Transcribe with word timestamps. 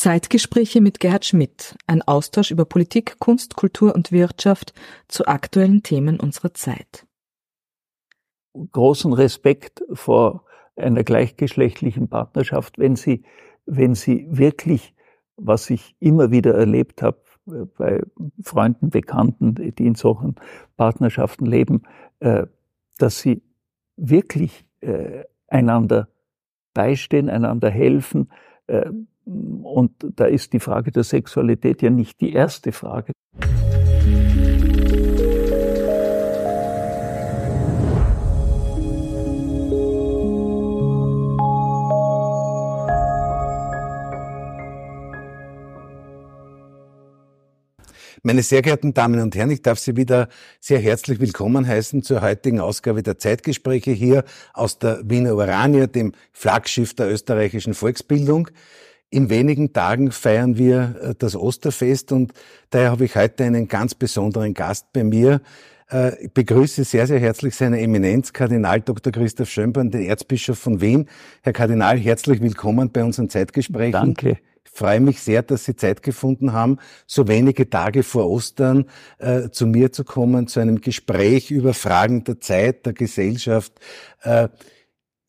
Zeitgespräche 0.00 0.80
mit 0.80 0.98
Gerhard 0.98 1.26
Schmidt, 1.26 1.76
ein 1.86 2.00
Austausch 2.00 2.50
über 2.50 2.64
Politik, 2.64 3.18
Kunst, 3.18 3.54
Kultur 3.54 3.94
und 3.94 4.12
Wirtschaft 4.12 4.72
zu 5.08 5.26
aktuellen 5.26 5.82
Themen 5.82 6.18
unserer 6.18 6.54
Zeit. 6.54 7.06
Großen 8.54 9.12
Respekt 9.12 9.82
vor 9.92 10.46
einer 10.74 11.04
gleichgeschlechtlichen 11.04 12.08
Partnerschaft, 12.08 12.78
wenn 12.78 12.96
sie, 12.96 13.24
wenn 13.66 13.94
sie 13.94 14.26
wirklich, 14.30 14.94
was 15.36 15.68
ich 15.68 15.94
immer 16.00 16.30
wieder 16.30 16.54
erlebt 16.54 17.02
habe, 17.02 17.20
äh, 17.48 17.66
bei 17.76 18.00
Freunden, 18.42 18.88
Bekannten, 18.88 19.54
die 19.54 19.84
in 19.84 19.96
solchen 19.96 20.36
Partnerschaften 20.78 21.44
leben, 21.44 21.82
äh, 22.20 22.46
dass 22.96 23.20
sie 23.20 23.42
wirklich 23.96 24.64
äh, 24.80 25.24
einander 25.46 26.08
beistehen, 26.72 27.28
einander 27.28 27.68
helfen, 27.68 28.30
und 29.24 29.92
da 30.16 30.24
ist 30.24 30.52
die 30.52 30.60
Frage 30.60 30.92
der 30.92 31.04
Sexualität 31.04 31.82
ja 31.82 31.90
nicht 31.90 32.20
die 32.20 32.32
erste 32.32 32.72
Frage. 32.72 33.12
Meine 48.22 48.42
sehr 48.42 48.60
geehrten 48.60 48.92
Damen 48.92 49.18
und 49.20 49.34
Herren, 49.34 49.50
ich 49.50 49.62
darf 49.62 49.78
Sie 49.78 49.96
wieder 49.96 50.28
sehr 50.60 50.78
herzlich 50.78 51.20
willkommen 51.20 51.66
heißen 51.66 52.02
zur 52.02 52.20
heutigen 52.20 52.60
Ausgabe 52.60 53.02
der 53.02 53.18
Zeitgespräche 53.18 53.92
hier 53.92 54.24
aus 54.52 54.78
der 54.78 55.00
Wiener 55.04 55.34
Urania, 55.34 55.86
dem 55.86 56.12
Flaggschiff 56.32 56.92
der 56.92 57.10
österreichischen 57.10 57.72
Volksbildung. 57.72 58.48
In 59.08 59.30
wenigen 59.30 59.72
Tagen 59.72 60.12
feiern 60.12 60.58
wir 60.58 60.96
äh, 61.00 61.14
das 61.18 61.34
Osterfest 61.34 62.12
und 62.12 62.34
daher 62.68 62.90
habe 62.90 63.06
ich 63.06 63.16
heute 63.16 63.44
einen 63.44 63.68
ganz 63.68 63.94
besonderen 63.94 64.52
Gast 64.52 64.92
bei 64.92 65.02
mir. 65.02 65.40
Äh, 65.90 66.26
ich 66.26 66.32
begrüße 66.32 66.84
sehr, 66.84 67.06
sehr 67.06 67.20
herzlich 67.20 67.56
seine 67.56 67.80
Eminenz, 67.80 68.34
Kardinal 68.34 68.82
Dr. 68.82 69.14
Christoph 69.14 69.48
Schönborn, 69.48 69.90
den 69.90 70.02
Erzbischof 70.02 70.58
von 70.58 70.82
Wien. 70.82 71.08
Herr 71.40 71.54
Kardinal, 71.54 71.98
herzlich 71.98 72.42
willkommen 72.42 72.92
bei 72.92 73.02
unseren 73.02 73.30
Zeitgesprächen. 73.30 73.92
Danke. 73.92 74.36
Freue 74.64 75.00
mich 75.00 75.20
sehr, 75.20 75.42
dass 75.42 75.64
Sie 75.64 75.76
Zeit 75.76 76.02
gefunden 76.02 76.52
haben, 76.52 76.78
so 77.06 77.28
wenige 77.28 77.68
Tage 77.68 78.02
vor 78.02 78.28
Ostern 78.30 78.86
äh, 79.18 79.50
zu 79.50 79.66
mir 79.66 79.92
zu 79.92 80.04
kommen, 80.04 80.46
zu 80.46 80.60
einem 80.60 80.80
Gespräch 80.80 81.50
über 81.50 81.74
Fragen 81.74 82.24
der 82.24 82.40
Zeit, 82.40 82.86
der 82.86 82.92
Gesellschaft. 82.92 83.72
Äh, 84.22 84.48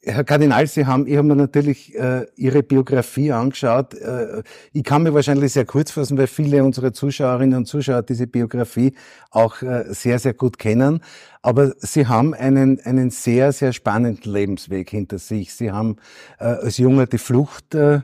Herr 0.04 0.24
Kardinal, 0.24 0.66
Sie 0.66 0.88
haben, 0.88 1.06
ich 1.06 1.16
habe 1.16 1.28
mir 1.28 1.36
natürlich 1.36 1.94
äh, 1.94 2.26
Ihre 2.36 2.64
Biografie 2.64 3.32
angeschaut. 3.32 3.94
Äh, 3.94 4.42
ich 4.74 4.84
kann 4.84 5.04
mir 5.04 5.14
wahrscheinlich 5.14 5.54
sehr 5.54 5.66
kurz 5.66 5.92
fassen, 5.92 6.18
weil 6.18 6.26
viele 6.26 6.64
unserer 6.64 6.92
Zuschauerinnen 6.92 7.56
und 7.56 7.66
Zuschauer 7.66 8.02
diese 8.02 8.26
Biografie 8.26 8.96
auch 9.30 9.62
äh, 9.62 9.84
sehr, 9.90 10.18
sehr 10.18 10.34
gut 10.34 10.58
kennen. 10.58 11.02
Aber 11.44 11.74
Sie 11.78 12.08
haben 12.08 12.34
einen, 12.34 12.80
einen 12.80 13.12
sehr, 13.12 13.52
sehr 13.52 13.74
spannenden 13.74 14.32
Lebensweg 14.32 14.90
hinter 14.90 15.20
sich. 15.20 15.54
Sie 15.54 15.72
haben 15.72 15.98
äh, 16.40 16.46
als 16.46 16.80
Junger 16.80 17.06
die 17.06 17.20
Flucht 17.20 17.76
äh, 17.76 18.00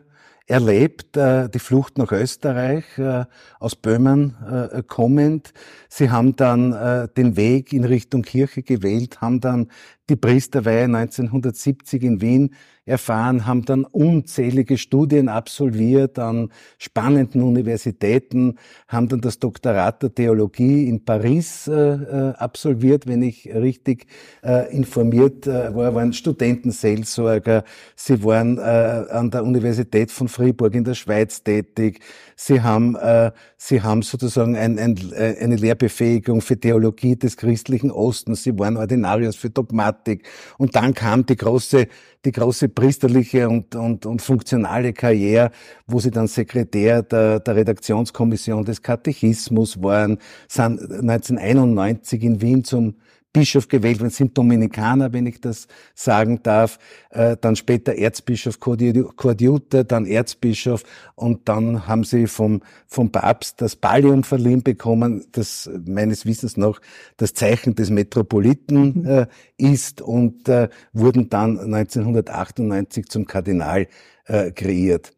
erlebt, 0.48 1.18
äh, 1.18 1.50
die 1.50 1.60
Flucht 1.60 1.98
nach 1.98 2.12
Österreich, 2.12 2.86
äh, 2.98 3.26
aus 3.60 3.76
Böhmen 3.76 4.36
äh, 4.50 4.82
kommend. 4.82 5.54
Sie 5.90 6.10
haben 6.10 6.36
dann 6.36 6.74
äh, 6.74 7.08
den 7.16 7.36
Weg 7.36 7.74
in 7.74 7.84
Richtung 7.84 8.22
Kirche 8.22 8.64
gewählt, 8.64 9.22
haben 9.22 9.42
dann 9.42 9.68
die 10.10 10.16
Priesterweihe 10.16 10.86
1970 10.86 12.02
in 12.02 12.22
Wien 12.22 12.56
erfahren, 12.88 13.46
haben 13.46 13.66
dann 13.66 13.84
unzählige 13.84 14.78
Studien 14.78 15.30
absolviert 15.30 16.20
an 16.20 16.50
spannenden 16.78 17.44
Universitäten, 17.44 18.58
haben 18.88 19.10
dann 19.10 19.22
das 19.22 19.40
Doktorat 19.40 20.02
der 20.04 20.14
Theologie 20.14 20.88
in 20.88 21.04
Paris 21.04 21.68
äh, 21.68 21.74
äh 21.74 22.34
absolviert, 22.38 23.08
wenn 23.08 23.22
ich 23.22 23.50
richtig 23.54 24.08
äh, 24.44 24.74
informiert 24.76 25.48
äh, 25.48 25.76
war, 25.76 25.94
waren 25.96 26.14
Studentenseelsorger, 26.14 27.64
sie 27.96 28.24
waren 28.24 28.58
äh, 28.58 28.62
an 28.62 29.32
der 29.32 29.44
Universität 29.44 30.12
von 30.12 30.28
Fribourg 30.28 30.74
in 30.76 30.84
der 30.84 30.94
Schweiz 30.94 31.44
tätig, 31.44 32.00
sie 32.36 32.62
haben, 32.62 32.96
äh, 32.96 33.32
sie 33.58 33.82
haben 33.82 34.02
sozusagen 34.02 34.56
ein, 34.56 34.80
ein, 34.80 34.98
eine 35.16 35.56
Lehrbefähigung 35.56 36.42
für 36.42 36.60
Theologie 36.60 37.16
des 37.16 37.38
christlichen 37.38 37.92
Ostens, 37.92 38.44
sie 38.44 38.58
waren 38.58 38.78
Ordinarius 38.78 39.36
für 39.36 39.50
Dogmatik. 39.50 40.28
Und 40.58 40.76
dann 40.76 40.94
kam 40.94 41.26
die 41.26 41.36
große 41.36 41.88
die 42.28 42.34
große 42.34 42.68
priesterliche 42.68 43.48
und, 43.48 43.74
und, 43.74 44.06
und 44.06 44.22
funktionale 44.22 44.92
Karriere, 44.92 45.52
wo 45.88 46.00
sie 46.00 46.12
dann 46.12 46.28
Sekretär 46.28 47.02
der, 47.02 47.40
der 47.40 47.56
Redaktionskommission 47.56 48.66
des 48.66 48.82
Katechismus 48.82 49.82
waren, 49.82 50.18
sind 50.50 50.82
1991 50.82 52.22
in 52.24 52.42
Wien 52.42 52.64
zum 52.66 52.96
Bischof 53.40 53.68
gewählt 53.68 54.00
worden, 54.00 54.10
sind 54.10 54.38
Dominikaner, 54.38 55.14
wenn 55.14 55.26
ich 55.26 55.40
das 55.42 55.68
sagen 55.94 56.42
darf, 56.44 56.80
äh, 57.10 57.38
dann 57.40 57.56
später 57.56 57.96
Erzbischof 57.96 58.60
Coadjutor, 58.60 59.84
dann 59.84 60.06
Erzbischof 60.06 60.84
und 61.16 61.48
dann 61.50 61.88
haben 61.88 62.04
sie 62.04 62.28
vom, 62.28 62.62
vom 62.88 63.12
Papst 63.12 63.62
das 63.62 63.76
Pallium 63.76 64.24
verliehen 64.24 64.64
bekommen, 64.64 65.26
das 65.32 65.70
meines 65.86 66.26
Wissens 66.26 66.58
noch 66.58 66.80
das 67.18 67.34
Zeichen 67.34 67.76
des 67.76 67.90
Metropoliten 67.90 69.02
mhm. 69.02 69.06
äh, 69.06 69.28
ist 69.58 70.02
und 70.02 70.48
äh, 70.50 70.70
wurden 70.94 71.30
dann 71.30 71.60
1998 71.60 73.08
zum 73.08 73.26
Kardinal 73.26 73.88
äh, 74.26 74.52
kreiert. 74.52 75.17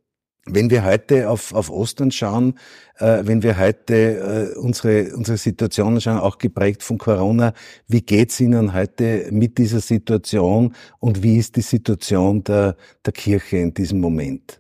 Wenn 0.52 0.72
wir 0.72 0.84
heute 0.84 1.30
auf, 1.30 1.54
auf 1.54 1.70
Ostern 1.70 2.10
schauen, 2.10 2.56
äh, 2.98 3.22
wenn 3.24 3.44
wir 3.44 3.60
heute 3.60 4.54
äh, 4.56 4.58
unsere, 4.58 5.16
unsere 5.16 5.38
Situation 5.38 6.02
schauen, 6.02 6.18
auch 6.18 6.40
geprägt 6.40 6.82
von 6.82 6.98
Corona, 6.98 7.54
wie 7.88 8.02
geht's 8.02 8.40
Ihnen 8.40 8.74
heute 8.74 9.30
mit 9.32 9.60
dieser 9.60 9.80
Situation 9.80 10.74
und 11.00 11.22
wie 11.22 11.38
ist 11.38 11.56
die 11.56 11.62
Situation 11.62 12.44
der, 12.44 12.76
der 13.06 13.14
Kirche 13.14 13.58
in 13.58 13.74
diesem 13.74 14.00
Moment? 14.00 14.60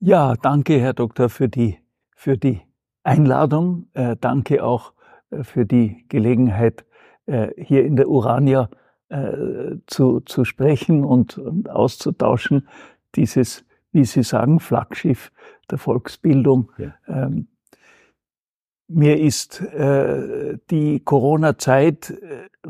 Ja, 0.00 0.34
danke, 0.34 0.80
Herr 0.80 0.94
Doktor, 0.94 1.28
für 1.28 1.48
die, 1.48 1.78
für 2.16 2.36
die 2.36 2.60
Einladung. 3.04 3.86
Äh, 3.94 4.16
danke 4.20 4.64
auch 4.64 4.94
äh, 5.30 5.44
für 5.44 5.64
die 5.64 6.04
Gelegenheit, 6.08 6.84
äh, 7.26 7.48
hier 7.56 7.84
in 7.84 7.94
der 7.94 8.08
Urania 8.08 8.68
äh, 9.10 9.76
zu, 9.86 10.20
zu 10.20 10.44
sprechen 10.44 11.04
und, 11.04 11.38
und 11.38 11.70
auszutauschen. 11.70 12.66
Dieses 13.14 13.64
wie 13.94 14.04
Sie 14.04 14.22
sagen, 14.22 14.60
Flaggschiff 14.60 15.32
der 15.70 15.78
Volksbildung. 15.78 16.70
Ja. 16.76 16.94
Ähm, 17.08 17.46
mir 18.88 19.18
ist 19.18 19.60
äh, 19.60 20.58
die 20.70 21.00
Corona-Zeit 21.00 22.10
äh, 22.10 22.68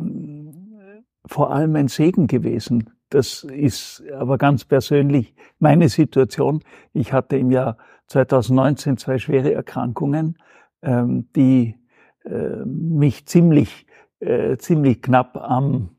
vor 1.27 1.53
allem 1.53 1.75
ein 1.77 1.89
Segen 1.89 2.27
gewesen. 2.27 2.91
Das 3.09 3.45
ist 3.45 4.03
aber 4.13 4.39
ganz 4.39 4.65
persönlich 4.65 5.35
meine 5.59 5.89
Situation. 5.89 6.63
Ich 6.93 7.13
hatte 7.13 7.37
im 7.37 7.51
Jahr 7.51 7.79
2019 8.09 8.97
zwei 8.97 9.19
schwere 9.19 9.53
Erkrankungen, 9.53 10.39
ähm, 10.83 11.29
die 11.35 11.77
äh, 12.25 12.65
mich 12.65 13.27
ziemlich, 13.27 13.87
äh, 14.21 14.57
ziemlich 14.57 15.03
knapp 15.03 15.37
am, 15.37 15.91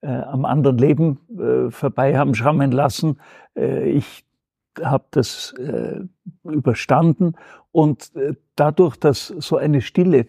äh, 0.00 0.08
am 0.08 0.44
anderen 0.44 0.78
Leben 0.78 1.20
äh, 1.38 1.70
vorbei 1.70 2.18
haben 2.18 2.34
schrammen 2.34 2.72
lassen. 2.72 3.20
Äh, 3.56 3.90
ich 3.90 4.24
habe 4.80 5.04
das 5.10 5.52
äh, 5.58 6.00
überstanden 6.44 7.34
und 7.72 8.14
äh, 8.16 8.34
dadurch, 8.56 8.96
dass 8.96 9.28
so 9.28 9.56
eine 9.56 9.80
stille 9.80 10.26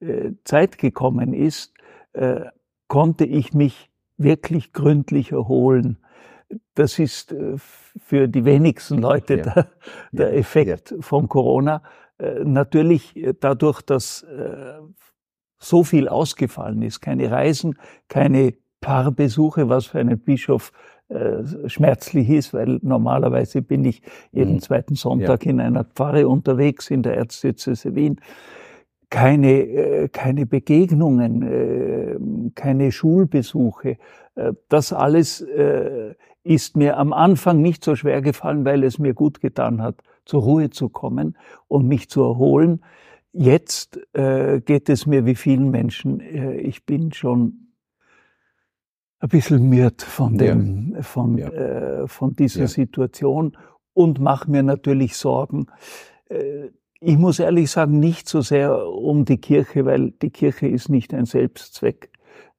äh, 0.00 0.32
Zeit 0.44 0.78
gekommen 0.78 1.32
ist, 1.32 1.74
äh, 2.12 2.46
konnte 2.88 3.24
ich 3.24 3.54
mich 3.54 3.90
wirklich 4.16 4.72
gründlich 4.72 5.32
erholen. 5.32 5.98
Das 6.74 6.98
ist 6.98 7.32
äh, 7.32 7.56
für 7.56 8.28
die 8.28 8.44
wenigsten 8.44 8.98
Leute 8.98 9.38
ja. 9.38 9.42
der, 9.54 9.66
der, 10.12 10.36
Effekt 10.36 10.90
ja. 10.90 10.96
von 11.00 11.28
Corona. 11.28 11.82
Äh, 12.18 12.44
natürlich 12.44 13.14
dadurch, 13.40 13.82
dass 13.82 14.26
so 15.58 15.84
viel 15.84 16.08
ausgefallen 16.08 16.82
ist, 16.82 17.00
keine 17.00 17.30
Reisen, 17.30 17.78
keine 18.08 18.54
Paarbesuche, 18.80 19.68
was 19.68 19.86
für 19.86 20.00
einen 20.00 20.18
Bischof 20.18 20.72
schmerzlich 21.66 22.30
ist, 22.30 22.54
weil 22.54 22.78
normalerweise 22.82 23.62
bin 23.62 23.84
ich 23.84 24.02
jeden 24.32 24.54
mhm. 24.54 24.60
zweiten 24.60 24.94
Sonntag 24.94 25.44
ja. 25.44 25.50
in 25.50 25.60
einer 25.60 25.84
Pfarre 25.84 26.28
unterwegs 26.28 26.90
in 26.90 27.02
der 27.02 27.16
Erzdiözese 27.16 27.94
Wien. 27.94 28.20
Keine, 29.10 29.52
äh, 29.52 30.08
keine 30.08 30.46
Begegnungen, 30.46 31.42
äh, 31.42 32.50
keine 32.54 32.92
Schulbesuche. 32.92 33.98
Das 34.70 34.94
alles 34.94 35.44
ist 36.42 36.74
mir 36.74 36.96
am 36.96 37.12
Anfang 37.12 37.60
nicht 37.60 37.84
so 37.84 37.94
schwer 37.96 38.22
gefallen, 38.22 38.64
weil 38.64 38.82
es 38.82 38.98
mir 38.98 39.12
gut 39.12 39.42
getan 39.42 39.82
hat, 39.82 39.96
zur 40.24 40.42
Ruhe 40.42 40.70
zu 40.70 40.88
kommen 40.88 41.36
und 41.68 41.86
mich 41.86 42.08
zu 42.08 42.22
erholen. 42.22 42.80
Jetzt 43.34 44.00
geht 44.14 44.88
es 44.88 45.04
mir 45.04 45.26
wie 45.26 45.34
vielen 45.34 45.70
Menschen. 45.70 46.20
ich 46.20 46.86
bin 46.86 47.12
schon 47.12 47.71
ein 49.22 49.28
bisschen 49.28 49.68
mürd 49.68 50.02
von 50.02 50.36
dem, 50.36 50.94
ja. 50.94 51.02
von, 51.02 51.38
ja. 51.38 51.48
Äh, 51.48 52.08
von 52.08 52.34
dieser 52.34 52.62
ja. 52.62 52.66
Situation 52.66 53.56
und 53.94 54.18
mache 54.18 54.50
mir 54.50 54.64
natürlich 54.64 55.16
Sorgen. 55.16 55.66
Äh, 56.28 56.70
ich 57.00 57.16
muss 57.16 57.38
ehrlich 57.38 57.70
sagen, 57.70 58.00
nicht 58.00 58.28
so 58.28 58.40
sehr 58.40 58.86
um 58.88 59.24
die 59.24 59.38
Kirche, 59.38 59.84
weil 59.84 60.10
die 60.10 60.30
Kirche 60.30 60.66
ist 60.66 60.88
nicht 60.88 61.14
ein 61.14 61.24
Selbstzweck. 61.24 62.10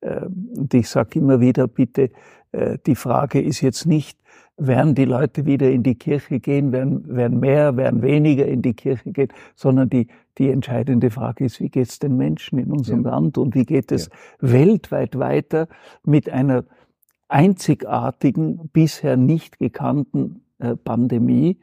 Ähm, 0.02 0.52
und 0.56 0.74
ich 0.74 0.88
sage 0.88 1.20
immer 1.20 1.42
wieder, 1.42 1.68
bitte, 1.68 2.12
äh, 2.54 2.78
die 2.86 2.96
Frage 2.96 3.42
ist 3.42 3.60
jetzt 3.60 3.86
nicht, 3.86 4.18
werden 4.58 4.94
die 4.96 5.06
Leute 5.06 5.46
wieder 5.46 5.70
in 5.72 5.84
die 5.84 5.96
Kirche 5.96 6.40
gehen, 6.40 6.72
werden, 6.72 7.16
werden 7.16 7.40
mehr, 7.40 7.76
werden 7.76 8.02
weniger 8.02 8.46
in 8.46 8.62
die 8.62 8.74
Kirche 8.74 9.12
gehen, 9.12 9.30
sondern 9.56 9.90
die, 9.90 10.08
die 10.38 10.50
entscheidende 10.50 11.10
Frage 11.10 11.46
ist, 11.46 11.60
wie 11.60 11.70
geht 11.70 11.90
es 11.90 12.00
den 12.00 12.18
Menschen 12.18 12.60
in 12.60 12.72
unserem 12.72 13.04
ja. 13.04 13.12
Land 13.12 13.38
und 13.38 13.56
wie 13.56 13.66
geht 13.66 13.92
es 13.92 14.10
ja. 14.42 14.52
weltweit 14.52 15.18
weiter 15.18 15.68
mit 16.04 16.30
einer 16.30 16.66
einzigartigen, 17.28 18.70
bisher 18.72 19.18
nicht 19.18 19.58
gekannten 19.58 20.44
äh, 20.60 20.76
Pandemie, 20.76 21.58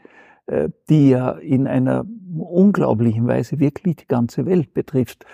äh, 0.46 0.68
die 0.88 1.10
ja 1.10 1.32
in 1.32 1.68
einer 1.68 2.04
unglaublichen 2.36 3.26
Weise 3.28 3.60
wirklich 3.60 3.96
die 3.96 4.06
ganze 4.06 4.46
Welt 4.46 4.74
betrifft. 4.74 5.24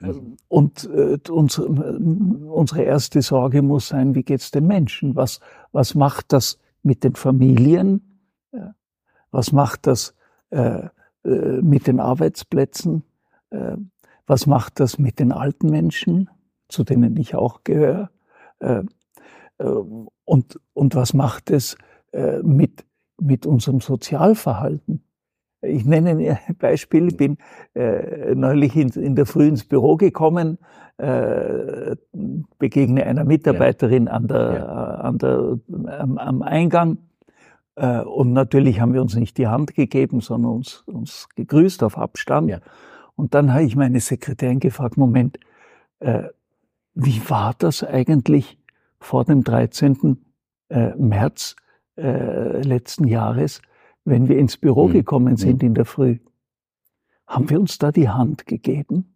Mhm. 0.00 0.36
Und 0.46 0.88
äh, 0.94 1.18
unsere, 1.28 1.66
unsere 1.66 2.82
erste 2.82 3.22
Sorge 3.22 3.62
muss 3.62 3.88
sein, 3.88 4.14
wie 4.14 4.22
geht 4.22 4.40
es 4.40 4.52
den 4.52 4.66
Menschen? 4.68 5.16
Was, 5.16 5.40
was 5.72 5.96
macht 5.96 6.32
das 6.32 6.58
mit 6.82 7.04
den 7.04 7.14
Familien? 7.14 8.02
Was 9.30 9.52
macht 9.52 9.86
das 9.86 10.14
äh, 10.50 10.88
äh, 11.24 11.62
mit 11.62 11.86
den 11.86 12.00
Arbeitsplätzen? 12.00 13.04
Äh, 13.50 13.76
was 14.26 14.46
macht 14.46 14.80
das 14.80 14.98
mit 14.98 15.18
den 15.18 15.32
alten 15.32 15.68
Menschen, 15.70 16.30
zu 16.68 16.84
denen 16.84 17.16
ich 17.16 17.34
auch 17.34 17.64
gehöre? 17.64 18.10
Äh, 18.60 18.84
äh 19.58 19.64
und, 20.24 20.60
und 20.74 20.94
was 20.94 21.12
macht 21.12 21.50
es 21.50 21.76
äh, 22.12 22.38
mit, 22.42 22.84
mit 23.20 23.46
unserem 23.46 23.80
Sozialverhalten? 23.80 25.02
Ich 25.62 25.84
nenne 25.84 26.10
ein 26.10 26.56
Beispiel, 26.56 27.08
ich 27.08 27.16
bin 27.16 27.36
äh, 27.74 28.34
neulich 28.34 28.76
in, 28.76 28.88
in, 28.90 29.14
der 29.14 29.26
Früh 29.26 29.46
ins 29.46 29.64
Büro 29.64 29.96
gekommen, 29.96 30.58
äh, 30.96 31.96
begegne 32.58 33.04
einer 33.04 33.24
Mitarbeiterin 33.24 34.06
ja. 34.06 34.12
an 34.12 34.28
der, 34.28 34.52
ja. 34.52 34.66
an 34.66 35.18
der, 35.18 35.58
am, 35.98 36.18
am 36.18 36.42
Eingang 36.42 36.98
äh, 37.80 38.00
und 38.00 38.32
natürlich 38.32 38.80
haben 38.80 38.92
wir 38.92 39.00
uns 39.00 39.16
nicht 39.16 39.38
die 39.38 39.46
Hand 39.46 39.74
gegeben, 39.74 40.20
sondern 40.20 40.52
uns, 40.52 40.82
uns 40.86 41.28
gegrüßt 41.34 41.82
auf 41.82 41.96
Abstand. 41.96 42.50
Ja. 42.50 42.58
Und 43.16 43.34
dann 43.34 43.52
habe 43.52 43.64
ich 43.64 43.74
meine 43.74 44.00
Sekretärin 44.00 44.60
gefragt, 44.60 44.96
Moment, 44.96 45.38
äh, 46.00 46.24
wie 46.94 47.22
war 47.28 47.54
das 47.58 47.82
eigentlich 47.82 48.58
vor 48.98 49.24
dem 49.24 49.44
13. 49.44 50.18
Äh, 50.68 50.94
März 50.96 51.56
äh, 51.96 52.62
letzten 52.62 53.06
Jahres, 53.06 53.62
wenn 54.10 54.28
wir 54.28 54.36
ins 54.36 54.56
Büro 54.58 54.88
mhm. 54.88 54.92
gekommen 54.92 55.36
sind 55.36 55.62
mhm. 55.62 55.68
in 55.68 55.74
der 55.74 55.86
Früh? 55.86 56.18
Haben 57.26 57.48
wir 57.48 57.60
uns 57.60 57.78
da 57.78 57.92
die 57.92 58.08
Hand 58.08 58.46
gegeben? 58.46 59.14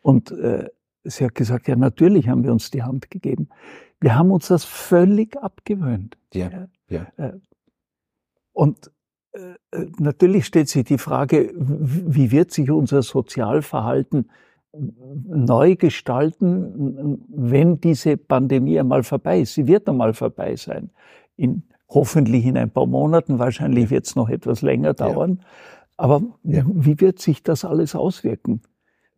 Und 0.00 0.32
äh, 0.32 0.68
sie 1.04 1.24
hat 1.24 1.34
gesagt, 1.34 1.68
ja, 1.68 1.76
natürlich 1.76 2.28
haben 2.28 2.42
wir 2.42 2.50
uns 2.50 2.70
die 2.70 2.82
Hand 2.82 3.10
gegeben. 3.10 3.48
Wir 4.00 4.16
haben 4.16 4.30
uns 4.30 4.48
das 4.48 4.64
völlig 4.64 5.36
abgewöhnt. 5.36 6.16
Ja, 6.32 6.68
ja. 6.88 7.06
Äh, 7.16 7.34
und 8.52 8.90
äh, 9.32 9.54
äh, 9.72 9.86
natürlich 9.98 10.46
stellt 10.46 10.68
sich 10.68 10.84
die 10.84 10.98
Frage, 10.98 11.52
wie 11.54 12.30
wird 12.30 12.50
sich 12.50 12.70
unser 12.70 13.02
Sozialverhalten 13.02 14.30
neu 14.72 15.76
gestalten, 15.76 17.22
wenn 17.28 17.80
diese 17.80 18.16
Pandemie 18.16 18.80
einmal 18.80 19.04
vorbei 19.04 19.40
ist. 19.40 19.54
Sie 19.54 19.68
wird 19.68 19.88
einmal 19.88 20.14
vorbei 20.14 20.56
sein. 20.56 20.90
In, 21.36 21.62
hoffentlich 21.94 22.44
in 22.44 22.56
ein 22.56 22.70
paar 22.70 22.86
Monaten, 22.86 23.38
wahrscheinlich 23.38 23.90
wird 23.90 24.06
es 24.06 24.16
noch 24.16 24.28
etwas 24.28 24.62
länger 24.62 24.94
dauern. 24.94 25.38
Ja. 25.40 25.46
Aber 25.96 26.22
ja. 26.42 26.64
wie 26.66 27.00
wird 27.00 27.20
sich 27.20 27.42
das 27.42 27.64
alles 27.64 27.94
auswirken? 27.94 28.60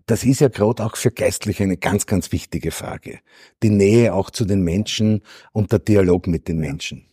Das 0.05 0.25
ist 0.25 0.41
ja 0.41 0.49
gerade 0.49 0.85
auch 0.85 0.97
für 0.97 1.11
Geistliche 1.11 1.65
eine 1.65 1.77
ganz, 1.77 2.07
ganz 2.07 2.31
wichtige 2.31 2.71
Frage. 2.71 3.19
Die 3.63 3.71
Nähe 3.71 4.15
auch 4.15 4.31
zu 4.31 4.45
den 4.45 4.63
Menschen 4.63 5.23
und 5.53 5.73
der 5.73 5.81
Dialog 5.81 6.29
mit 6.29 6.47
den 6.47 6.59
Menschen. 6.59 7.07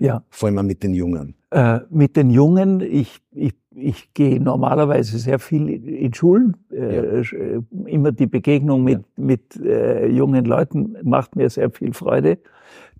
Ja. 0.00 0.22
Vor 0.28 0.48
allem 0.48 0.66
mit 0.66 0.82
den 0.82 0.94
Jungen. 0.94 1.34
Äh, 1.50 1.80
mit 1.90 2.16
den 2.16 2.30
Jungen, 2.30 2.80
ich, 2.80 3.20
ich, 3.32 3.54
ich 3.74 4.12
gehe 4.14 4.40
normalerweise 4.40 5.18
sehr 5.18 5.38
viel 5.38 5.68
in 5.68 6.12
Schulen. 6.14 6.56
Äh, 6.70 7.22
ja. 7.22 7.22
Äh, 7.32 7.62
immer 7.86 8.12
die 8.12 8.26
Begegnung 8.26 8.84
mit, 8.84 8.98
ja. 8.98 9.04
mit 9.16 9.56
äh, 9.56 10.06
jungen 10.06 10.44
Leuten 10.44 10.96
macht 11.02 11.34
mir 11.34 11.50
sehr 11.50 11.70
viel 11.70 11.94
Freude. 11.94 12.38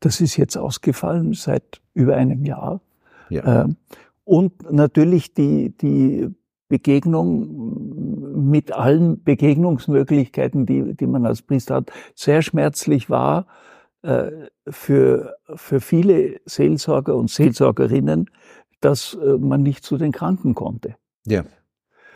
Das 0.01 0.21
ist 0.21 0.37
jetzt 0.37 0.57
ausgefallen 0.57 1.35
seit 1.35 1.81
über 1.97 2.15
einem 2.15 2.45
Jahr. 2.45 2.81
Ja. 3.31 3.65
Ähm, 3.65 3.77
und 4.25 4.71
natürlich 4.71 5.35
die, 5.35 5.71
die 5.77 6.29
Begegnung 6.69 8.51
mit 8.51 8.73
allen 8.73 9.23
Begegnungsmöglichkeiten, 9.23 10.67
die, 10.67 10.95
die 10.95 11.07
man 11.07 11.25
als 11.25 11.43
Priester 11.43 11.77
hat, 11.77 11.93
sehr 12.15 12.43
schmerzlich 12.43 13.09
war 13.09 13.47
äh, 14.03 14.31
für, 14.69 15.37
für 15.55 15.81
viele 15.81 16.41
Seelsorger 16.45 17.17
und 17.17 17.31
Seelsorgerinnen, 17.31 18.31
dass 18.81 19.15
äh, 19.15 19.39
man 19.39 19.63
nicht 19.63 19.85
zu 19.85 19.97
den 19.97 20.13
Kranken 20.13 20.55
konnte. 20.55 20.97
Ja. 21.27 21.45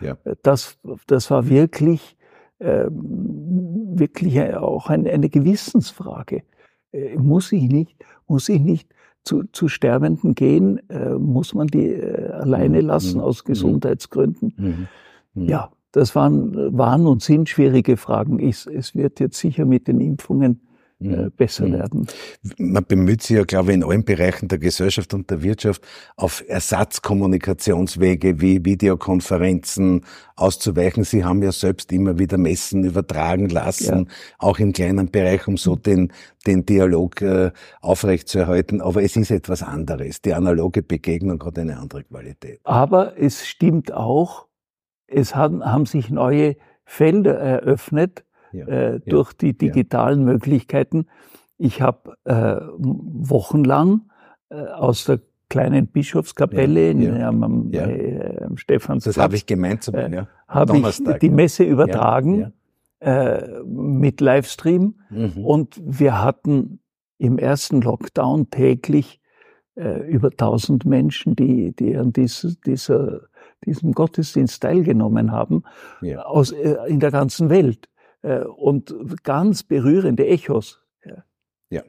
ja. 0.01 0.19
Äh, 0.25 0.37
das, 0.43 0.79
das 1.07 1.31
war 1.31 1.49
wirklich, 1.49 2.19
äh, 2.59 2.87
wirklich 2.91 4.43
auch 4.57 4.91
ein, 4.91 5.07
eine 5.07 5.31
Gewissensfrage. 5.31 6.43
Muss 7.17 7.53
ich 7.53 7.69
nicht, 7.69 8.05
muss 8.27 8.49
ich 8.49 8.61
nicht 8.61 8.93
zu, 9.25 9.45
zu 9.53 9.69
Sterbenden 9.69 10.35
gehen? 10.35 10.81
Äh, 10.89 11.15
muss 11.15 11.55
man 11.55 11.67
die 11.67 11.87
äh, 11.87 12.31
alleine 12.31 12.83
mhm. 12.83 12.89
lassen 12.89 13.19
mhm. 13.19 13.25
aus 13.25 13.45
Gesundheitsgründen? 13.45 14.55
Mhm. 14.57 14.89
Mhm. 15.35 15.49
Ja, 15.49 15.71
das 15.93 16.15
waren, 16.15 16.77
waren 16.77 17.07
und 17.07 17.23
sind 17.23 17.49
schwierige 17.49 17.97
Fragen. 17.97 18.39
Ich, 18.39 18.67
es 18.67 18.95
wird 18.95 19.21
jetzt 19.21 19.39
sicher 19.39 19.65
mit 19.65 19.89
den 19.89 20.01
Impfungen 20.01 20.61
äh, 21.01 21.05
mhm. 21.05 21.33
besser 21.37 21.67
mhm. 21.67 21.73
werden. 21.73 22.07
Man 22.59 22.85
bemüht 22.85 23.23
sich 23.23 23.37
ja, 23.37 23.45
glaube 23.45 23.71
ich, 23.71 23.77
in 23.77 23.85
allen 23.85 24.05
Bereichen 24.05 24.49
der 24.49 24.59
Gesellschaft 24.59 25.15
und 25.15 25.31
der 25.31 25.43
Wirtschaft 25.43 25.83
auf 26.17 26.45
Ersatzkommunikationswege 26.47 28.41
wie 28.41 28.65
Videokonferenzen 28.65 30.05
auszuweichen. 30.37 31.05
Sie 31.05 31.25
haben 31.25 31.43
ja 31.43 31.53
selbst 31.53 31.91
immer 31.93 32.19
wieder 32.19 32.39
Messen 32.39 32.85
übertragen 32.85 33.49
lassen, 33.49 34.07
ja. 34.09 34.15
auch 34.39 34.59
im 34.59 34.73
kleinen 34.73 35.11
Bereich, 35.11 35.49
um 35.49 35.57
so 35.57 35.77
den, 35.77 36.13
den 36.47 36.67
Dialog 36.67 37.23
äh, 37.23 37.51
aufrechtzuerhalten. 37.81 38.81
Aber 38.81 39.03
es 39.03 39.17
ist 39.17 39.31
etwas 39.31 39.63
anderes. 39.63 40.21
Die 40.21 40.35
analoge 40.35 40.83
Begegnung 40.83 41.43
hat 41.45 41.59
eine 41.59 41.79
andere 41.79 42.05
Qualität. 42.05 42.61
Aber 42.65 43.19
es 43.19 43.47
stimmt 43.47 43.93
auch, 43.93 44.47
es 45.07 45.35
haben, 45.35 45.65
haben 45.65 45.87
sich 45.87 46.11
neue 46.11 46.57
Felder 46.85 47.39
eröffnet, 47.39 48.25
ja, 48.53 48.67
äh, 48.67 49.01
durch 49.01 49.33
die 49.33 49.57
digitalen 49.57 50.21
ja. 50.21 50.33
Möglichkeiten. 50.33 51.07
Ich 51.59 51.83
habe 51.83 52.17
äh, 52.25 52.57
wochenlang 52.79 54.11
äh, 54.49 54.57
aus 54.57 55.05
der 55.05 55.21
kleinen 55.49 55.89
Bischofskapelle 55.89 56.93
ja, 56.93 57.19
ja, 57.19 57.29
am, 57.29 57.71
ja. 57.73 57.87
Äh, 57.87 58.45
am 58.45 58.57
Stephansplatz. 58.57 59.17
Das 59.17 59.23
habe 59.23 59.37
ich 59.37 59.47
gemeint, 59.47 59.83
zum, 59.83 59.95
äh, 59.95 60.11
ja. 60.11 60.29
habe 60.49 60.79
ich 60.79 61.03
die 61.21 61.31
Messe 61.31 61.65
übertragen 61.65 62.53
äh, 63.01 63.63
mit 63.65 64.21
Livestream 64.21 64.95
mhm. 65.11 65.45
und 65.45 65.81
wir 65.85 66.23
hatten 66.23 66.81
im 67.19 67.37
ersten 67.39 67.83
Lockdown 67.83 68.51
täglich 68.51 69.19
über 69.77 70.29
1000 70.29 70.85
Menschen, 70.85 71.37
die, 71.37 71.73
die 71.73 71.97
an 71.97 72.13
dieser, 72.13 72.51
dieser, 72.67 73.21
diesem 73.65 73.93
Gottesdienst 73.93 74.63
teilgenommen 74.63 75.33
haben, 75.33 75.63
ja. 76.01 76.23
aus, 76.23 76.53
äh, 76.53 76.77
in 76.89 77.01
der 77.01 77.11
ganzen 77.11 77.51
Welt. 77.51 77.89
Äh, 78.23 78.41
und 78.41 78.95
ganz 79.23 79.63
berührende 79.63 80.27
Echos. 80.27 80.83
Ja. 81.05 81.25
ja. 81.71 81.83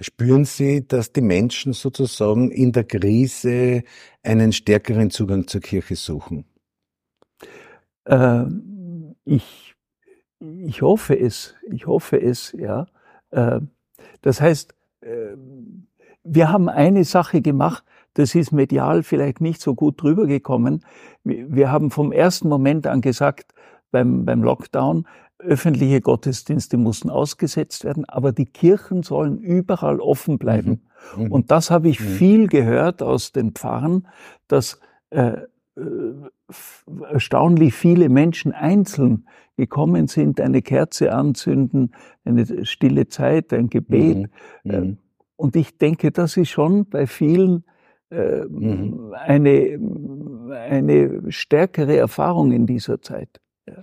Spüren 0.00 0.44
Sie, 0.44 0.86
dass 0.86 1.12
die 1.12 1.20
Menschen 1.20 1.72
sozusagen 1.72 2.50
in 2.50 2.72
der 2.72 2.84
Krise 2.84 3.82
einen 4.22 4.52
stärkeren 4.52 5.10
Zugang 5.10 5.46
zur 5.46 5.60
Kirche 5.60 5.96
suchen? 5.96 6.44
Äh, 8.04 8.44
ich, 9.24 9.74
ich 10.40 10.82
hoffe 10.82 11.18
es. 11.18 11.54
Ich 11.70 11.86
hoffe 11.86 12.20
es, 12.20 12.52
ja. 12.52 12.86
Äh, 13.30 13.60
das 14.20 14.40
heißt, 14.40 14.74
äh, 15.00 15.36
wir 16.24 16.50
haben 16.50 16.68
eine 16.68 17.04
Sache 17.04 17.40
gemacht, 17.42 17.84
das 18.14 18.34
ist 18.34 18.52
medial 18.52 19.02
vielleicht 19.02 19.40
nicht 19.40 19.60
so 19.60 19.74
gut 19.74 20.02
drüber 20.02 20.26
gekommen. 20.26 20.84
Wir 21.24 21.72
haben 21.72 21.90
vom 21.90 22.12
ersten 22.12 22.48
Moment 22.48 22.86
an 22.86 23.00
gesagt, 23.00 23.54
beim, 23.90 24.24
beim 24.24 24.42
Lockdown, 24.42 25.06
öffentliche 25.42 26.00
Gottesdienste 26.00 26.76
mussten 26.76 27.10
ausgesetzt 27.10 27.84
werden, 27.84 28.04
aber 28.06 28.32
die 28.32 28.46
Kirchen 28.46 29.02
sollen 29.02 29.38
überall 29.38 30.00
offen 30.00 30.38
bleiben. 30.38 30.82
Mhm. 31.16 31.24
Mhm. 31.24 31.32
Und 31.32 31.50
das 31.50 31.70
habe 31.70 31.88
ich 31.88 32.00
mhm. 32.00 32.04
viel 32.04 32.46
gehört 32.46 33.02
aus 33.02 33.32
den 33.32 33.52
Pfarren, 33.52 34.06
dass 34.48 34.80
äh, 35.10 35.32
äh 35.76 36.12
erstaunlich 37.10 37.72
viele 37.72 38.10
Menschen 38.10 38.52
einzeln 38.52 39.26
gekommen 39.56 40.06
sind, 40.06 40.38
eine 40.38 40.60
Kerze 40.60 41.12
anzünden, 41.14 41.94
eine 42.24 42.66
stille 42.66 43.08
Zeit, 43.08 43.54
ein 43.54 43.70
Gebet. 43.70 44.30
Mhm. 44.64 44.70
Äh, 44.70 44.80
mhm. 44.80 44.98
Und 45.36 45.56
ich 45.56 45.78
denke, 45.78 46.10
das 46.10 46.36
ist 46.36 46.50
schon 46.50 46.86
bei 46.86 47.06
vielen 47.06 47.64
äh, 48.10 48.42
eine, 49.12 49.80
eine 50.68 51.32
stärkere 51.32 51.96
Erfahrung 51.96 52.52
in 52.52 52.66
dieser 52.66 53.00
Zeit. 53.00 53.41
Ja. 53.66 53.74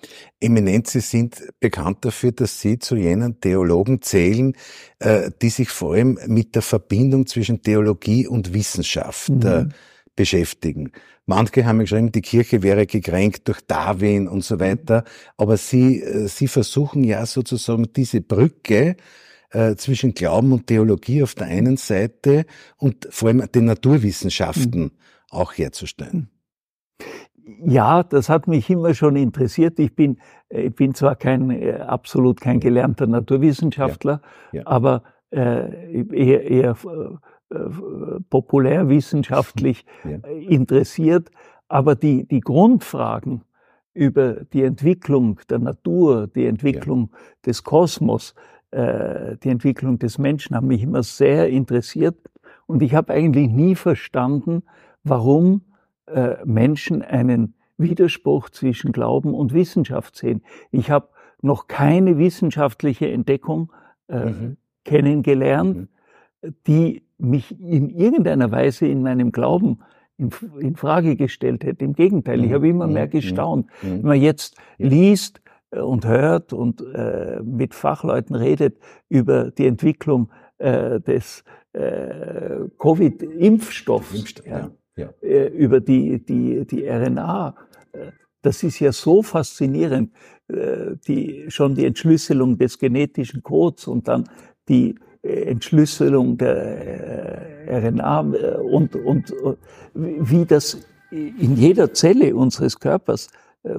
Eminent, 0.41 0.87
Sie 0.87 0.99
sind 0.99 1.41
bekannt 1.61 2.03
dafür, 2.03 2.33
dass 2.33 2.59
Sie 2.59 2.79
zu 2.79 2.97
jenen 2.97 3.39
Theologen 3.39 4.01
zählen, 4.01 4.53
äh, 4.99 5.31
die 5.41 5.49
sich 5.49 5.69
vor 5.69 5.93
allem 5.93 6.19
mit 6.27 6.55
der 6.55 6.61
Verbindung 6.61 7.27
zwischen 7.27 7.61
Theologie 7.61 8.27
und 8.27 8.53
Wissenschaft 8.53 9.29
äh, 9.29 9.63
mhm. 9.63 9.69
beschäftigen. 10.17 10.91
Manche 11.25 11.65
haben 11.65 11.79
geschrieben, 11.79 12.11
die 12.11 12.21
Kirche 12.21 12.61
wäre 12.61 12.87
gekränkt 12.87 13.47
durch 13.47 13.61
Darwin 13.61 14.27
und 14.27 14.43
so 14.43 14.59
weiter. 14.59 15.05
Aber 15.37 15.55
Sie, 15.55 16.01
äh, 16.01 16.27
Sie 16.27 16.49
versuchen 16.49 17.05
ja 17.05 17.25
sozusagen 17.25 17.93
diese 17.93 18.21
Brücke 18.21 18.95
zwischen 19.77 20.13
Glauben 20.13 20.51
und 20.51 20.67
Theologie 20.67 21.23
auf 21.23 21.33
der 21.33 21.47
einen 21.47 21.75
Seite 21.75 22.45
und 22.77 23.07
vor 23.09 23.29
allem 23.29 23.51
den 23.51 23.65
Naturwissenschaften 23.65 24.79
mhm. 24.79 24.91
auch 25.31 25.53
herzustellen. 25.53 26.29
Ja, 27.63 28.03
das 28.03 28.29
hat 28.29 28.47
mich 28.47 28.69
immer 28.69 28.93
schon 28.93 29.15
interessiert. 29.15 29.79
Ich 29.79 29.95
bin, 29.95 30.17
äh, 30.49 30.63
ich 30.63 30.75
bin 30.75 30.93
zwar 30.93 31.15
kein 31.15 31.49
äh, 31.51 31.73
absolut 31.73 32.41
kein 32.41 32.59
gelernter 32.59 33.07
Naturwissenschaftler, 33.07 34.21
ja, 34.51 34.59
ja. 34.59 34.67
aber 34.67 35.03
äh, 35.31 36.03
eher, 36.11 36.43
eher 36.43 36.75
äh, 37.49 37.57
populärwissenschaftlich 38.29 39.85
ja. 40.03 40.17
interessiert. 40.27 41.29
Aber 41.67 41.95
die, 41.95 42.27
die 42.27 42.41
Grundfragen 42.41 43.43
über 43.93 44.45
die 44.53 44.63
Entwicklung 44.63 45.39
der 45.49 45.59
Natur, 45.59 46.27
die 46.27 46.45
Entwicklung 46.45 47.11
des 47.45 47.63
Kosmos, 47.63 48.33
äh, 48.71 49.37
die 49.37 49.49
Entwicklung 49.49 49.99
des 49.99 50.17
Menschen 50.17 50.55
haben 50.55 50.67
mich 50.67 50.83
immer 50.83 51.03
sehr 51.03 51.49
interessiert. 51.49 52.17
Und 52.65 52.81
ich 52.81 52.93
habe 52.93 53.13
eigentlich 53.13 53.49
nie 53.49 53.75
verstanden, 53.75 54.63
warum 55.03 55.61
äh, 55.61 55.68
Menschen 56.45 57.01
einen 57.01 57.53
Widerspruch 57.79 58.49
zwischen 58.49 58.91
Glauben 58.91 59.33
und 59.33 59.53
Wissenschaft 59.53 60.15
sehen. 60.15 60.43
Ich 60.71 60.91
habe 60.91 61.09
noch 61.41 61.67
keine 61.67 62.17
wissenschaftliche 62.17 63.09
Entdeckung 63.09 63.71
äh, 64.07 64.25
mhm. 64.25 64.57
kennengelernt, 64.83 65.89
mhm. 66.43 66.55
die 66.67 67.03
mich 67.17 67.59
in 67.59 67.89
irgendeiner 67.89 68.51
Weise 68.51 68.85
in 68.85 69.01
meinem 69.01 69.31
Glauben 69.31 69.79
in, 70.17 70.29
in 70.59 70.75
Frage 70.75 71.15
gestellt 71.15 71.63
hätte. 71.63 71.85
Im 71.85 71.93
Gegenteil, 71.93 72.43
ich 72.43 72.49
mhm. 72.49 72.53
habe 72.53 72.67
immer 72.67 72.87
mehr 72.87 73.05
mhm. 73.05 73.11
gestaunt. 73.11 73.67
Mhm. 73.81 73.89
Wenn 73.89 74.01
man 74.01 74.21
jetzt 74.21 74.57
liest 74.77 75.41
äh, 75.71 75.79
und 75.79 76.05
hört 76.05 76.51
und 76.51 76.81
äh, 76.93 77.39
mit 77.41 77.73
Fachleuten 77.73 78.35
redet 78.35 78.77
über 79.07 79.51
die 79.51 79.67
Entwicklung 79.67 80.29
äh, 80.57 80.99
des 80.99 81.45
äh, 81.71 82.67
Covid-Impfstoffs. 82.77 84.13
Impfstoff, 84.13 84.45
ja 84.45 84.69
ja. 84.99 85.09
Äh, 85.21 85.47
über 85.47 85.79
die, 85.79 86.23
die, 86.23 86.65
die 86.65 86.87
RNA. 86.87 87.55
Äh, 87.91 88.11
das 88.41 88.63
ist 88.63 88.79
ja 88.79 88.91
so 88.91 89.21
faszinierend, 89.21 90.11
äh, 90.47 90.95
die, 91.07 91.45
schon 91.49 91.75
die 91.75 91.85
Entschlüsselung 91.85 92.57
des 92.57 92.77
genetischen 92.77 93.43
Codes 93.43 93.87
und 93.87 94.07
dann 94.07 94.29
die 94.67 94.95
Entschlüsselung 95.21 96.37
der 96.37 97.67
RNA 97.67 98.19
und, 98.61 98.95
und 98.95 99.33
wie 99.93 100.45
das 100.45 100.77
in 101.11 101.57
jeder 101.57 101.93
Zelle 101.93 102.33
unseres 102.33 102.79
Körpers 102.79 103.27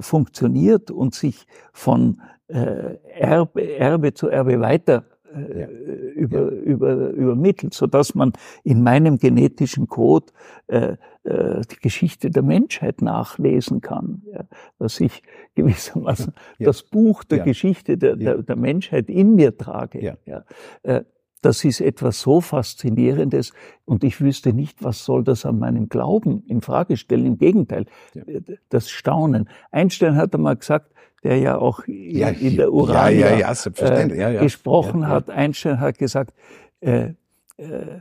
funktioniert 0.01 0.91
und 0.91 1.15
sich 1.15 1.47
von 1.73 2.21
Erbe, 2.47 3.75
Erbe 3.75 4.13
zu 4.13 4.27
Erbe 4.27 4.59
weiter 4.59 5.05
ja. 5.33 5.67
über, 5.67 6.39
ja. 6.39 6.47
über, 6.47 7.09
übermittelt, 7.09 7.73
so 7.73 7.87
dass 7.87 8.15
man 8.15 8.33
in 8.63 8.83
meinem 8.83 9.17
genetischen 9.17 9.87
Code 9.87 10.27
äh, 10.67 10.97
äh, 11.23 11.61
die 11.71 11.79
Geschichte 11.81 12.31
der 12.31 12.43
Menschheit 12.43 13.01
nachlesen 13.01 13.81
kann, 13.81 14.23
ja, 14.31 14.45
dass 14.79 14.99
ich 14.99 15.21
gewissermaßen 15.55 16.33
ja. 16.57 16.65
das 16.65 16.83
Buch 16.83 17.23
der 17.23 17.39
Geschichte 17.39 17.97
der, 17.97 18.15
der, 18.15 18.41
der, 18.41 18.55
Menschheit 18.55 19.09
in 19.09 19.35
mir 19.35 19.57
trage. 19.57 20.17
Ja. 20.25 20.43
Äh, 20.83 21.03
das 21.41 21.63
ist 21.63 21.81
etwas 21.81 22.21
so 22.21 22.39
Faszinierendes 22.39 23.53
und 23.85 24.03
ich 24.03 24.21
wüsste 24.21 24.53
nicht, 24.53 24.83
was 24.83 25.03
soll 25.03 25.23
das 25.23 25.45
an 25.45 25.59
meinem 25.59 25.89
Glauben 25.89 26.43
in 26.47 26.61
Frage 26.61 26.97
stellen. 26.97 27.25
Im 27.25 27.37
Gegenteil, 27.37 27.85
das 28.69 28.89
Staunen. 28.89 29.49
Einstein 29.71 30.15
hat 30.15 30.33
einmal 30.35 30.55
gesagt, 30.55 30.91
der 31.23 31.37
ja 31.37 31.57
auch 31.57 31.83
ja, 31.87 32.29
in 32.29 32.57
der 32.57 32.71
Urania 32.71 33.37
ja, 33.37 33.53
ja, 34.15 34.29
äh, 34.29 34.39
gesprochen 34.39 35.07
hat. 35.07 35.29
Einstein 35.29 35.79
hat 35.79 35.97
gesagt, 35.97 36.33
äh, 36.79 37.13
äh, 37.57 37.99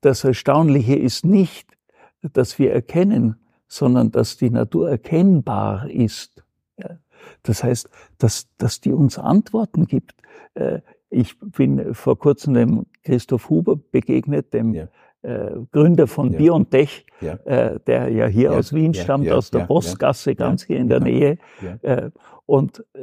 das 0.00 0.24
Erstaunliche 0.24 0.96
ist 0.96 1.24
nicht, 1.24 1.76
dass 2.22 2.58
wir 2.58 2.72
erkennen, 2.72 3.36
sondern 3.68 4.10
dass 4.10 4.36
die 4.36 4.50
Natur 4.50 4.90
erkennbar 4.90 5.90
ist. 5.90 6.42
Das 7.42 7.64
heißt, 7.64 7.88
dass, 8.18 8.48
dass 8.58 8.80
die 8.80 8.92
uns 8.92 9.18
Antworten 9.18 9.86
gibt. 9.86 10.14
Ich 11.10 11.38
bin 11.38 11.94
vor 11.94 12.18
kurzem 12.18 12.54
dem 12.54 12.86
Christoph 13.02 13.48
Huber 13.48 13.76
begegnet, 13.76 14.52
dem 14.52 14.74
ja. 14.74 14.88
äh, 15.22 15.52
Gründer 15.72 16.06
von 16.06 16.32
ja. 16.32 16.38
BioNTech, 16.38 17.06
ja. 17.20 17.34
Äh, 17.44 17.80
der 17.86 18.10
ja 18.10 18.26
hier 18.26 18.52
aus 18.52 18.72
Wien 18.74 18.92
stammt, 18.94 19.30
aus 19.30 19.50
der 19.50 19.60
Postgasse, 19.60 20.34
ganz 20.34 20.64
hier 20.64 20.78
in 20.78 20.88
der 20.88 21.00
Nähe. 21.00 21.38
Äh, 21.82 22.10
und 22.44 22.84
äh, 22.94 23.00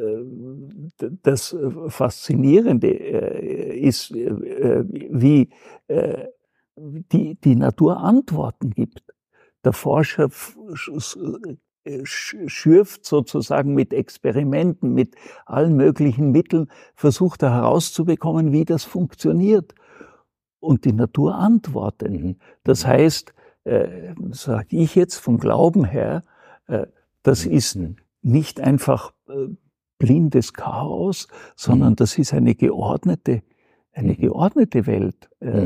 das 1.24 1.56
Faszinierende 1.88 2.90
ist, 2.90 4.14
wie 4.14 5.50
die, 6.76 7.36
die 7.36 7.56
Natur 7.56 7.98
Antworten 7.98 8.72
gibt. 8.72 9.04
Der 9.64 9.74
Forscher 9.74 10.30
schürft 12.04 13.06
sozusagen 13.06 13.74
mit 13.74 13.94
Experimenten, 13.94 14.94
mit 14.94 15.16
allen 15.46 15.76
möglichen 15.76 16.32
Mitteln, 16.32 16.68
versucht 16.96 17.44
er 17.44 17.54
herauszubekommen, 17.54 18.52
wie 18.52 18.66
das 18.66 18.84
funktioniert 18.84 19.76
und 20.60 20.86
die 20.86 20.94
Natur 20.94 21.36
antwortet. 21.36 22.12
Mhm. 22.12 22.36
Das 22.64 22.86
heißt, 22.86 23.34
äh, 23.66 24.14
sage 24.32 24.78
ich 24.78 24.96
jetzt 24.96 25.16
vom 25.16 25.38
Glauben 25.38 25.86
her, 25.86 26.24
äh, 26.68 26.88
das 27.24 27.46
mhm. 27.46 27.52
ist 27.52 27.76
mhm. 27.76 27.96
nicht 28.22 28.60
einfach 28.60 29.14
äh, 29.28 29.48
blindes 29.98 30.54
Chaos, 30.54 31.28
sondern 31.56 31.92
mhm. 31.92 31.96
das 31.98 32.18
ist 32.18 32.34
eine 32.34 32.56
geordnete, 32.56 33.44
eine 33.94 34.14
mhm. 34.14 34.18
geordnete 34.18 34.86
Welt. 34.88 35.30
Äh, 35.40 35.66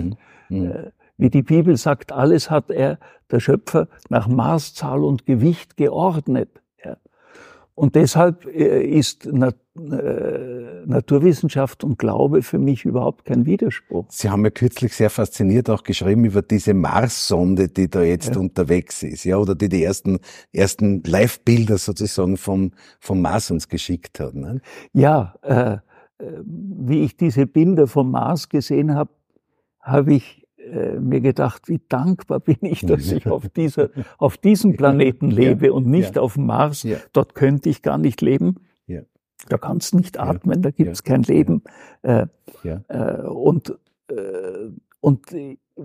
mhm. 0.49 0.91
Wie 1.19 1.29
die 1.29 1.43
Bibel 1.43 1.77
sagt, 1.77 2.11
alles 2.11 2.49
hat 2.49 2.71
er, 2.71 2.97
der 3.29 3.39
Schöpfer, 3.39 3.87
nach 4.09 4.27
Maßzahl 4.27 5.03
und 5.03 5.27
Gewicht 5.27 5.77
geordnet. 5.77 6.49
Und 7.79 7.95
deshalb 7.95 8.45
äh, 8.45 8.83
ist 8.83 9.25
äh, 9.25 9.53
Naturwissenschaft 10.85 11.85
und 11.85 11.97
Glaube 11.97 12.41
für 12.41 12.59
mich 12.59 12.83
überhaupt 12.83 13.23
kein 13.23 13.45
Widerspruch. 13.45 14.05
Sie 14.09 14.29
haben 14.29 14.43
ja 14.43 14.49
kürzlich 14.49 14.93
sehr 14.93 15.09
fasziniert 15.09 15.69
auch 15.69 15.83
geschrieben 15.83 16.25
über 16.25 16.41
diese 16.41 16.73
Mars-Sonde, 16.73 17.69
die 17.69 17.89
da 17.89 18.01
jetzt 18.01 18.35
ja. 18.35 18.41
unterwegs 18.41 19.01
ist, 19.01 19.23
ja, 19.23 19.37
oder 19.37 19.55
die 19.55 19.69
die 19.69 19.81
ersten, 19.81 20.19
ersten 20.51 21.03
Live-Bilder 21.03 21.77
sozusagen 21.77 22.35
vom, 22.35 22.71
vom 22.99 23.21
Mars 23.21 23.49
uns 23.49 23.69
geschickt 23.69 24.19
hat. 24.19 24.33
Ne? 24.33 24.59
Ja, 24.91 25.35
äh, 25.41 25.71
äh 25.71 25.79
wie 26.43 27.03
ich 27.05 27.15
diese 27.15 27.47
Bilder 27.47 27.87
vom 27.87 28.11
Mars 28.11 28.49
gesehen 28.49 28.93
habe, 28.93 29.11
habe 29.79 30.15
ich 30.15 30.38
äh, 30.71 30.99
mir 30.99 31.21
gedacht, 31.21 31.67
wie 31.67 31.81
dankbar 31.89 32.39
bin 32.39 32.57
ich, 32.61 32.81
dass 32.81 33.11
ich 33.11 33.27
auf, 33.27 33.47
dieser, 33.55 33.89
auf 34.17 34.37
diesem 34.37 34.75
Planeten 34.77 35.31
lebe 35.31 35.67
ja, 35.67 35.71
und 35.71 35.87
nicht 35.87 36.15
ja. 36.15 36.21
auf 36.21 36.33
dem 36.35 36.45
Mars. 36.45 36.83
Ja. 36.83 36.97
Dort 37.13 37.35
könnte 37.35 37.69
ich 37.69 37.81
gar 37.81 37.97
nicht 37.97 38.21
leben. 38.21 38.55
Da 39.47 39.57
kannst 39.57 39.93
du 39.93 39.97
nicht 39.97 40.19
atmen, 40.19 40.61
da 40.61 40.71
gibt 40.71 40.91
es 40.91 41.03
kein 41.03 41.23
Leben. 41.23 41.63
Äh, 42.01 42.27
äh, 42.63 43.21
und, 43.21 43.77
äh, 44.09 44.15
und 44.99 45.27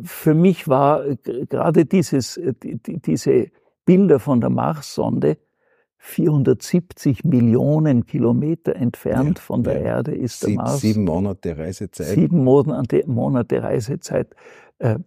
für 0.02 0.34
mich 0.34 0.66
war 0.66 1.04
gerade 1.24 1.84
dieses, 1.84 2.40
die, 2.62 2.78
diese 3.00 3.50
Bilder 3.84 4.18
von 4.18 4.40
der 4.40 4.50
Mars-Sonde 4.50 5.36
470 5.98 7.24
Millionen 7.24 8.04
Kilometer 8.04 8.76
entfernt 8.76 9.38
ja, 9.38 9.42
von 9.42 9.62
der. 9.62 9.80
Erde 9.80 10.14
ist 10.14 10.42
der 10.42 10.48
sieben, 10.48 10.62
Mars. 10.62 10.80
Sieben 10.80 11.04
Monate 11.04 11.56
Reisezeit. 11.56 12.06
Sieben 12.08 12.44
Monate, 12.44 13.04
Monate 13.06 13.62
Reisezeit. 13.62 14.34
Äh, 14.78 14.98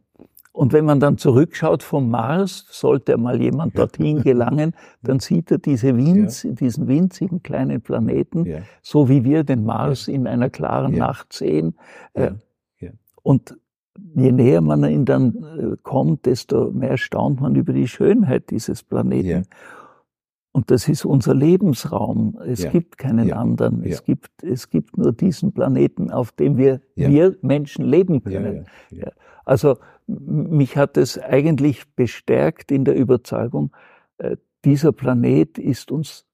und 0.51 0.73
wenn 0.73 0.85
man 0.85 0.99
dann 0.99 1.19
zurückschaut 1.19 1.83
vom 1.83 2.09
Mars, 2.09 2.65
sollte 2.71 3.15
mal 3.17 3.39
jemand 3.39 3.77
dorthin 3.77 4.23
gelangen, 4.23 4.73
dann 5.03 5.19
sieht 5.19 5.51
er 5.51 5.59
diese 5.59 5.95
winz, 5.95 6.43
ja. 6.43 6.51
diesen 6.51 6.87
winzigen 6.87 7.43
kleinen 7.43 7.81
Planeten, 7.81 8.45
ja. 8.45 8.59
so 8.81 9.07
wie 9.07 9.23
wir 9.23 9.43
den 9.43 9.65
Mars 9.65 10.07
ja. 10.07 10.15
in 10.15 10.25
einer 10.25 10.49
klaren 10.49 10.95
Nacht 10.95 11.33
sehen. 11.33 11.75
Äh, 12.13 12.31
und 13.21 13.57
je 14.15 14.31
näher 14.31 14.61
man 14.61 14.83
ihn 14.85 15.05
dann 15.05 15.35
äh, 15.35 15.75
kommt, 15.83 16.25
desto 16.25 16.71
mehr 16.71 16.97
staunt 16.97 17.41
man 17.41 17.55
über 17.55 17.73
die 17.73 17.87
Schönheit 17.87 18.49
dieses 18.49 18.83
Planeten. 18.83 19.47
Und 20.57 20.71
das 20.71 20.89
ist 20.89 21.05
unser 21.05 21.35
Lebensraum. 21.35 22.39
Es 22.43 22.63
ja. 22.63 22.71
gibt 22.71 22.97
keinen 22.97 23.27
ja. 23.27 23.35
anderen. 23.35 23.83
Es, 23.83 24.03
gibt, 24.03 24.41
es 24.41 24.71
gibt 24.71 24.97
nur 24.97 25.13
diesen 25.13 25.53
Planeten, 25.53 26.09
auf 26.09 26.31
dem 26.31 26.57
wir, 26.57 26.81
wir 26.95 27.37
Menschen 27.43 27.85
leben 27.85 28.23
können. 28.23 28.65
Also 29.45 29.77
mich 30.07 30.75
hat 30.75 30.97
es 30.97 31.19
eigentlich 31.19 31.87
bestärkt 31.93 32.71
in 32.71 32.85
der 32.85 32.95
Überzeugung, 32.95 33.69
äh, 34.17 34.37
dieser 34.65 34.93
Planet 34.93 35.59
ist 35.59 35.91
uns 35.91 36.25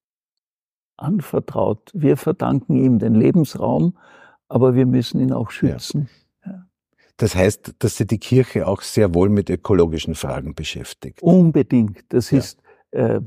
anvertraut. 0.95 1.91
Wir 1.93 2.15
verdanken 2.15 2.77
ihm 2.77 2.99
den 2.99 3.15
Lebensraum, 3.15 3.97
aber 4.47 4.73
wir 4.73 4.85
müssen 4.85 5.19
ihn 5.19 5.33
auch 5.33 5.51
schützen. 5.51 6.07
Das 7.17 7.35
heißt, 7.35 7.75
dass 7.79 7.97
sich 7.97 8.07
die 8.07 8.19
Kirche 8.19 8.69
auch 8.69 8.83
sehr 8.83 9.13
wohl 9.13 9.27
mit 9.27 9.49
ökologischen 9.49 10.15
Fragen 10.15 10.55
beschäftigt. 10.55 11.21
Unbedingt. 11.21 12.05
Das 12.07 12.31
ist, 12.31 12.63
äh, 12.91 13.19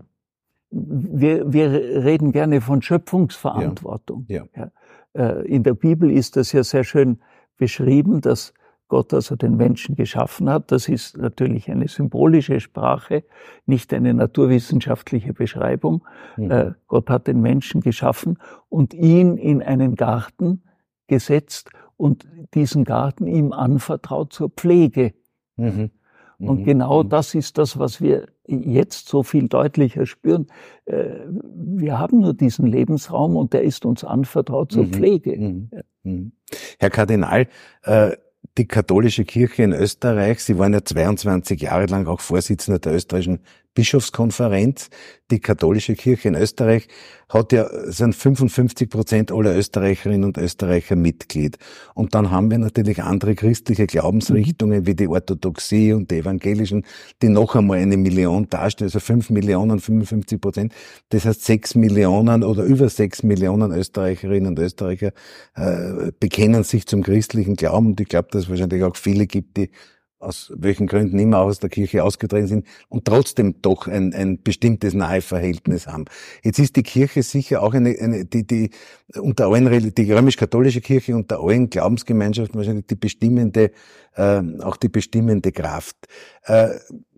wir, 0.76 1.52
wir 1.52 1.70
reden 2.04 2.32
gerne 2.32 2.60
von 2.60 2.82
Schöpfungsverantwortung. 2.82 4.26
Ja. 4.28 4.44
ja. 4.54 4.70
Äh, 5.14 5.46
in 5.46 5.62
der 5.62 5.74
Bibel 5.74 6.10
ist 6.10 6.36
das 6.36 6.52
ja 6.52 6.62
sehr 6.62 6.84
schön 6.84 7.20
beschrieben, 7.56 8.20
dass 8.20 8.52
Gott 8.88 9.12
also 9.12 9.34
den 9.34 9.56
Menschen 9.56 9.96
geschaffen 9.96 10.48
hat. 10.48 10.70
Das 10.70 10.88
ist 10.88 11.16
natürlich 11.16 11.70
eine 11.70 11.88
symbolische 11.88 12.60
Sprache, 12.60 13.24
nicht 13.64 13.92
eine 13.92 14.14
naturwissenschaftliche 14.14 15.32
Beschreibung. 15.32 16.04
Mhm. 16.36 16.50
Äh, 16.50 16.72
Gott 16.86 17.10
hat 17.10 17.26
den 17.26 17.40
Menschen 17.40 17.80
geschaffen 17.80 18.38
und 18.68 18.94
ihn 18.94 19.38
in 19.38 19.62
einen 19.62 19.96
Garten 19.96 20.62
gesetzt 21.08 21.70
und 21.96 22.28
diesen 22.54 22.84
Garten 22.84 23.26
ihm 23.26 23.52
anvertraut 23.52 24.32
zur 24.32 24.50
Pflege. 24.50 25.14
Mhm. 25.56 25.90
Und 26.38 26.60
mhm. 26.60 26.64
genau 26.64 27.02
mhm. 27.02 27.08
das 27.08 27.34
ist 27.34 27.58
das, 27.58 27.78
was 27.78 28.00
wir 28.00 28.28
jetzt 28.48 29.08
so 29.08 29.22
viel 29.22 29.48
deutlicher 29.48 30.06
spüren. 30.06 30.46
Äh, 30.84 31.06
wir 31.54 31.98
haben 31.98 32.20
nur 32.20 32.34
diesen 32.34 32.66
Lebensraum 32.66 33.36
und 33.36 33.52
der 33.52 33.62
ist 33.62 33.84
uns 33.84 34.04
anvertraut 34.04 34.72
zur 34.72 34.84
mhm. 34.84 34.92
Pflege. 34.92 35.36
Mhm. 35.36 35.70
Mhm. 36.02 36.32
Herr 36.78 36.90
Kardinal, 36.90 37.48
äh, 37.82 38.12
die 38.58 38.66
katholische 38.66 39.24
Kirche 39.24 39.64
in 39.64 39.72
Österreich, 39.72 40.40
Sie 40.40 40.58
waren 40.58 40.72
ja 40.72 40.82
22 40.82 41.60
Jahre 41.60 41.86
lang 41.86 42.06
auch 42.06 42.20
Vorsitzender 42.20 42.78
der 42.78 42.94
österreichischen 42.94 43.40
Bischofskonferenz. 43.76 44.88
Die 45.30 45.40
katholische 45.40 45.94
Kirche 45.94 46.28
in 46.28 46.34
Österreich 46.34 46.88
hat 47.28 47.52
ja, 47.52 47.68
sind 47.90 48.14
55 48.14 48.88
Prozent 48.88 49.32
aller 49.32 49.56
Österreicherinnen 49.56 50.24
und 50.24 50.38
Österreicher 50.38 50.94
Mitglied. 50.96 51.58
Und 51.94 52.14
dann 52.14 52.30
haben 52.30 52.50
wir 52.50 52.58
natürlich 52.58 53.02
andere 53.02 53.34
christliche 53.34 53.86
Glaubensrichtungen 53.86 54.86
wie 54.86 54.94
die 54.94 55.08
Orthodoxie 55.08 55.92
und 55.92 56.10
die 56.10 56.18
Evangelischen, 56.18 56.84
die 57.22 57.28
noch 57.28 57.56
einmal 57.56 57.78
eine 57.78 57.96
Million 57.96 58.48
darstellen, 58.48 58.88
also 58.88 59.00
5 59.00 59.30
Millionen, 59.30 59.80
55 59.80 60.40
Prozent. 60.40 60.72
Das 61.08 61.24
heißt, 61.24 61.44
6 61.44 61.74
Millionen 61.74 62.44
oder 62.44 62.62
über 62.62 62.88
6 62.88 63.24
Millionen 63.24 63.72
Österreicherinnen 63.72 64.48
und 64.48 64.58
Österreicher 64.60 65.12
äh, 65.54 66.12
bekennen 66.18 66.62
sich 66.62 66.86
zum 66.86 67.02
christlichen 67.02 67.56
Glauben. 67.56 67.88
Und 67.88 68.00
ich 68.00 68.08
glaube, 68.08 68.28
dass 68.30 68.44
es 68.44 68.48
wahrscheinlich 68.48 68.84
auch 68.84 68.96
viele 68.96 69.26
gibt, 69.26 69.56
die 69.56 69.70
aus 70.18 70.52
welchen 70.56 70.86
Gründen 70.86 71.18
immer 71.18 71.38
aus 71.40 71.58
der 71.58 71.68
Kirche 71.68 72.02
ausgetreten 72.02 72.46
sind 72.46 72.66
und 72.88 73.04
trotzdem 73.04 73.60
doch 73.62 73.86
ein, 73.86 74.14
ein 74.14 74.42
bestimmtes 74.42 74.94
Naheverhältnis 74.94 75.86
haben. 75.86 76.06
Jetzt 76.42 76.58
ist 76.58 76.76
die 76.76 76.82
Kirche 76.82 77.22
sicher 77.22 77.62
auch 77.62 77.74
eine, 77.74 77.96
eine 78.00 78.24
die, 78.24 78.46
die 78.46 78.70
unter 79.18 79.46
allen, 79.46 79.94
die 79.94 80.12
römisch-katholische 80.12 80.80
Kirche 80.80 81.14
unter 81.14 81.40
allen 81.40 81.70
Glaubensgemeinschaften 81.70 82.56
wahrscheinlich 82.56 82.86
die 82.86 82.96
bestimmende, 82.96 83.72
äh, 84.14 84.42
auch 84.60 84.76
die 84.76 84.88
bestimmende 84.88 85.52
Kraft. 85.52 85.96
Äh, 86.44 86.70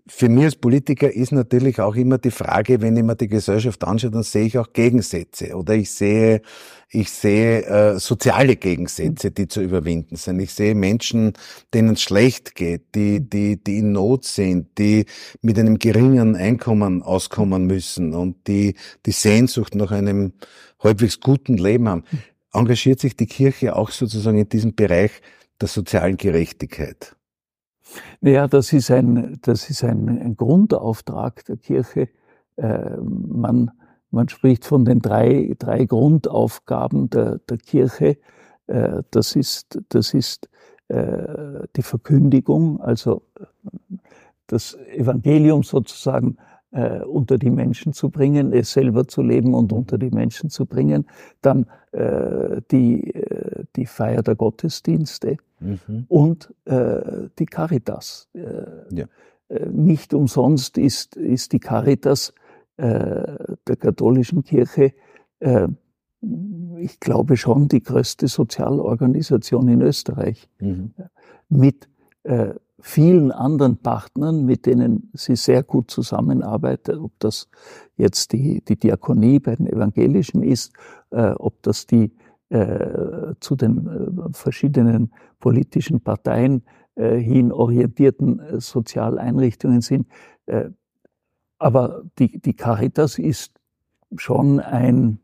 für 0.09 0.27
mich 0.27 0.45
als 0.45 0.55
Politiker 0.55 1.13
ist 1.13 1.31
natürlich 1.31 1.79
auch 1.79 1.95
immer 1.95 2.17
die 2.17 2.31
Frage, 2.31 2.81
wenn 2.81 2.97
ich 2.97 3.03
mir 3.03 3.15
die 3.15 3.27
Gesellschaft 3.27 3.83
anschaue, 3.83 4.09
dann 4.09 4.23
sehe 4.23 4.45
ich 4.45 4.57
auch 4.57 4.73
Gegensätze 4.73 5.55
oder 5.55 5.75
ich 5.75 5.91
sehe, 5.91 6.41
ich 6.89 7.11
sehe 7.11 7.63
äh, 7.65 7.99
soziale 7.99 8.55
Gegensätze, 8.55 9.29
die 9.29 9.47
zu 9.47 9.61
überwinden 9.61 10.15
sind. 10.15 10.39
Ich 10.39 10.51
sehe 10.51 10.73
Menschen, 10.73 11.33
denen 11.75 11.93
es 11.93 12.01
schlecht 12.01 12.55
geht, 12.55 12.95
die, 12.95 13.21
die, 13.21 13.63
die 13.63 13.77
in 13.77 13.91
Not 13.91 14.25
sind, 14.25 14.77
die 14.79 15.05
mit 15.41 15.59
einem 15.59 15.77
geringen 15.77 16.35
Einkommen 16.35 17.03
auskommen 17.03 17.67
müssen 17.67 18.15
und 18.15 18.47
die 18.47 18.75
die 19.05 19.11
Sehnsucht 19.11 19.75
nach 19.75 19.91
einem 19.91 20.33
halbwegs 20.79 21.19
guten 21.19 21.57
Leben 21.57 21.87
haben. 21.87 22.03
Engagiert 22.51 22.99
sich 22.99 23.15
die 23.15 23.27
Kirche 23.27 23.75
auch 23.75 23.91
sozusagen 23.91 24.39
in 24.39 24.49
diesem 24.49 24.73
Bereich 24.73 25.11
der 25.61 25.67
sozialen 25.67 26.17
Gerechtigkeit? 26.17 27.15
Naja, 28.21 28.47
das 28.47 28.73
ist 28.73 28.91
ein, 28.91 29.39
das 29.41 29.69
ist 29.69 29.83
ein, 29.83 30.07
ein 30.09 30.35
Grundauftrag 30.35 31.45
der 31.45 31.57
Kirche. 31.57 32.09
Äh, 32.57 32.97
man, 32.99 33.71
man 34.11 34.29
spricht 34.29 34.65
von 34.65 34.85
den 34.85 34.99
drei, 34.99 35.55
drei 35.57 35.85
Grundaufgaben 35.85 37.09
der, 37.09 37.39
der 37.39 37.57
Kirche. 37.57 38.17
Äh, 38.67 39.03
das 39.11 39.35
ist, 39.35 39.79
das 39.89 40.13
ist 40.13 40.49
äh, 40.89 41.67
die 41.75 41.81
Verkündigung, 41.81 42.81
also 42.81 43.23
das 44.47 44.75
Evangelium 44.95 45.63
sozusagen 45.63 46.37
äh, 46.71 46.99
unter 46.99 47.37
die 47.37 47.49
Menschen 47.49 47.93
zu 47.93 48.09
bringen, 48.09 48.53
es 48.53 48.73
selber 48.73 49.07
zu 49.07 49.21
leben 49.21 49.53
und 49.53 49.73
unter 49.73 49.97
die 49.97 50.11
Menschen 50.11 50.49
zu 50.49 50.65
bringen. 50.65 51.07
Dann 51.41 51.65
äh, 51.91 52.61
die, 52.71 53.13
äh, 53.13 53.65
die 53.75 53.85
Feier 53.85 54.21
der 54.21 54.35
Gottesdienste 54.35 55.37
mhm. 55.59 56.05
und 56.07 56.53
äh, 56.65 57.29
die 57.37 57.45
Caritas. 57.45 58.29
Äh, 58.33 58.41
ja. 58.91 59.05
Äh, 59.49 59.65
nicht 59.71 60.13
umsonst 60.13 60.77
ist, 60.77 61.15
ist 61.15 61.53
die 61.53 61.59
Caritas 61.59 62.33
äh, 62.77 63.37
der 63.67 63.75
katholischen 63.75 64.43
Kirche, 64.43 64.93
äh, 65.39 65.67
ich 66.79 66.99
glaube 66.99 67.37
schon, 67.37 67.67
die 67.67 67.81
größte 67.81 68.27
Sozialorganisation 68.27 69.67
in 69.69 69.81
Österreich. 69.81 70.49
Mhm. 70.59 70.93
Mit 71.47 71.89
äh, 72.23 72.53
vielen 72.81 73.31
anderen 73.31 73.77
Partnern, 73.77 74.45
mit 74.45 74.65
denen 74.65 75.11
sie 75.13 75.35
sehr 75.35 75.63
gut 75.63 75.91
zusammenarbeitet, 75.91 76.97
ob 76.97 77.11
das 77.19 77.49
jetzt 77.97 78.31
die, 78.31 78.63
die 78.63 78.77
Diakonie 78.77 79.39
bei 79.39 79.55
den 79.55 79.67
Evangelischen 79.67 80.43
ist, 80.43 80.73
äh, 81.11 81.31
ob 81.31 81.61
das 81.63 81.85
die 81.85 82.13
äh, 82.49 83.33
zu 83.39 83.55
den 83.55 83.87
äh, 83.87 84.33
verschiedenen 84.33 85.11
politischen 85.39 86.01
Parteien 86.01 86.63
äh, 86.95 87.17
hin 87.17 87.51
orientierten 87.51 88.39
äh, 88.39 88.59
Sozialeinrichtungen 88.59 89.81
sind. 89.81 90.07
Äh, 90.45 90.69
aber 91.59 92.03
die, 92.17 92.39
die 92.39 92.53
Caritas 92.53 93.19
ist 93.19 93.53
schon 94.15 94.59
ein, 94.59 95.19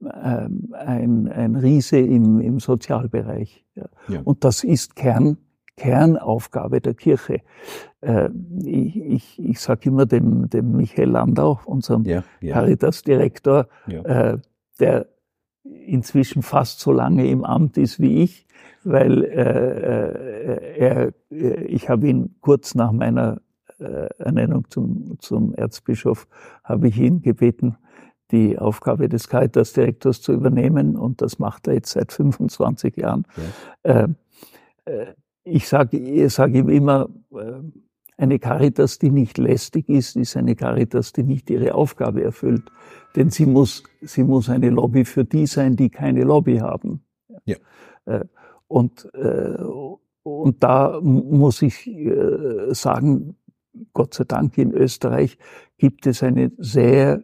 ähm, 0.00 0.74
ein, 0.78 1.28
ein 1.28 1.56
Riese 1.56 1.98
im, 1.98 2.38
im 2.40 2.60
Sozialbereich. 2.60 3.64
Ja. 3.74 3.88
Ja. 4.08 4.20
Und 4.22 4.44
das 4.44 4.62
ist 4.62 4.94
Kern 4.94 5.38
Kernaufgabe 5.76 6.80
der 6.80 6.94
Kirche. 6.94 7.40
Äh, 8.00 8.28
ich 8.64 8.96
ich, 8.96 9.42
ich 9.42 9.60
sage 9.60 9.88
immer 9.88 10.06
dem, 10.06 10.48
dem 10.48 10.72
Michael 10.72 11.10
Landau, 11.10 11.60
unserem 11.64 12.04
ja, 12.04 12.22
ja. 12.40 12.54
Caritas-Direktor, 12.54 13.68
ja. 13.86 14.02
äh, 14.02 14.38
der 14.80 15.06
inzwischen 15.64 16.42
fast 16.42 16.80
so 16.80 16.92
lange 16.92 17.26
im 17.26 17.44
Amt 17.44 17.78
ist 17.78 17.98
wie 17.98 18.22
ich, 18.22 18.46
weil 18.84 19.24
äh, 19.24 19.30
äh 19.30 20.78
er, 20.78 21.12
äh, 21.30 21.64
ich 21.64 21.88
habe 21.88 22.08
ihn 22.08 22.36
kurz 22.40 22.74
nach 22.74 22.92
meiner 22.92 23.40
äh, 23.78 24.08
Ernennung 24.18 24.68
zum, 24.68 25.18
zum 25.20 25.54
Erzbischof, 25.54 26.28
habe 26.62 26.88
ich 26.88 26.98
ihn 26.98 27.22
gebeten, 27.22 27.76
die 28.30 28.58
Aufgabe 28.58 29.08
des 29.08 29.28
Caritas-Direktors 29.28 30.22
zu 30.22 30.32
übernehmen 30.32 30.96
und 30.96 31.22
das 31.22 31.38
macht 31.38 31.66
er 31.66 31.74
jetzt 31.74 31.92
seit 31.92 32.12
25 32.12 32.96
Jahren. 32.96 33.26
Ja. 33.84 34.06
Äh, 34.84 35.14
ich 35.44 35.68
sage 35.68 35.98
ich 35.98 36.32
sag 36.32 36.54
ihm 36.54 36.68
immer, 36.68 37.08
äh, 37.32 37.60
eine 38.16 38.38
Caritas, 38.38 38.98
die 38.98 39.10
nicht 39.10 39.38
lästig 39.38 39.88
ist, 39.88 40.16
ist 40.16 40.36
eine 40.36 40.54
Caritas, 40.54 41.12
die 41.12 41.24
nicht 41.24 41.50
ihre 41.50 41.74
Aufgabe 41.74 42.22
erfüllt. 42.22 42.62
Denn 43.16 43.30
sie 43.30 43.46
muss, 43.46 43.82
sie 44.02 44.22
muss 44.22 44.48
eine 44.48 44.70
Lobby 44.70 45.04
für 45.04 45.24
die 45.24 45.46
sein, 45.46 45.76
die 45.76 45.90
keine 45.90 46.22
Lobby 46.22 46.58
haben. 46.58 47.04
Ja. 47.44 47.56
Äh, 48.06 48.24
und, 48.68 49.08
äh, 49.14 49.56
und 50.22 50.62
da 50.62 51.00
muss 51.02 51.60
ich 51.60 51.90
sagen, 52.70 53.36
Gott 53.92 54.14
sei 54.14 54.24
Dank 54.24 54.56
in 54.56 54.72
Österreich 54.72 55.36
gibt 55.76 56.06
es 56.06 56.22
eine 56.22 56.50
sehr 56.56 57.22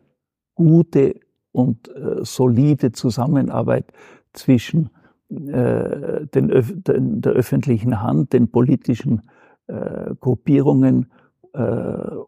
gute 0.55 1.19
und 1.53 1.91
solide 2.21 2.93
Zusammenarbeit 2.93 3.87
zwischen 4.35 4.91
äh, 5.31 6.27
den, 6.27 6.49
den, 6.49 7.21
der 7.21 7.33
öffentlichen 7.33 8.03
Hand, 8.03 8.33
den 8.33 8.51
politischen 8.51 9.23
äh, 9.69 10.15
Gruppierungen 10.19 11.07
äh, 11.53 11.61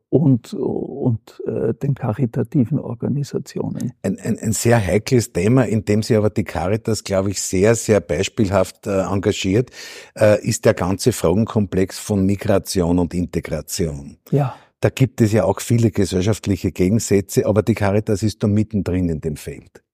und, 0.09 0.53
und 0.55 1.43
äh, 1.47 1.75
den 1.75 1.95
karitativen 1.95 2.79
Organisationen. 2.79 3.93
Ein, 4.03 4.19
ein, 4.19 4.39
ein 4.39 4.53
sehr 4.53 4.85
heikles 4.85 5.33
Thema, 5.33 5.65
in 5.65 5.85
dem 5.85 6.03
Sie 6.03 6.17
aber 6.17 6.31
die 6.31 6.45
Caritas, 6.45 7.05
glaube 7.05 7.31
ich, 7.31 7.41
sehr, 7.41 7.75
sehr 7.75 8.01
beispielhaft 8.01 8.87
äh, 8.87 9.03
engagiert, 9.03 9.71
äh, 10.17 10.45
ist 10.45 10.65
der 10.65 10.75
ganze 10.75 11.13
Fragenkomplex 11.13 11.99
von 11.99 12.25
Migration 12.27 12.99
und 12.99 13.15
Integration. 13.15 14.17
Ja. 14.31 14.55
da 14.81 14.91
gibt 14.91 15.21
es 15.21 15.33
ja 15.33 15.45
auch 15.45 15.61
viele 15.61 15.93
gesellschaftliche 15.93 16.73
Gegensätze, 16.73 17.47
aber 17.47 17.63
die 17.63 17.75
Caritas 17.75 18.23
ist 18.25 18.43
da 18.43 18.49
mittendrin 18.49 19.09
in 19.09 19.21
dem 19.21 19.37
Feld. 19.37 19.85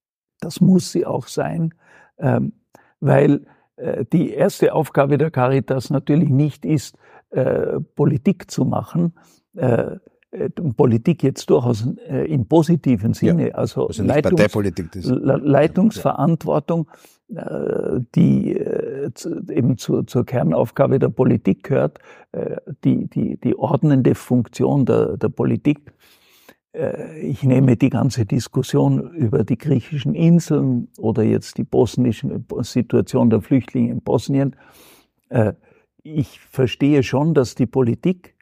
Das 0.40 0.61
muss 0.61 0.92
sie 0.92 1.05
auch 1.05 1.27
sein, 1.27 1.75
ähm, 2.18 2.53
weil 3.00 3.46
äh, 3.76 4.04
die 4.12 4.30
erste 4.30 4.74
Aufgabe 4.74 5.18
der 5.18 5.30
Caritas 5.30 5.90
natürlich 5.90 6.30
nicht 6.30 6.64
ist, 6.64 6.96
äh, 7.30 7.80
Politik 7.94 8.50
zu 8.50 8.64
machen, 8.64 9.14
äh, 9.56 9.96
äh, 10.30 10.50
Politik 10.50 11.22
jetzt 11.22 11.48
durchaus 11.48 11.87
äh, 12.06 12.30
im 12.30 12.46
positiven 12.46 13.14
Sinne, 13.14 13.48
ja, 13.48 13.54
also, 13.54 13.87
also 13.87 14.02
Leitungs 14.02 14.42
Leitungsverantwortung, 15.42 16.90
äh, 17.34 18.00
die 18.14 18.52
eben 18.52 19.78
zur, 19.78 20.06
zur, 20.06 20.26
Kernaufgabe 20.26 20.98
der 20.98 21.08
Politik 21.08 21.64
gehört, 21.64 21.98
die, 22.84 23.08
die, 23.08 23.38
die 23.40 23.56
ordnende 23.56 24.14
Funktion 24.14 24.84
der, 24.84 25.16
der 25.16 25.28
Politik. 25.30 25.92
Ich 27.20 27.42
nehme 27.42 27.76
die 27.76 27.88
ganze 27.88 28.26
Diskussion 28.26 29.11
über 29.12 29.42
die 29.42 29.57
griechischen 29.57 30.14
Inseln 30.14 30.88
oder 30.98 31.22
jetzt 31.22 31.57
die 31.57 31.64
bosnische 31.64 32.44
Situation 32.61 33.31
der 33.31 33.40
Flüchtlinge 33.40 33.90
in 33.90 34.02
Bosnien. 34.02 34.54
Ich 36.02 36.40
verstehe 36.40 37.02
schon, 37.02 37.33
dass 37.33 37.54
die 37.54 37.66
Politik 37.66 38.37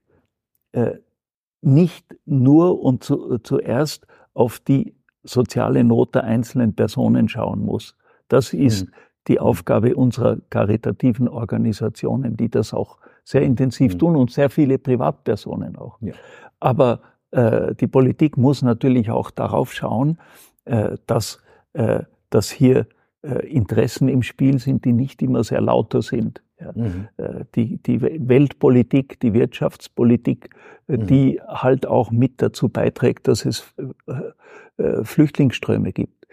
nicht 1.62 2.17
nur 2.25 2.83
und 2.83 3.05
zu, 3.05 3.39
zuerst 3.39 4.07
auf 4.35 4.59
die 4.61 4.95
soziale 5.23 5.85
Not 5.85 6.15
der 6.15 6.25
einzelnen 6.25 6.75
Personen 6.75 7.29
schauen 7.29 7.65
muss. 7.65 7.97
Das 8.29 8.53
ist 8.53 8.87
mhm. 8.87 8.93
die 9.29 9.41
Aufgabe 9.41 9.97
unserer 9.97 10.39
karitativen 10.51 11.29
Organisationen, 11.29 12.37
die 12.37 12.49
das 12.49 12.73
auch 12.73 12.99
sehr 13.25 13.43
intensiv 13.43 13.95
mhm. 13.95 13.99
tun 13.99 14.17
und 14.17 14.31
sehr 14.31 14.51
viele 14.51 14.79
Privatpersonen 14.79 15.77
auch. 15.77 15.99
Ja. 16.01 16.12
Aber 16.61 16.95
äh, 16.95 17.16
die 17.33 17.87
Politik 17.87 18.37
muss 18.37 18.62
natürlich 18.62 19.11
auch 19.11 19.31
darauf 19.31 19.73
schauen, 19.73 20.19
äh, 20.67 20.97
dass, 21.07 21.41
äh, 21.75 22.03
dass 22.31 22.51
hier 22.51 22.87
äh, 23.23 23.47
Interessen 23.47 24.09
im 24.09 24.23
Spiel 24.23 24.59
sind, 24.59 24.85
die 24.85 24.93
nicht 24.93 25.23
immer 25.23 25.45
sehr 25.45 25.61
lauter 25.61 26.03
sind. 26.03 26.43
Ja. 26.61 26.73
Mhm. 26.75 27.09
Äh, 27.17 27.45
die, 27.55 27.77
die 27.79 28.01
Weltpolitik, 28.01 29.21
die 29.21 29.33
Wirtschaftspolitik, 29.33 30.51
äh, 30.89 30.97
mhm. 30.97 31.07
die 31.07 31.41
halt 31.47 31.87
auch 31.87 32.11
mit 32.11 32.43
dazu 32.43 32.69
beiträgt, 32.69 33.29
dass 33.29 33.45
es 33.45 33.75
äh, 34.79 35.05
Flüchtlingsströme 35.05 35.93
gibt, 35.93 36.27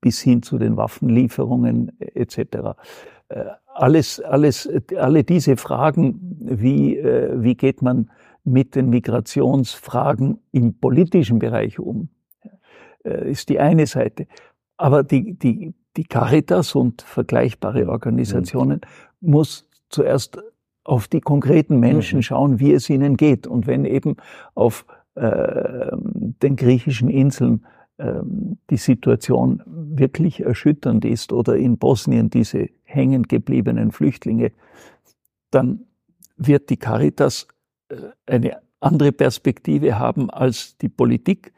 bis 0.00 0.20
hin 0.20 0.42
zu 0.44 0.58
den 0.58 0.76
Waffenlieferungen 0.76 1.90
etc. 1.98 2.78
Alles, 3.66 4.20
alles, 4.20 4.70
alle 4.96 5.24
diese 5.24 5.56
Fragen, 5.56 6.36
wie, 6.38 7.02
wie 7.02 7.56
geht 7.56 7.82
man 7.82 8.10
mit 8.52 8.74
den 8.74 8.90
Migrationsfragen 8.90 10.38
im 10.52 10.74
politischen 10.78 11.38
Bereich 11.38 11.78
um, 11.78 12.08
ist 13.02 13.48
die 13.48 13.60
eine 13.60 13.86
Seite. 13.86 14.26
Aber 14.76 15.02
die, 15.02 15.34
die, 15.34 15.74
die 15.98 16.04
Caritas 16.04 16.74
und 16.74 17.02
vergleichbare. 17.02 17.88
Organisationen 17.88 18.80
mhm. 19.20 19.30
muss 19.30 19.68
zuerst 19.90 20.38
auf 20.84 21.08
die 21.08 21.20
konkreten 21.20 21.80
Menschen 21.80 22.18
mhm. 22.18 22.22
schauen, 22.22 22.60
wie 22.60 22.72
es 22.72 22.88
ihnen 22.88 23.16
geht. 23.16 23.46
Und 23.46 23.66
wenn 23.66 23.84
eben 23.84 24.16
auf 24.54 24.86
äh, 25.16 25.90
den 25.92 26.56
griechischen 26.56 27.10
Inseln 27.10 27.66
äh, 27.98 28.20
die 28.70 28.76
Situation 28.76 29.62
wirklich 29.66 30.40
erschütternd 30.40 31.04
ist 31.04 31.32
oder 31.32 31.56
in 31.56 31.78
Bosnien 31.78 32.30
diese 32.30 32.68
hängen 32.84 33.24
gebliebenen 33.24 33.90
Flüchtlinge, 33.90 34.52
dann 35.50 35.80
wird 36.36 36.70
die 36.70 36.76
Caritas 36.76 37.44
äh, 37.44 37.57
eine 38.26 38.60
andere 38.80 39.12
Perspektive 39.12 39.98
haben 39.98 40.30
als 40.30 40.76
die 40.78 40.88
Politik. 40.88 41.52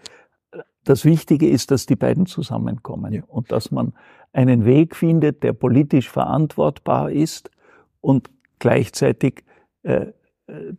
Das 0.84 1.04
Wichtige 1.04 1.48
ist, 1.48 1.70
dass 1.70 1.86
die 1.86 1.96
beiden 1.96 2.26
zusammenkommen 2.26 3.12
ja. 3.12 3.22
und 3.26 3.52
dass 3.52 3.70
man 3.70 3.92
einen 4.32 4.64
Weg 4.64 4.96
findet, 4.96 5.42
der 5.42 5.52
politisch 5.52 6.08
verantwortbar 6.08 7.10
ist 7.10 7.50
und 8.00 8.30
gleichzeitig 8.58 9.44
äh, 9.82 10.06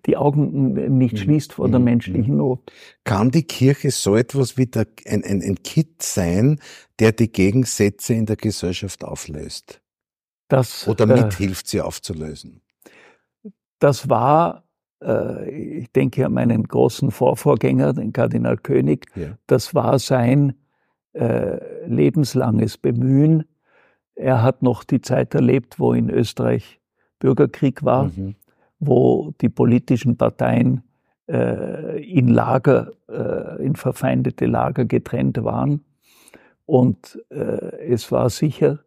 die 0.06 0.18
Augen 0.18 0.98
nicht 0.98 1.14
mhm. 1.14 1.18
schließt 1.18 1.54
vor 1.54 1.70
der 1.70 1.80
mhm. 1.80 1.86
menschlichen 1.86 2.34
mhm. 2.34 2.38
Not. 2.38 2.72
Kann 3.04 3.32
die 3.32 3.44
Kirche 3.44 3.92
so 3.92 4.16
etwas 4.16 4.58
wie 4.58 4.66
der, 4.66 4.88
ein, 5.06 5.24
ein, 5.24 5.42
ein 5.42 5.64
Kit 5.64 6.02
sein, 6.02 6.60
der 7.00 7.12
die 7.12 7.32
Gegensätze 7.32 8.14
in 8.14 8.26
der 8.26 8.36
Gesellschaft 8.36 9.04
auflöst? 9.04 9.82
Das, 10.48 10.88
Oder 10.88 11.06
äh, 11.06 11.24
mithilft, 11.24 11.68
äh, 11.68 11.70
sie 11.70 11.82
aufzulösen? 11.82 12.62
Das 13.80 14.10
war, 14.10 14.64
ich 15.02 15.92
denke 15.92 16.26
an 16.26 16.34
meinen 16.34 16.64
großen 16.64 17.10
Vorvorgänger, 17.12 17.94
den 17.94 18.14
Kardinal 18.14 18.58
König, 18.58 19.08
ja. 19.16 19.38
das 19.48 19.74
war 19.74 19.98
sein 19.98 20.54
äh, 21.14 21.86
lebenslanges 21.88 22.78
Bemühen. 22.78 23.46
Er 24.16 24.44
hat 24.44 24.62
noch 24.62 24.84
die 24.84 25.02
Zeit 25.02 25.34
erlebt, 25.34 25.80
wo 25.80 25.94
in 25.94 26.10
Österreich 26.10 26.80
Bürgerkrieg 27.20 27.84
war, 27.84 28.06
mhm. 28.06 28.36
wo 28.80 29.34
die 29.42 29.50
politischen 29.50 30.18
Parteien 30.18 30.84
äh, 31.28 32.04
in 32.04 32.28
Lager, 32.28 32.92
äh, 33.10 33.64
in 33.64 33.76
verfeindete 33.76 34.46
Lager 34.46 34.86
getrennt 34.86 35.44
waren. 35.44 35.84
Und 36.66 37.22
äh, 37.30 37.90
es 37.90 38.12
war 38.12 38.30
sicher 38.30 38.80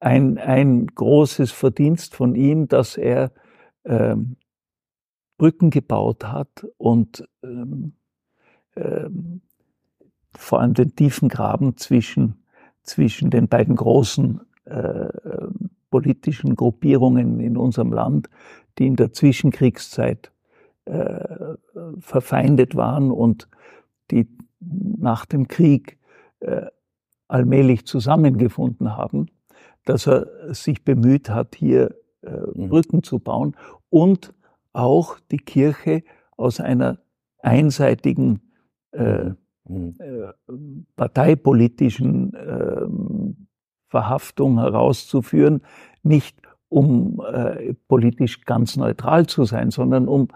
ein, 0.00 0.38
ein 0.38 0.86
großes 0.86 1.50
Verdienst 1.50 2.14
von 2.14 2.34
ihm, 2.34 2.68
dass 2.68 2.96
er 2.96 3.32
ähm, 3.84 4.36
Brücken 5.38 5.70
gebaut 5.70 6.24
hat 6.24 6.66
und 6.76 7.26
ähm, 7.42 7.92
ähm, 8.76 9.40
vor 10.36 10.60
allem 10.60 10.74
den 10.74 10.94
tiefen 10.94 11.28
Graben 11.28 11.76
zwischen, 11.76 12.44
zwischen 12.82 13.30
den 13.30 13.48
beiden 13.48 13.76
großen 13.76 14.40
äh, 14.64 15.08
politischen 15.90 16.54
Gruppierungen 16.54 17.40
in 17.40 17.56
unserem 17.56 17.92
Land, 17.92 18.28
die 18.78 18.86
in 18.86 18.96
der 18.96 19.12
Zwischenkriegszeit 19.12 20.30
äh, 20.84 21.54
verfeindet 22.00 22.76
waren 22.76 23.10
und 23.10 23.48
die 24.10 24.28
nach 24.60 25.24
dem 25.24 25.48
Krieg 25.48 25.98
äh, 26.40 26.66
allmählich 27.28 27.86
zusammengefunden 27.86 28.96
haben, 28.96 29.26
dass 29.84 30.06
er 30.06 30.54
sich 30.54 30.84
bemüht 30.84 31.30
hat, 31.30 31.54
hier 31.54 31.94
äh, 32.22 32.30
mhm. 32.54 32.68
Brücken 32.68 33.02
zu 33.02 33.18
bauen 33.18 33.56
und 33.90 34.34
auch 34.72 35.18
die 35.30 35.38
Kirche 35.38 36.02
aus 36.36 36.60
einer 36.60 36.98
einseitigen 37.40 38.40
äh. 38.92 39.30
Mhm. 39.68 39.94
Äh, 39.98 40.32
parteipolitischen 40.96 42.34
äh, 42.34 42.86
Verhaftung 43.88 44.58
herauszuführen, 44.58 45.62
nicht 46.02 46.40
um 46.68 47.22
äh, 47.32 47.74
politisch 47.86 48.42
ganz 48.44 48.76
neutral 48.76 49.26
zu 49.26 49.44
sein, 49.44 49.70
sondern 49.70 50.08
um, 50.08 50.28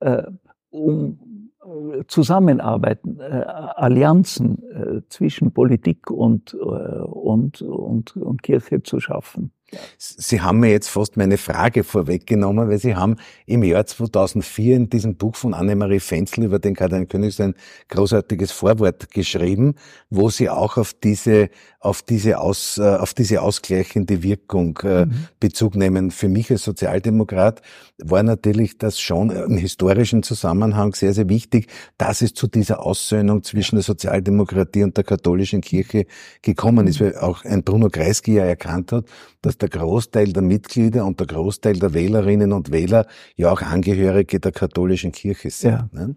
äh, 0.00 0.22
um 0.70 1.50
äh, 1.64 2.04
Zusammenarbeiten, 2.06 3.18
äh, 3.20 3.44
Allianzen 3.44 4.62
äh, 4.70 5.02
zwischen 5.08 5.52
Politik 5.52 6.10
und, 6.10 6.54
äh, 6.54 6.56
und, 6.56 7.62
und, 7.62 8.16
und 8.16 8.42
Kirche 8.42 8.82
zu 8.82 9.00
schaffen. 9.00 9.52
Sie 9.98 10.40
haben 10.40 10.60
mir 10.60 10.70
jetzt 10.70 10.88
fast 10.88 11.16
meine 11.16 11.38
Frage 11.38 11.84
vorweggenommen, 11.84 12.68
weil 12.68 12.78
Sie 12.78 12.96
haben 12.96 13.16
im 13.46 13.62
Jahr 13.62 13.86
2004 13.86 14.76
in 14.76 14.90
diesem 14.90 15.16
Buch 15.16 15.36
von 15.36 15.54
Annemarie 15.54 16.00
Fenzel 16.00 16.44
über 16.44 16.58
den 16.58 16.74
Kardinal 16.74 17.06
König 17.06 17.40
ein 17.40 17.54
großartiges 17.88 18.50
Vorwort 18.52 19.10
geschrieben, 19.10 19.74
wo 20.08 20.30
Sie 20.30 20.48
auch 20.48 20.76
auf 20.76 20.94
diese, 20.94 21.50
auf 21.78 22.02
diese, 22.02 22.40
aus, 22.40 22.78
äh, 22.78 22.82
auf 22.82 23.14
diese 23.14 23.42
ausgleichende 23.42 24.22
Wirkung 24.22 24.78
äh, 24.82 25.06
mhm. 25.06 25.28
Bezug 25.38 25.76
nehmen. 25.76 26.10
Für 26.10 26.28
mich 26.28 26.50
als 26.50 26.64
Sozialdemokrat 26.64 27.62
war 27.98 28.22
natürlich 28.22 28.78
das 28.78 28.98
schon 28.98 29.30
im 29.30 29.56
historischen 29.56 30.22
Zusammenhang 30.22 30.94
sehr, 30.94 31.14
sehr 31.14 31.28
wichtig, 31.28 31.68
dass 31.98 32.22
es 32.22 32.34
zu 32.34 32.46
dieser 32.46 32.84
Aussöhnung 32.84 33.42
zwischen 33.42 33.76
der 33.76 33.84
Sozialdemokratie 33.84 34.82
und 34.82 34.96
der 34.96 35.04
katholischen 35.04 35.60
Kirche 35.60 36.06
gekommen 36.42 36.86
ist, 36.86 37.00
mhm. 37.00 37.06
weil 37.06 37.18
auch 37.18 37.44
ein 37.44 37.62
Bruno 37.62 37.88
Kreisky 37.88 38.34
ja 38.34 38.44
erkannt 38.44 38.92
hat, 38.92 39.04
dass 39.42 39.56
der 39.62 39.68
Großteil 39.68 40.32
der 40.32 40.42
Mitglieder 40.42 41.04
und 41.04 41.20
der 41.20 41.26
Großteil 41.26 41.78
der 41.78 41.94
Wählerinnen 41.94 42.52
und 42.52 42.72
Wähler 42.72 43.06
ja 43.36 43.52
auch 43.52 43.62
Angehörige 43.62 44.40
der 44.40 44.52
katholischen 44.52 45.12
Kirche 45.12 45.50
sind. 45.50 45.70
Ja. 45.70 45.88
Ne? 45.92 46.16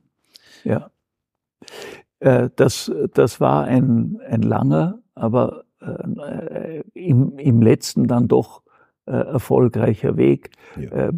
ja. 0.63 0.89
Äh, 2.19 2.49
das, 2.55 2.91
das 3.13 3.39
war 3.39 3.65
ein, 3.65 4.19
ein 4.27 4.41
langer, 4.41 4.99
aber 5.15 5.65
äh, 5.81 6.81
im, 6.93 7.37
im 7.37 7.61
letzten 7.61 8.07
dann 8.07 8.27
doch 8.27 8.63
äh, 9.05 9.11
erfolgreicher 9.11 10.15
Weg. 10.15 10.51
Ja. 10.79 11.11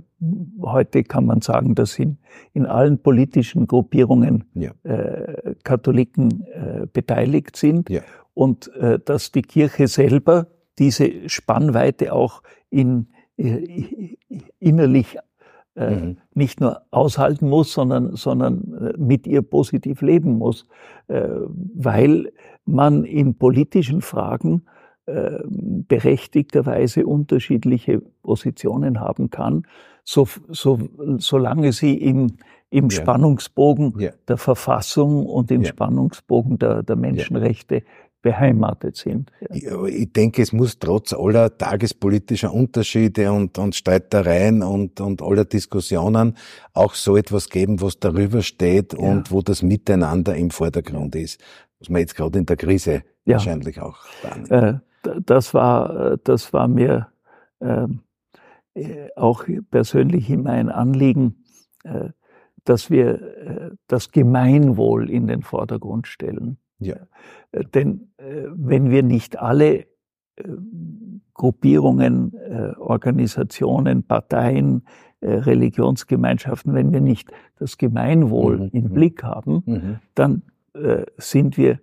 Heute 0.61 1.03
kann 1.03 1.27
man 1.27 1.41
sagen, 1.41 1.75
dass 1.75 1.99
in, 1.99 2.17
in 2.53 2.65
allen 2.65 2.97
politischen 2.97 3.67
Gruppierungen 3.67 4.45
ja. 4.55 4.71
äh, 4.83 5.53
Katholiken 5.63 6.45
äh, 6.47 6.87
beteiligt 6.91 7.55
sind 7.55 7.89
ja. 7.91 8.01
und 8.33 8.73
äh, 8.75 8.97
dass 8.97 9.31
die 9.31 9.43
Kirche 9.43 9.87
selber 9.87 10.47
diese 10.79 11.29
Spannweite 11.29 12.13
auch 12.13 12.41
in, 12.69 13.07
äh, 13.37 14.15
innerlich 14.59 15.17
äh, 15.75 15.89
mhm. 15.95 16.17
nicht 16.33 16.61
nur 16.61 16.81
aushalten 16.91 17.49
muss, 17.49 17.73
sondern, 17.73 18.15
sondern 18.15 18.73
äh, 18.73 18.93
mit 18.97 19.27
ihr 19.27 19.41
positiv 19.41 20.01
leben 20.01 20.37
muss, 20.37 20.67
äh, 21.07 21.27
weil 21.73 22.31
man 22.65 23.03
in 23.03 23.37
politischen 23.37 24.01
Fragen 24.01 24.65
äh, 25.05 25.39
berechtigterweise 25.45 27.05
unterschiedliche 27.05 27.99
Positionen 28.23 28.99
haben 28.99 29.29
kann, 29.29 29.67
so, 30.03 30.27
so, 30.49 30.79
solange 31.17 31.73
sie 31.73 31.95
im, 31.95 32.37
im 32.69 32.89
ja. 32.89 33.01
Spannungsbogen 33.01 33.99
ja. 33.99 34.11
der 34.27 34.37
Verfassung 34.37 35.25
und 35.25 35.51
im 35.51 35.63
ja. 35.63 35.69
Spannungsbogen 35.69 36.57
der, 36.57 36.83
der 36.83 36.95
Menschenrechte 36.95 37.83
beheimatet 38.25 38.95
sind. 38.95 39.31
Ja. 39.51 39.85
Ich 39.85 40.11
denke, 40.11 40.41
es 40.41 40.51
muss 40.51 40.79
trotz 40.79 41.13
aller 41.13 41.55
tagespolitischer 41.55 42.51
Unterschiede 42.51 43.31
und, 43.31 43.59
und 43.59 43.75
Streitereien 43.75 44.63
und, 44.63 44.99
und 44.99 45.21
aller 45.21 45.45
Diskussionen 45.45 46.35
auch 46.73 46.95
so 46.95 47.17
etwas 47.17 47.49
geben, 47.51 47.81
was 47.81 47.99
darüber 47.99 48.41
steht 48.41 48.93
ja. 48.93 48.99
und 48.99 49.31
wo 49.31 49.43
das 49.43 49.61
Miteinander 49.61 50.35
im 50.35 50.49
Vordergrund 50.49 51.15
ist. 51.15 51.39
Was 51.77 51.89
man 51.89 52.01
jetzt 52.01 52.15
gerade 52.15 52.39
in 52.39 52.47
der 52.47 52.57
Krise 52.57 53.03
ja. 53.25 53.33
wahrscheinlich 53.33 53.79
auch 53.79 53.99
wahrnimmt. 54.23 54.51
Äh, 54.51 55.19
das 55.23 55.53
war, 55.53 56.17
das 56.23 56.51
war 56.51 56.67
mir 56.67 57.09
ähm, 57.61 57.99
äh, 58.73 59.09
auch 59.15 59.45
persönlich 59.69 60.31
immer 60.31 60.49
ein 60.49 60.69
Anliegen, 60.69 61.43
äh, 61.83 62.09
dass 62.63 62.89
wir 62.89 63.21
äh, 63.21 63.69
das 63.85 64.09
Gemeinwohl 64.09 65.11
in 65.11 65.27
den 65.27 65.43
Vordergrund 65.43 66.07
stellen. 66.07 66.57
Ja. 66.79 66.95
Äh, 67.51 67.63
denn 67.73 68.09
äh, 68.17 68.45
wenn 68.53 68.89
wir 68.89 69.03
nicht 69.03 69.39
alle 69.39 69.87
Gruppierungen, 71.33 72.33
Organisationen, 72.77 74.03
Parteien, 74.03 74.83
Religionsgemeinschaften, 75.21 76.73
wenn 76.73 76.91
wir 76.91 76.99
nicht 76.99 77.31
das 77.57 77.77
Gemeinwohl 77.77 78.57
mhm. 78.57 78.69
im 78.73 78.83
mhm. 78.83 78.93
Blick 78.93 79.23
haben, 79.23 79.63
mhm. 79.65 79.99
dann 80.13 80.41
sind 81.15 81.55
wir 81.55 81.79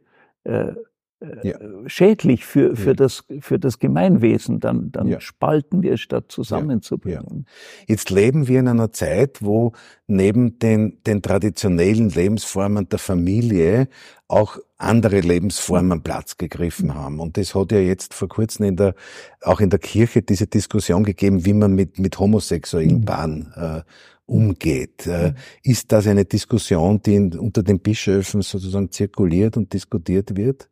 ja. 1.43 1.59
schädlich 1.87 2.45
für, 2.45 2.77
für, 2.77 2.91
ja. 2.91 2.95
das, 2.95 3.25
für 3.41 3.59
das 3.59 3.79
Gemeinwesen. 3.79 4.61
Dann, 4.61 4.93
dann 4.93 5.09
ja. 5.09 5.21
spalten 5.21 5.83
wir 5.83 5.97
statt 5.97 6.27
zusammenzubringen. 6.29 7.47
Jetzt 7.87 8.11
leben 8.11 8.49
wir 8.49 8.61
in 8.61 8.69
einer 8.69 8.93
Zeit, 8.93 9.39
wo 9.41 9.73
neben 10.07 10.59
den, 10.59 11.03
den 11.07 11.23
traditionellen 11.23 12.11
Lebensformen 12.11 12.89
der 12.89 12.99
Familie 12.99 13.89
auch 14.29 14.59
andere 14.79 15.21
Lebensformen 15.21 16.03
Platz 16.03 16.37
gegriffen 16.39 16.95
haben. 16.95 17.21
Und 17.21 17.37
das 17.37 17.55
hat 17.55 17.73
ja 17.73 17.79
jetzt 17.79 18.15
vor 18.15 18.29
kurzem 18.29 18.67
in 18.67 18.77
der, 18.77 18.95
auch 19.43 19.61
in 19.61 19.71
der 19.71 19.79
Kirche 19.79 20.23
diese 20.23 20.47
Diskussion 20.47 21.05
gegeben, 21.05 21.45
wie 21.45 21.53
man 21.53 21.75
mit, 21.75 21.99
mit 21.99 22.19
homosexuellen 22.19 23.01
mhm. 23.01 23.05
Paaren 23.05 23.53
äh, 23.55 23.83
umgeht. 24.27 25.07
Äh, 25.07 25.31
mhm. 25.31 25.35
Ist 25.63 25.93
das 25.93 26.07
eine 26.07 26.25
Diskussion, 26.25 27.01
die 27.03 27.15
in, 27.15 27.39
unter 27.39 27.63
den 27.63 27.81
Bischöfen 27.81 28.43
sozusagen 28.43 28.91
zirkuliert 28.91 29.57
und 29.57 29.73
diskutiert 29.73 30.37
wird? 30.37 30.69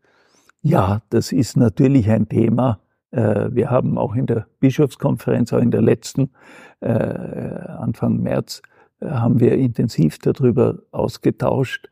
Ja, 0.63 1.01
das 1.09 1.33
ist 1.33 1.57
natürlich 1.57 2.11
ein 2.11 2.29
Thema. 2.29 2.81
Äh, 3.13 3.49
wir 3.53 3.71
haben 3.71 3.97
auch 3.97 4.15
in 4.15 4.27
der 4.27 4.47
Bischofskonferenz, 4.61 5.53
auch 5.55 5.59
in 5.59 5.71
der 5.71 5.81
letzten, 5.81 6.31
äh, 6.81 6.91
Anfang 6.91 8.19
März, 8.23 8.61
äh, 9.01 9.09
haben 9.09 9.41
wir 9.41 9.55
intensiv 9.55 10.19
darüber 10.19 10.81
ausgetauscht. 10.91 11.89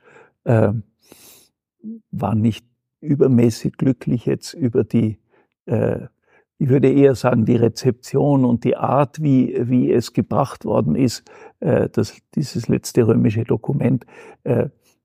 War 2.10 2.34
nicht 2.34 2.64
übermäßig 3.00 3.76
glücklich 3.76 4.24
jetzt 4.24 4.54
über 4.54 4.82
die, 4.82 5.18
ich 5.66 6.68
würde 6.70 6.90
eher 6.90 7.14
sagen, 7.14 7.44
die 7.44 7.56
Rezeption 7.56 8.46
und 8.46 8.64
die 8.64 8.74
Art, 8.74 9.22
wie, 9.22 9.54
wie 9.68 9.92
es 9.92 10.14
gebracht 10.14 10.64
worden 10.64 10.94
ist, 10.94 11.30
das, 11.60 12.16
dieses 12.34 12.68
letzte 12.68 13.06
römische 13.06 13.44
Dokument. 13.44 14.06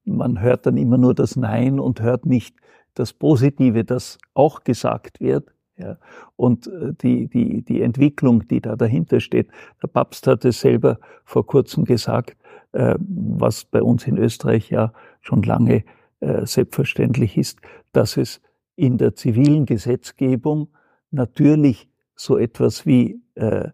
Man 0.06 0.39
hört 0.39 0.65
dann 0.65 0.78
immer 0.78 0.97
nur 0.97 1.13
das 1.13 1.36
Nein 1.36 1.78
und 1.78 1.99
hört 1.99 2.26
nicht 2.26 2.56
das 2.93 3.13
Positive, 3.13 3.84
das 3.84 4.17
auch 4.34 4.63
gesagt 4.63 5.19
wird. 5.19 5.53
Ja, 5.75 5.97
und 6.36 6.67
äh, 6.67 6.93
die, 7.01 7.27
die, 7.27 7.63
die 7.63 7.82
Entwicklung, 7.82 8.47
die 8.47 8.62
da 8.62 8.75
dahinter 8.75 9.19
steht. 9.19 9.47
Der 9.82 9.88
Papst 9.88 10.27
hat 10.27 10.45
es 10.45 10.60
selber 10.62 10.99
vor 11.25 11.47
kurzem 11.47 11.84
gesagt, 11.84 12.38
äh, 12.73 12.95
was 12.99 13.65
bei 13.65 13.82
uns 13.82 14.06
in 14.06 14.17
Österreich 14.17 14.69
ja 14.69 14.93
schon 15.21 15.41
lange 15.41 15.84
äh, 16.19 16.45
selbstverständlich 16.45 17.38
ist, 17.38 17.60
dass 17.91 18.17
es 18.17 18.39
in 18.75 18.99
der 18.99 19.15
zivilen 19.15 19.65
Gesetzgebung 19.65 20.67
natürlich 21.10 21.89
so 22.15 22.38
etwas 22.38 22.86
wie 22.86 23.21
äh, 23.36 23.69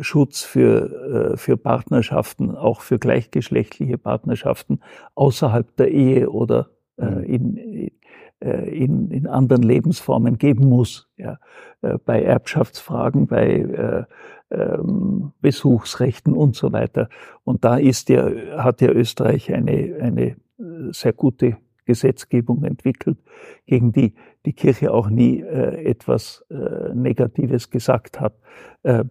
Schutz 0.00 0.42
für, 0.42 1.32
äh, 1.32 1.36
für 1.36 1.56
Partnerschaften, 1.56 2.56
auch 2.56 2.80
für 2.80 2.98
gleichgeschlechtliche 2.98 3.96
Partnerschaften 3.96 4.80
außerhalb 5.14 5.76
der 5.76 5.92
Ehe 5.92 6.30
oder 6.30 6.70
äh, 6.98 7.06
mhm. 7.06 7.22
in, 7.22 7.90
in, 8.50 9.10
in 9.10 9.26
anderen 9.26 9.62
Lebensformen 9.62 10.38
geben 10.38 10.68
muss. 10.68 11.08
Ja. 11.16 11.38
Äh, 11.82 11.98
bei 12.04 12.22
Erbschaftsfragen, 12.22 13.26
bei 13.26 13.58
äh, 13.58 14.04
ähm, 14.50 15.32
Besuchsrechten 15.40 16.32
und 16.32 16.56
so 16.56 16.72
weiter. 16.72 17.08
Und 17.44 17.64
da 17.64 17.76
ist 17.76 18.08
ja, 18.08 18.30
hat 18.62 18.80
ja 18.80 18.90
Österreich 18.90 19.52
eine, 19.52 19.96
eine 20.00 20.36
sehr 20.92 21.12
gute 21.12 21.56
Gesetzgebung 21.84 22.64
entwickelt, 22.64 23.18
gegen 23.66 23.92
die 23.92 24.14
die 24.46 24.52
Kirche 24.52 24.92
auch 24.92 25.08
nie 25.08 25.40
äh, 25.40 25.84
etwas 25.84 26.44
äh, 26.50 26.94
Negatives 26.94 27.70
gesagt 27.70 28.20
hat. 28.20 28.34
Äh, 28.82 29.04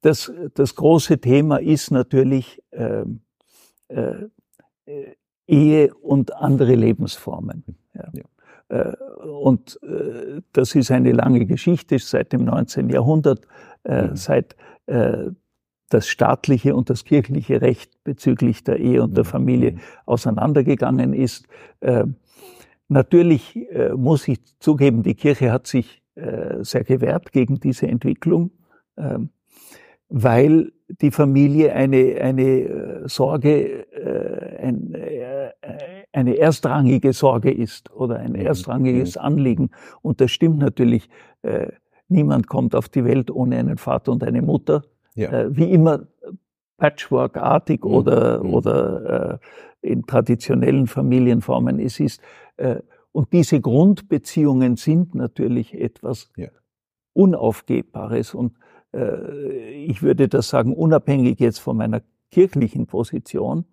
das, 0.00 0.32
das 0.54 0.74
große 0.74 1.18
Thema 1.18 1.58
ist 1.58 1.90
natürlich 1.90 2.62
ähm, 2.72 3.20
äh, 3.88 4.28
Ehe 5.46 5.94
und 5.94 6.34
andere 6.36 6.74
Lebensformen. 6.74 7.64
Ja. 7.94 8.08
ja. 8.12 8.24
Äh, 8.70 8.94
und 9.24 9.78
äh, 9.82 10.40
das 10.52 10.74
ist 10.74 10.90
eine 10.90 11.12
lange 11.12 11.44
Geschichte 11.44 11.98
seit 11.98 12.32
dem 12.32 12.44
19. 12.44 12.88
Jahrhundert, 12.88 13.46
äh, 13.84 14.08
mhm. 14.08 14.16
seit 14.16 14.56
das 15.88 16.08
staatliche 16.08 16.74
und 16.74 16.90
das 16.90 17.04
kirchliche 17.04 17.62
Recht 17.62 18.02
bezüglich 18.02 18.64
der 18.64 18.80
Ehe 18.80 19.04
und 19.04 19.16
der 19.16 19.22
mhm. 19.22 19.28
Familie 19.28 19.72
mhm. 19.72 19.80
auseinandergegangen 20.04 21.12
ist. 21.12 21.46
Natürlich 22.88 23.56
muss 23.94 24.26
ich 24.26 24.40
zugeben, 24.58 25.04
die 25.04 25.14
Kirche 25.14 25.52
hat 25.52 25.68
sich 25.68 26.02
sehr 26.16 26.82
gewehrt 26.82 27.30
gegen 27.30 27.60
diese 27.60 27.86
Entwicklung, 27.86 28.50
ähm, 28.96 29.30
weil 30.08 30.72
die 30.88 31.12
Familie 31.12 31.72
eine, 31.72 32.20
eine 32.20 33.08
Sorge, 33.08 33.86
ein, 34.60 34.92
eine 36.12 36.36
erstrangige 36.36 37.12
Sorge 37.12 37.50
ist 37.50 37.92
oder 37.92 38.16
ein 38.16 38.32
mhm. 38.32 38.40
erstrangiges 38.40 39.16
mhm. 39.16 39.22
Anliegen. 39.22 39.70
Und 40.02 40.20
das 40.20 40.30
stimmt 40.30 40.58
natürlich. 40.58 41.08
Äh, 41.42 41.68
niemand 42.08 42.48
kommt 42.48 42.74
auf 42.74 42.88
die 42.88 43.04
Welt 43.04 43.30
ohne 43.30 43.56
einen 43.56 43.78
Vater 43.78 44.12
und 44.12 44.24
eine 44.24 44.42
Mutter. 44.42 44.82
Ja. 45.14 45.30
Äh, 45.30 45.56
wie 45.56 45.70
immer 45.70 46.06
patchworkartig 46.78 47.84
mhm. 47.84 47.90
oder, 47.90 48.42
mhm. 48.42 48.54
oder 48.54 49.40
äh, 49.82 49.88
in 49.92 50.06
traditionellen 50.06 50.86
Familienformen 50.86 51.78
es 51.78 52.00
ist. 52.00 52.20
Äh, 52.56 52.80
und 53.12 53.32
diese 53.32 53.60
Grundbeziehungen 53.60 54.76
sind 54.76 55.14
natürlich 55.14 55.74
etwas 55.74 56.30
ja. 56.36 56.48
Unaufgebbares. 57.12 58.34
Und 58.34 58.56
ich 58.92 60.02
würde 60.02 60.26
das 60.26 60.48
sagen, 60.48 60.74
unabhängig 60.74 61.38
jetzt 61.38 61.60
von 61.60 61.76
meiner 61.76 62.02
kirchlichen 62.32 62.86
Position, 62.86 63.64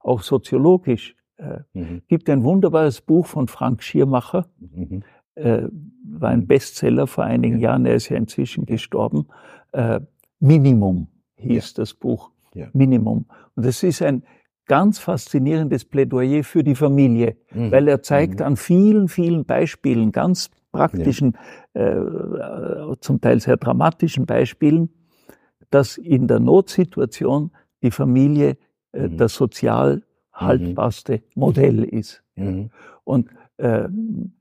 auch 0.00 0.22
soziologisch 0.22 1.14
äh, 1.36 1.60
mhm. 1.72 2.02
gibt 2.08 2.30
ein 2.30 2.44
wunderbares 2.44 3.00
Buch 3.00 3.26
von 3.26 3.48
Frank 3.48 3.82
Schiermacher, 3.82 4.46
mhm. 4.58 5.02
äh, 5.34 5.62
war 6.04 6.30
ein 6.30 6.46
Bestseller 6.46 7.06
vor 7.06 7.24
einigen 7.24 7.58
ja. 7.58 7.70
Jahren, 7.70 7.86
er 7.86 7.94
ist 7.94 8.08
ja 8.08 8.16
inzwischen 8.16 8.66
gestorben. 8.66 9.26
Äh, 9.72 10.00
Minimum 10.40 11.08
hieß 11.36 11.72
ja. 11.72 11.82
das 11.82 11.94
Buch. 11.94 12.30
Ja. 12.54 12.68
Minimum. 12.72 13.26
Und 13.56 13.66
es 13.66 13.82
ist 13.82 14.02
ein 14.02 14.22
ganz 14.66 14.98
faszinierendes 14.98 15.84
Plädoyer 15.84 16.44
für 16.44 16.62
die 16.62 16.74
Familie, 16.74 17.36
mhm. 17.52 17.70
weil 17.70 17.88
er 17.88 18.02
zeigt 18.02 18.40
mhm. 18.40 18.46
an 18.46 18.56
vielen, 18.56 19.08
vielen 19.08 19.44
Beispielen, 19.44 20.12
ganz 20.12 20.50
praktischen, 20.72 21.36
äh, 21.74 21.96
zum 23.00 23.20
Teil 23.20 23.40
sehr 23.40 23.56
dramatischen 23.56 24.26
Beispielen, 24.26 24.90
dass 25.70 25.96
in 25.96 26.26
der 26.26 26.40
Notsituation 26.40 27.50
die 27.82 27.90
Familie 27.90 28.56
äh, 28.92 29.08
mhm. 29.08 29.16
das 29.16 29.34
sozial 29.34 30.02
haltbarste 30.34 31.14
mhm. 31.14 31.20
Modell 31.34 31.84
ist. 31.84 32.22
Mhm. 32.36 32.70
Und 33.04 33.30
äh, 33.56 33.88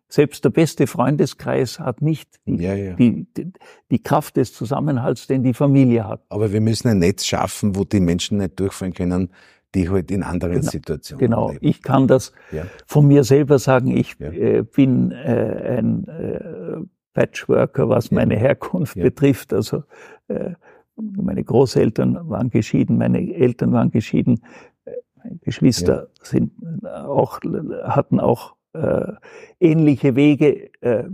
selbst 0.10 0.46
der 0.46 0.50
beste 0.50 0.86
Freundeskreis 0.86 1.80
hat 1.80 2.02
nicht 2.02 2.40
die, 2.46 2.58
ja, 2.58 2.76
ja. 2.76 2.94
Die, 2.94 3.26
die, 3.36 3.52
die, 3.90 4.00
Kraft 4.00 4.38
des 4.38 4.54
Zusammenhalts, 4.54 5.28
den 5.28 5.44
die 5.44 5.54
Familie 5.54 6.08
hat. 6.08 6.22
Aber 6.30 6.52
wir 6.54 6.62
müssen 6.62 6.88
ein 6.90 7.00
Netz 7.00 7.26
schaffen, 7.26 7.76
wo 7.76 7.84
die 7.84 8.00
Menschen 8.00 8.38
nicht 8.38 8.60
durchfallen 8.60 8.94
können, 8.94 9.30
die 9.74 9.90
halt 9.90 10.12
in 10.12 10.22
anderen 10.22 10.60
genau, 10.60 10.70
Situationen 10.70 11.20
Genau, 11.20 11.50
leben. 11.50 11.66
ich 11.66 11.82
kann 11.82 12.08
das 12.08 12.32
ja. 12.52 12.66
von 12.86 13.08
mir 13.08 13.24
selber 13.24 13.58
sagen. 13.58 13.96
Ich 13.96 14.20
äh, 14.20 14.62
bin 14.62 15.12
äh, 15.12 15.78
ein 15.80 16.08
äh, 16.08 16.86
Patchworker, 17.14 17.90
was 17.90 18.12
meine 18.12 18.36
Herkunft 18.36 18.96
betrifft. 18.96 19.52
Also 19.52 19.84
äh, 20.28 20.52
meine 20.96 21.44
Großeltern 21.44 22.30
waren 22.30 22.50
geschieden, 22.50 22.98
meine 22.98 23.34
Eltern 23.34 23.72
waren 23.72 23.90
geschieden, 23.90 24.42
Geschwister 25.42 26.08
ja. 26.18 26.26
sind 26.26 26.52
auch, 26.86 27.40
hatten 27.84 28.20
auch 28.20 28.56
äh, 28.74 29.14
ähnliche 29.60 30.16
Wege 30.16 30.72
äh, 30.82 31.06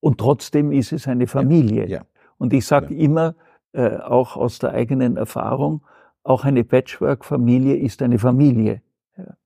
und 0.00 0.18
trotzdem 0.18 0.72
ist 0.72 0.92
es 0.92 1.08
eine 1.08 1.26
Familie. 1.26 1.86
Ja. 1.86 2.02
Und 2.38 2.52
ich 2.52 2.66
sage 2.66 2.94
immer, 2.94 3.34
äh, 3.72 3.96
auch 3.96 4.36
aus 4.36 4.58
der 4.58 4.72
eigenen 4.72 5.16
Erfahrung, 5.16 5.84
auch 6.22 6.44
eine 6.44 6.64
Patchwork-Familie 6.64 7.76
ist 7.76 8.02
eine 8.02 8.18
Familie. 8.18 8.82
Ja. 9.16 9.36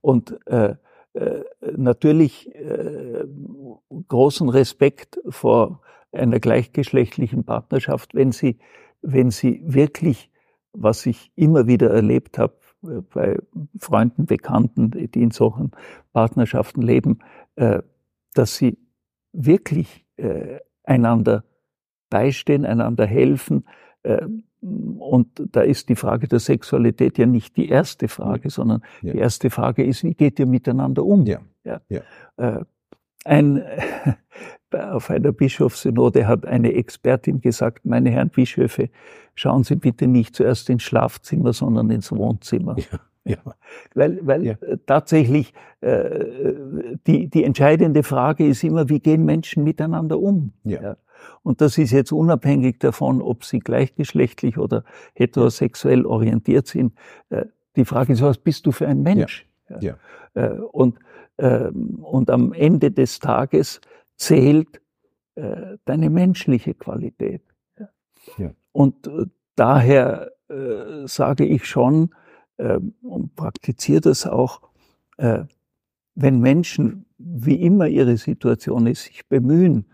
Und 0.00 0.38
äh, 0.46 0.74
äh, 1.14 1.42
natürlich 1.76 2.54
äh, 2.54 3.24
großen 4.08 4.48
Respekt 4.48 5.20
vor 5.28 5.80
einer 6.10 6.40
gleichgeschlechtlichen 6.40 7.44
Partnerschaft, 7.44 8.14
wenn 8.14 8.32
sie, 8.32 8.58
wenn 9.02 9.30
sie 9.30 9.62
wirklich, 9.64 10.30
was 10.72 11.04
ich 11.06 11.32
immer 11.36 11.66
wieder 11.66 11.90
erlebt 11.90 12.38
habe, 12.38 12.54
äh, 12.54 12.71
bei 12.82 13.38
Freunden, 13.78 14.26
Bekannten, 14.26 14.90
die 14.90 15.22
in 15.22 15.30
solchen 15.30 15.70
Partnerschaften 16.12 16.82
leben, 16.82 17.20
äh, 17.56 17.82
dass 18.34 18.56
sie 18.56 18.78
wirklich 19.32 20.04
äh, 20.16 20.58
einander 20.84 21.44
beistehen, 22.10 22.66
einander 22.66 23.06
helfen. 23.06 23.64
Und 24.60 25.42
da 25.52 25.62
ist 25.62 25.88
die 25.88 25.96
Frage 25.96 26.28
der 26.28 26.40
Sexualität 26.40 27.16
ja 27.18 27.24
nicht 27.24 27.56
die 27.56 27.68
erste 27.68 28.08
Frage, 28.08 28.50
sondern 28.50 28.82
ja. 29.00 29.12
die 29.12 29.18
erste 29.18 29.48
Frage 29.48 29.84
ist, 29.84 30.04
wie 30.04 30.14
geht 30.14 30.38
ihr 30.38 30.46
miteinander 30.46 31.04
um? 31.04 31.24
Ja. 31.64 31.80
ja. 31.88 32.02
Ein, 33.24 33.62
auf 34.72 35.10
einer 35.10 35.32
Bischofssynode 35.32 36.26
hat 36.26 36.46
eine 36.46 36.72
Expertin 36.72 37.40
gesagt, 37.40 37.84
meine 37.84 38.10
Herren 38.10 38.30
Bischöfe, 38.30 38.90
schauen 39.34 39.64
Sie 39.64 39.76
bitte 39.76 40.06
nicht 40.06 40.34
zuerst 40.34 40.70
ins 40.70 40.82
Schlafzimmer, 40.82 41.52
sondern 41.52 41.90
ins 41.90 42.10
Wohnzimmer. 42.10 42.76
Ja. 42.78 43.00
Ja. 43.24 43.36
Weil, 43.94 44.18
weil 44.22 44.44
ja. 44.44 44.54
tatsächlich 44.86 45.54
äh, 45.80 46.96
die, 47.06 47.28
die 47.28 47.44
entscheidende 47.44 48.02
Frage 48.02 48.46
ist 48.46 48.64
immer, 48.64 48.88
wie 48.88 48.98
gehen 48.98 49.24
Menschen 49.24 49.62
miteinander 49.62 50.18
um? 50.18 50.52
Ja. 50.64 50.82
ja. 50.82 50.96
Und 51.42 51.60
das 51.60 51.78
ist 51.78 51.92
jetzt 51.92 52.12
unabhängig 52.12 52.80
davon, 52.80 53.22
ob 53.22 53.44
sie 53.44 53.60
gleichgeschlechtlich 53.60 54.58
oder 54.58 54.84
heterosexuell 55.14 56.04
orientiert 56.04 56.66
sind. 56.66 56.94
Äh, 57.30 57.44
die 57.76 57.84
Frage 57.84 58.12
ist, 58.12 58.22
was 58.22 58.38
bist 58.38 58.66
du 58.66 58.72
für 58.72 58.88
ein 58.88 59.02
Mensch? 59.02 59.46
Ja. 59.68 59.78
ja. 59.80 59.94
Äh, 60.34 60.58
und, 60.58 60.98
und 61.44 62.30
am 62.30 62.52
Ende 62.52 62.92
des 62.92 63.18
Tages 63.18 63.80
zählt 64.16 64.80
äh, 65.34 65.78
deine 65.86 66.10
menschliche 66.10 66.74
Qualität. 66.74 67.42
Ja. 68.36 68.52
Und 68.72 69.06
äh, 69.06 69.26
daher 69.56 70.30
äh, 70.48 71.06
sage 71.06 71.46
ich 71.46 71.64
schon 71.64 72.14
äh, 72.58 72.78
und 73.02 73.34
praktiziere 73.34 74.00
das 74.02 74.26
auch, 74.26 74.60
wenn 76.14 76.40
Menschen, 76.40 77.04
wie 77.18 77.62
immer 77.62 77.86
ihre 77.86 78.16
Situation 78.16 78.86
ist, 78.88 79.04
sich 79.04 79.28
bemühen, 79.28 79.84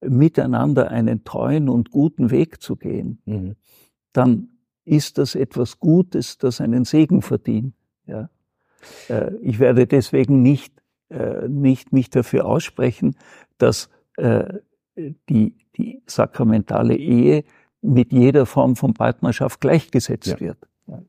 miteinander 0.00 0.90
einen 0.90 1.24
treuen 1.24 1.68
und 1.68 1.90
guten 1.90 2.30
Weg 2.30 2.62
zu 2.62 2.76
gehen, 2.76 3.20
mhm. 3.24 3.56
dann 4.12 4.50
ist 4.84 5.18
das 5.18 5.34
etwas 5.34 5.80
Gutes, 5.80 6.38
das 6.38 6.60
einen 6.60 6.84
Segen 6.84 7.22
verdient. 7.22 7.74
Ja. 8.06 8.28
Ich 9.40 9.58
werde 9.58 9.86
deswegen 9.88 10.42
nicht, 10.42 10.74
äh, 11.10 11.48
nicht 11.48 11.92
mich 11.92 12.10
dafür 12.10 12.46
aussprechen, 12.46 13.16
dass 13.58 13.88
äh, 14.16 14.44
die, 15.28 15.54
die 15.76 16.02
sakramentale 16.06 16.96
Ehe 16.96 17.44
mit 17.82 18.12
jeder 18.12 18.46
Form 18.46 18.76
von 18.76 18.94
Partnerschaft 18.94 19.60
gleichgesetzt 19.60 20.26
ja. 20.26 20.40
wird. 20.40 20.58
Ja. 20.86 21.02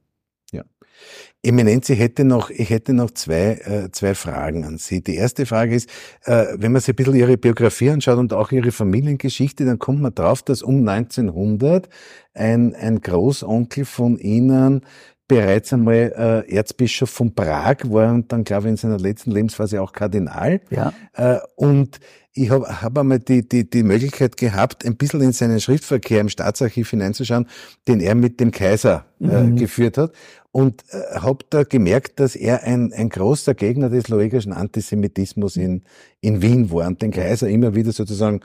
Eminenz, 1.42 1.90
ich 1.90 2.00
hätte 2.00 2.26
noch, 2.26 2.50
ich 2.50 2.70
hätte 2.70 2.94
noch 2.94 3.12
zwei, 3.12 3.54
äh, 3.64 3.92
zwei 3.92 4.14
Fragen 4.14 4.66
an 4.66 4.78
Sie. 4.78 5.02
Die 5.02 5.16
erste 5.16 5.46
Frage 5.46 5.76
ist, 5.76 5.90
äh, 6.26 6.48
wenn 6.56 6.72
man 6.72 6.82
sich 6.82 6.90
ein 6.90 6.96
bisschen 6.96 7.16
Ihre 7.16 7.38
Biografie 7.38 7.92
anschaut 7.92 8.18
und 8.18 8.34
auch 8.34 8.52
Ihre 8.52 8.72
Familiengeschichte, 8.72 9.66
dann 9.66 9.80
kommt 9.80 10.02
man 10.02 10.14
drauf, 10.14 10.44
dass 10.44 10.62
um 10.62 10.88
1900 10.88 11.88
ein, 12.34 12.76
ein 12.76 13.00
Großonkel 13.00 13.86
von 13.86 14.18
Ihnen 14.18 14.82
bereits 15.30 15.72
einmal 15.72 16.44
äh, 16.50 16.54
Erzbischof 16.54 17.10
von 17.10 17.34
Prag 17.34 17.78
war 17.86 18.12
und 18.12 18.32
dann, 18.32 18.44
glaube 18.44 18.64
ich, 18.64 18.72
in 18.72 18.78
seiner 18.78 18.98
letzten 18.98 19.32
Lebensphase 19.32 19.82
auch 19.82 19.94
Kardinal. 19.94 20.60
Ja. 20.72 20.92
Äh, 21.14 21.38
und 21.56 22.00
ich 22.34 22.50
habe 22.50 22.82
hab 22.82 22.98
einmal 22.98 23.20
die, 23.20 23.48
die, 23.48 23.70
die 23.70 23.84
Möglichkeit 23.84 24.38
gehabt, 24.38 24.86
ein 24.86 24.98
bisschen 24.98 25.22
in 25.22 25.32
seinen 25.32 25.62
Schriftverkehr 25.62 26.22
im 26.22 26.30
Staatsarchiv 26.30 26.90
hineinzuschauen, 26.90 27.48
den 27.88 28.00
er 28.00 28.16
mit 28.16 28.40
dem 28.40 28.52
Kaiser 28.52 29.06
äh, 29.22 29.44
mhm. 29.44 29.56
geführt 29.56 29.98
hat. 29.98 30.14
Und 30.52 30.84
äh, 30.90 31.20
habe 31.20 31.46
da 31.52 31.64
gemerkt, 31.64 32.20
dass 32.20 32.36
er 32.36 32.64
ein, 32.64 32.92
ein 32.92 33.10
großer 33.10 33.54
Gegner 33.54 33.90
des 33.90 34.08
loegischen 34.08 34.52
Antisemitismus 34.52 35.58
in, 35.58 35.84
in 36.22 36.42
Wien 36.42 36.72
war 36.72 36.88
und 36.88 37.04
den 37.04 37.12
Kaiser 37.12 37.48
immer 37.48 37.76
wieder 37.76 37.92
sozusagen 37.92 38.40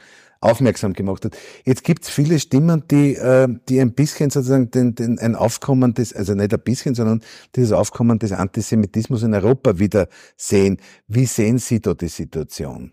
aufmerksam 0.45 0.93
gemacht 0.93 1.25
hat. 1.25 1.37
Jetzt 1.65 1.85
gibt 1.85 2.05
es 2.05 2.11
viele 2.11 2.39
Stimmen, 2.39 2.85
die, 2.91 3.15
äh, 3.15 3.49
die 3.69 3.81
ein 3.81 3.95
bisschen 3.95 4.31
sozusagen 4.31 4.71
den, 4.71 4.95
den, 4.95 5.19
ein 5.19 5.35
Aufkommen 5.35 5.95
des, 5.95 6.13
also 6.13 6.35
nicht 6.35 6.53
ein 6.53 6.61
bisschen, 6.61 6.95
sondern 6.95 7.23
dieses 7.57 7.73
Aufkommen 7.73 8.19
des 8.19 8.33
Antisemitismus 8.33 9.23
in 9.23 9.35
Europa 9.35 9.79
wieder 9.79 10.09
sehen. 10.37 10.79
Wie 11.09 11.27
sehen 11.27 11.59
Sie 11.59 11.81
da 11.81 11.95
die 11.95 12.09
Situation? 12.09 12.93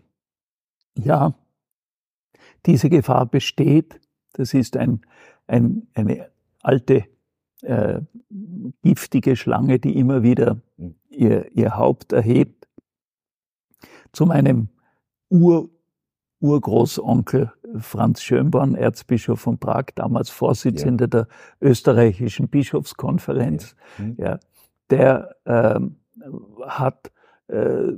Ja, 0.94 1.34
diese 2.66 2.88
Gefahr 2.88 3.26
besteht. 3.26 4.00
Das 4.32 4.54
ist 4.54 4.76
ein, 4.76 5.02
ein, 5.46 5.86
eine 5.94 6.30
alte 6.62 7.04
äh, 7.60 8.00
giftige 8.82 9.36
Schlange, 9.36 9.78
die 9.78 9.98
immer 9.98 10.22
wieder 10.22 10.60
hm. 10.78 10.94
ihr, 11.10 11.54
ihr 11.54 11.76
Haupt 11.76 12.12
erhebt. 12.12 12.66
Zu 14.12 14.26
meinem 14.26 14.68
Ur, 15.28 15.70
Urgroßonkel 16.42 17.52
Franz 17.78 18.22
Schönborn, 18.22 18.74
Erzbischof 18.74 19.40
von 19.40 19.58
Prag, 19.58 19.86
damals 19.94 20.28
Vorsitzender 20.28 21.04
ja. 21.04 21.08
der 21.08 21.28
österreichischen 21.60 22.48
Bischofskonferenz, 22.48 23.76
ja. 23.98 24.04
Mhm. 24.04 24.14
ja 24.18 24.38
der 24.90 25.36
äh, 25.44 25.80
hat 26.66 27.12
äh, 27.46 27.92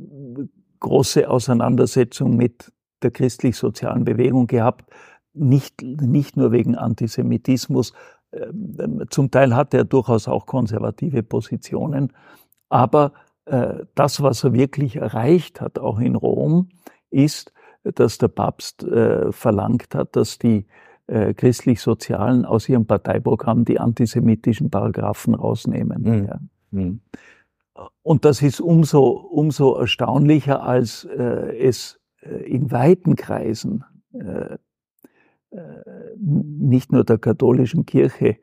große 0.78 1.28
Auseinandersetzung 1.28 2.36
mit 2.36 2.70
der 3.02 3.10
christlich-sozialen 3.10 4.04
Bewegung 4.04 4.46
gehabt, 4.46 4.90
nicht, 5.32 5.82
nicht 5.82 6.36
nur 6.36 6.52
wegen 6.52 6.76
Antisemitismus, 6.76 7.92
ähm, 8.32 9.04
zum 9.10 9.30
Teil 9.30 9.56
hat 9.56 9.74
er 9.74 9.84
durchaus 9.84 10.28
auch 10.28 10.46
konservative 10.46 11.22
Positionen, 11.22 12.12
aber 12.68 13.12
äh, 13.46 13.84
das, 13.94 14.22
was 14.22 14.44
er 14.44 14.52
wirklich 14.52 14.96
erreicht 14.96 15.60
hat, 15.60 15.78
auch 15.78 15.98
in 15.98 16.14
Rom, 16.14 16.68
ist, 17.10 17.52
dass 17.84 18.18
der 18.18 18.28
Papst 18.28 18.82
äh, 18.84 19.30
verlangt 19.32 19.94
hat, 19.94 20.16
dass 20.16 20.38
die 20.38 20.66
äh, 21.06 21.34
christlich-sozialen 21.34 22.44
aus 22.44 22.68
ihrem 22.68 22.86
Parteiprogramm 22.86 23.64
die 23.64 23.78
antisemitischen 23.78 24.70
Paragraphen 24.70 25.34
rausnehmen. 25.34 26.02
Mhm. 26.02 26.26
Ja. 26.26 26.40
Mhm. 26.70 27.00
Und 28.02 28.24
das 28.24 28.42
ist 28.42 28.60
umso, 28.60 29.08
umso 29.08 29.74
erstaunlicher, 29.74 30.62
als 30.62 31.04
äh, 31.04 31.58
es 31.58 32.00
äh, 32.22 32.50
in 32.50 32.70
weiten 32.70 33.16
Kreisen 33.16 33.84
äh, 34.12 34.56
äh, 35.50 35.58
nicht 36.16 36.92
nur 36.92 37.04
der 37.04 37.18
katholischen 37.18 37.86
Kirche, 37.86 38.38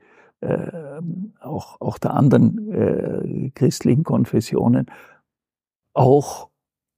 auch, 1.39 1.80
auch 1.80 1.99
der 1.99 2.15
anderen 2.15 3.51
christlichen 3.54 4.04
Konfessionen, 4.04 4.88
auch 5.93 6.49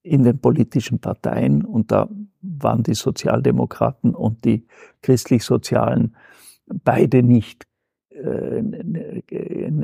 in 0.04 0.24
den 0.24 0.38
politischen 0.40 1.00
Parteien, 1.00 1.66
und 1.66 1.92
da 1.92 2.10
waren 2.42 2.84
die 2.84 2.94
Sozialdemokraten 2.94 4.14
und 4.14 4.46
die 4.46 4.68
christlich-sozialen 5.02 6.16
beide 6.84 7.24
nicht 7.24 7.66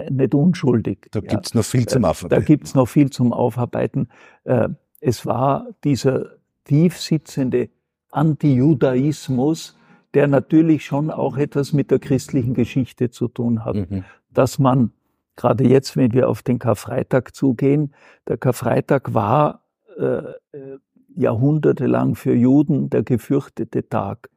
nicht 0.10 0.36
unschuldig. 0.36 1.08
Da 1.12 1.20
gibt's 1.20 1.56
noch 1.56 1.66
viel 1.66 1.88
zum 1.88 2.06
Aufarbeiten. 2.06 2.42
Da 2.42 2.46
gibt's 2.46 2.76
noch 2.76 2.86
viel 2.86 3.10
zum 3.10 3.34
Aufarbeiten. 3.34 4.08
Es 5.00 5.26
war 5.26 5.68
dieser 5.84 6.36
tiefsitzende 6.66 7.70
Antijudaismus, 8.12 9.76
der 10.14 10.28
natürlich 10.28 10.86
schon 10.86 11.10
auch 11.10 11.38
etwas 11.38 11.74
mit 11.74 11.90
der 11.90 11.98
christlichen 12.00 12.54
Geschichte 12.54 13.10
zu 13.10 13.28
tun 13.28 13.66
hat. 13.66 13.90
Mhm. 13.90 14.04
Dass 14.32 14.60
man, 14.60 14.92
gerade 15.36 15.68
jetzt, 15.68 15.98
wenn 15.98 16.14
wir 16.14 16.30
auf 16.30 16.44
den 16.44 16.60
Karfreitag 16.60 17.36
zugehen, 17.36 17.96
der 18.28 18.38
Karfreitag 18.38 19.14
war 19.14 19.64
äh, 20.00 20.78
jahrhundertelang 21.16 22.16
für 22.16 22.34
Juden 22.34 22.90
der 22.90 23.04
gefürchtete 23.04 23.88
Tag, 23.88 24.30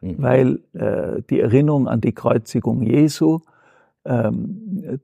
mhm. 0.00 0.14
weil 0.18 0.60
äh, 0.72 1.22
die 1.28 1.40
Erinnerung 1.40 1.88
an 1.88 2.00
die 2.00 2.12
Kreuzigung 2.12 2.82
Jesu 2.82 3.40
ähm, 4.04 5.00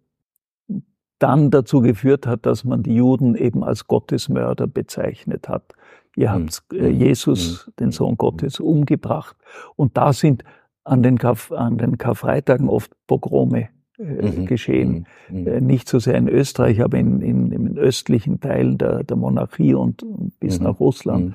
dann 1.19 1.51
dazu 1.51 1.81
geführt 1.81 2.27
hat, 2.27 2.47
dass 2.47 2.65
man 2.65 2.83
die 2.83 2.95
Juden 2.95 3.35
eben 3.35 3.65
als 3.65 3.87
Gottesmörder 3.87 4.67
bezeichnet 4.67 5.49
hat. 5.49 5.75
Ihr 6.17 6.33
hm. 6.33 6.45
habt 6.45 6.63
äh, 6.73 6.91
hm. 6.91 7.01
Jesus, 7.01 7.67
hm. 7.67 7.73
den 7.81 7.91
Sohn 7.93 8.17
Gottes, 8.17 8.61
umgebracht. 8.61 9.37
Und 9.77 9.97
da 9.97 10.13
sind 10.13 10.45
an 10.85 11.03
den, 11.03 11.19
Karf 11.19 11.53
an 11.53 11.79
den 11.79 11.99
Karfreitagen 11.99 12.69
oft 12.69 12.93
Pogrome 13.07 13.63
äh, 13.63 13.69
mhm. 13.99 14.47
geschehen. 14.47 15.07
Mhm. 15.29 15.47
Äh, 15.47 15.61
nicht 15.61 15.89
so 15.89 15.99
sehr 15.99 16.15
in 16.15 16.29
Österreich, 16.29 16.83
aber 16.83 16.99
in, 16.99 17.21
in, 17.21 17.53
in 17.53 17.65
den 17.67 17.79
östlichen 17.79 18.41
Teilen 18.41 18.79
der, 18.79 19.05
der 19.05 19.17
Monarchie 19.17 19.75
und 19.75 20.05
bis 20.41 20.59
mhm. 20.59 20.67
nach 20.67 20.81
Russland. 20.81 21.31
Mhm. 21.31 21.35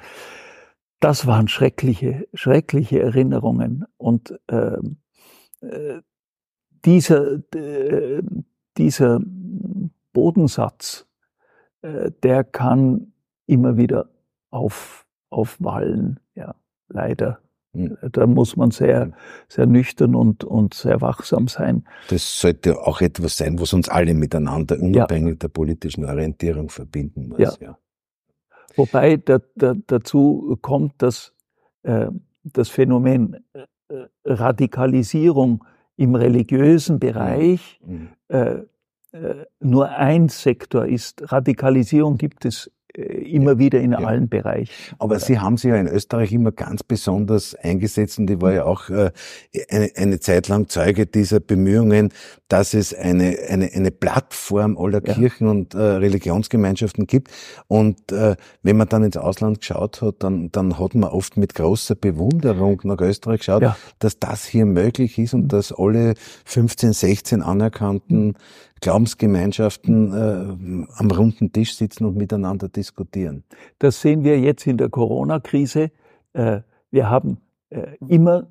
Das 1.00 1.28
waren 1.28 1.50
schreckliche, 1.50 2.28
schreckliche 2.34 3.02
Erinnerungen. 3.02 3.86
Und 3.98 4.40
äh, 4.48 4.78
äh, 5.62 6.02
dieser, 6.86 7.40
äh, 7.54 8.22
dieser 8.78 9.20
Bodensatz, 10.14 11.06
äh, 11.82 12.12
der 12.24 12.44
kann 12.44 13.14
immer 13.46 13.76
wieder 13.76 14.10
auf, 14.50 15.06
aufwallen, 15.30 16.20
ja, 16.36 16.56
leider. 16.88 17.40
Da 17.74 18.28
muss 18.28 18.56
man 18.56 18.70
sehr, 18.70 19.12
sehr 19.48 19.66
nüchtern 19.66 20.14
und, 20.14 20.44
und 20.44 20.76
sehr 20.76 21.02
wachsam 21.02 21.48
sein. 21.48 21.86
Das 22.10 22.40
sollte 22.40 22.80
auch 22.80 23.02
etwas 23.02 23.38
sein, 23.38 23.60
was 23.60 23.74
uns 23.74 23.90
alle 23.90 24.14
miteinander, 24.14 24.80
unabhängig 24.80 25.34
ja. 25.34 25.36
der 25.36 25.48
politischen 25.48 26.06
Orientierung, 26.06 26.70
verbinden 26.70 27.30
muss. 27.30 27.40
Ja. 27.40 27.54
ja. 27.60 27.78
Wobei 28.76 29.18
da, 29.18 29.40
da, 29.56 29.74
dazu 29.88 30.58
kommt, 30.62 31.02
dass 31.02 31.34
äh, 31.82 32.08
das 32.44 32.70
Phänomen 32.70 33.44
äh, 33.54 33.66
Radikalisierung 34.24 35.64
im 35.96 36.16
religiösen 36.16 37.00
Bereich 37.00 37.80
mhm. 37.86 38.10
äh, 38.28 38.62
äh, 39.14 39.46
nur 39.60 39.90
ein 39.90 40.30
Sektor 40.30 40.86
ist. 40.86 41.32
Radikalisierung 41.32 42.18
gibt 42.18 42.46
es 42.46 42.72
immer 42.96 43.58
wieder 43.58 43.80
in 43.80 43.94
ja. 43.94 44.00
allen 44.00 44.30
Bereichen. 44.30 44.72
Aber 45.00 45.20
Sie 45.20 45.40
haben 45.40 45.58
sich 45.58 45.70
ja 45.70 45.78
in 45.78 45.88
Österreich 45.88 46.32
immer 46.32 46.52
ganz 46.52 46.84
besonders 46.84 47.56
eingesetzt 47.56 48.20
und 48.20 48.30
ich 48.30 48.40
war 48.40 48.54
ja 48.54 48.66
auch 48.66 48.90
äh, 48.90 49.12
eine, 49.70 49.90
eine 49.96 50.20
Zeit 50.20 50.48
lang 50.48 50.70
Zeuge 50.70 51.08
dieser 51.08 51.40
Bemühungen, 51.40 52.10
dass 52.50 52.76
es 52.76 52.94
eine, 52.94 53.38
eine, 53.50 53.72
eine 53.74 53.90
Plattform 53.90 54.78
aller 54.78 55.02
ja. 55.06 55.14
Kirchen 55.14 55.48
und 55.48 55.74
äh, 55.74 55.80
Religionsgemeinschaften 55.80 57.08
gibt. 57.08 57.32
Und 57.68 58.12
äh, 58.12 58.36
wenn 58.62 58.78
man 58.78 58.90
dann 58.90 59.04
ins 59.04 59.18
Ausland 59.18 59.62
geschaut 59.62 60.02
hat, 60.04 60.16
dann, 60.20 60.52
dann 60.52 60.78
hat 60.78 60.94
man 60.94 61.10
oft 61.10 61.36
mit 61.36 61.56
großer 61.56 61.96
Bewunderung 61.96 62.80
nach 62.84 63.02
Österreich 63.02 63.40
geschaut, 63.40 63.64
ja. 63.64 63.76
dass 63.98 64.20
das 64.20 64.46
hier 64.46 64.66
möglich 64.66 65.18
ist 65.18 65.34
und 65.34 65.46
mhm. 65.46 65.48
dass 65.48 65.72
alle 65.72 66.14
15, 66.46 66.94
16 66.94 67.42
anerkannten 67.42 68.28
mhm. 68.28 68.36
Glaubensgemeinschaften 68.84 70.14
äh, 70.14 71.00
am 71.00 71.12
runden 71.12 71.54
Tisch 71.54 71.76
sitzen 71.76 72.06
und 72.06 72.18
miteinander 72.18 72.68
diskutieren. 72.68 73.46
Das 73.80 74.02
sehen 74.02 74.26
wir 74.26 74.40
jetzt 74.40 74.68
in 74.68 74.78
der 74.78 74.90
Corona-Krise. 74.90 75.92
Äh, 76.34 76.62
wir 76.92 77.10
haben 77.10 77.38
äh, 77.70 77.96
immer 78.10 78.48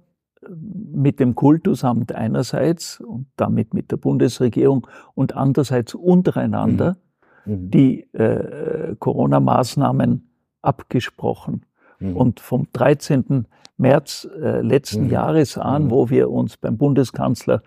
mit 0.49 1.21
dem 1.21 1.35
Kultusamt 1.35 2.13
einerseits 2.13 2.99
und 2.99 3.27
damit 3.37 3.75
mit 3.75 3.93
der 3.93 3.99
Bundesregierung 3.99 4.87
und 5.15 5.37
andererseits 5.37 5.95
untereinander 5.95 6.97
mhm. 7.45 7.53
mhm. 7.53 7.71
die 7.71 8.13
äh, 8.15 8.97
Corona-Maßnahmen 8.99 10.31
abgesprochen. 10.63 11.67
Mhm. 12.01 12.17
Und 12.17 12.41
vom 12.41 12.69
13. 12.73 13.47
März 13.77 14.27
äh, 14.41 14.63
letzten 14.63 15.05
mhm. 15.05 15.11
Jahres 15.11 15.59
an, 15.59 15.85
mhm. 15.85 15.91
wo 15.91 16.09
wir 16.09 16.31
uns 16.31 16.57
beim 16.57 16.79
Bundeskanzler 16.79 17.63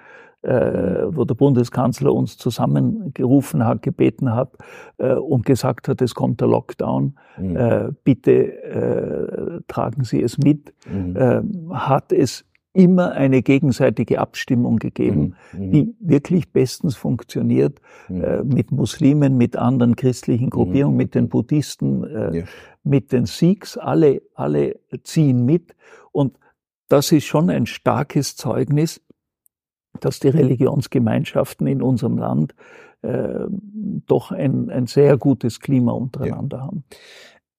äh, 0.46 1.16
wo 1.16 1.26
der 1.26 1.36
Bundeskanzler 1.36 2.14
uns 2.14 2.38
zusammengerufen 2.38 3.66
hat, 3.66 3.82
gebeten 3.82 4.34
hat 4.34 4.54
äh, 4.98 5.14
und 5.14 5.46
gesagt 5.46 5.88
hat, 5.88 6.02
es 6.02 6.14
kommt 6.14 6.42
der 6.42 6.48
Lockdown, 6.48 7.18
mhm. 7.38 7.56
äh, 7.56 7.90
bitte 8.04 8.64
äh, 8.64 9.62
tragen 9.68 10.04
Sie 10.04 10.22
es 10.22 10.38
mit, 10.38 10.74
mhm. 10.90 11.16
äh, 11.16 11.42
hat 11.74 12.12
es 12.12 12.46
immer 12.74 13.14
eine 13.14 13.42
gegenseitige 13.42 14.20
Abstimmung 14.20 14.78
gegeben, 14.78 15.36
mhm. 15.54 15.66
mhm. 15.66 15.72
die 15.72 15.96
wirklich 16.00 16.52
bestens 16.52 16.96
funktioniert, 16.96 17.80
mhm. 18.10 18.24
äh, 18.24 18.44
mit 18.44 18.72
Muslimen, 18.72 19.38
mit 19.38 19.56
anderen 19.56 19.96
christlichen 19.96 20.50
Gruppierungen, 20.50 20.96
mhm. 20.96 20.98
mit 20.98 21.16
den 21.16 21.30
Buddhisten, 21.30 22.04
äh, 22.04 22.40
ja. 22.40 22.44
mit 22.84 23.12
den 23.12 23.26
Sikhs, 23.26 23.78
alle, 23.78 24.22
alle 24.36 24.76
ziehen 25.04 25.46
mit 25.46 25.76
und 26.12 26.38
das 26.88 27.12
ist 27.12 27.26
schon 27.26 27.50
ein 27.50 27.66
starkes 27.66 28.36
Zeugnis, 28.36 29.02
dass 30.00 30.20
die 30.20 30.30
Religionsgemeinschaften 30.30 31.68
in 31.68 31.82
unserem 31.82 32.18
Land 32.18 32.56
äh, 33.02 33.46
doch 34.08 34.32
ein, 34.32 34.70
ein 34.70 34.88
sehr 34.88 35.18
gutes 35.18 35.60
Klima 35.60 35.92
untereinander 35.92 36.58
ja. 36.58 36.64
haben. 36.64 36.84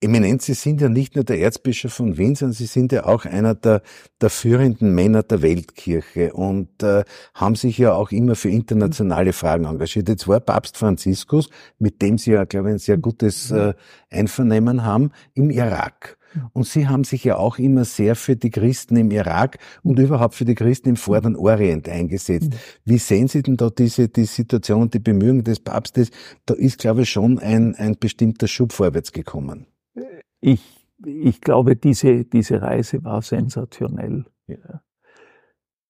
Eminenz, 0.01 0.45
Sie 0.45 0.53
sind 0.53 0.83
ja 0.83 0.91
nicht 0.91 1.15
nur 1.15 1.25
der 1.25 1.41
Erzbischof 1.41 1.93
von 1.95 2.19
Wien, 2.19 2.35
sondern 2.35 2.53
Sie 2.53 2.67
sind 2.67 2.93
ja 2.93 3.07
auch 3.07 3.25
einer 3.25 3.55
der, 3.55 3.81
der 4.21 4.29
führenden 4.29 4.95
Männer 4.95 5.23
der 5.23 5.41
Weltkirche 5.41 6.35
und 6.35 6.83
äh, 6.83 7.05
haben 7.35 7.55
sich 7.55 7.79
ja 7.79 7.95
auch 7.95 8.11
immer 8.11 8.35
für 8.35 8.51
internationale 8.51 9.33
Fragen 9.33 9.65
engagiert. 9.65 10.09
Jetzt 10.09 10.29
war 10.29 10.41
Papst 10.41 10.77
Franziskus, 10.77 11.49
mit 11.79 12.03
dem 12.03 12.19
Sie 12.19 12.33
ja, 12.33 12.45
glaube 12.45 12.69
ich, 12.69 12.75
ein 12.75 12.79
sehr 12.79 12.99
gutes 12.99 13.51
äh, 13.51 13.73
Einvernehmen 14.11 14.85
haben, 14.85 15.13
im 15.33 15.51
Irak. 15.51 16.19
Und 16.53 16.67
Sie 16.67 16.89
haben 16.89 17.05
sich 17.05 17.25
ja 17.25 17.37
auch 17.37 17.59
immer 17.59 17.85
sehr 17.85 18.15
für 18.17 18.37
die 18.37 18.51
Christen 18.51 18.97
im 18.97 19.11
Irak 19.11 19.59
und 19.83 19.99
überhaupt 19.99 20.35
für 20.35 20.45
die 20.45 20.55
Christen 20.55 20.91
im 20.91 20.97
Vorderen 20.97 21.37
Orient 21.37 21.89
eingesetzt. 21.89 22.51
Mhm. 22.51 22.57
Wie 22.85 22.99
sehen 22.99 23.29
Sie 23.29 23.43
denn 23.43 23.57
da 23.57 23.71
diese 23.71 24.09
die 24.09 24.25
Situation 24.25 24.83
und 24.83 24.95
die 24.95 24.99
Bemühungen 24.99 25.45
des 25.45 25.61
Papstes? 25.61 26.11
Da 26.45 26.55
ist, 26.55 26.79
glaube 26.79 27.03
ich, 27.03 27.11
schon 27.11 27.39
ein, 27.39 27.75
ein 27.75 27.97
bestimmter 27.99 28.49
Schub 28.49 28.73
vorwärts 28.73 29.13
gekommen. 29.13 29.67
Ich, 30.41 30.63
ich 31.05 31.41
glaube, 31.41 31.77
diese, 31.77 32.25
diese 32.25 32.61
Reise 32.61 33.03
war 33.05 33.23
sensationell. 33.23 34.27
Ja. 34.47 34.83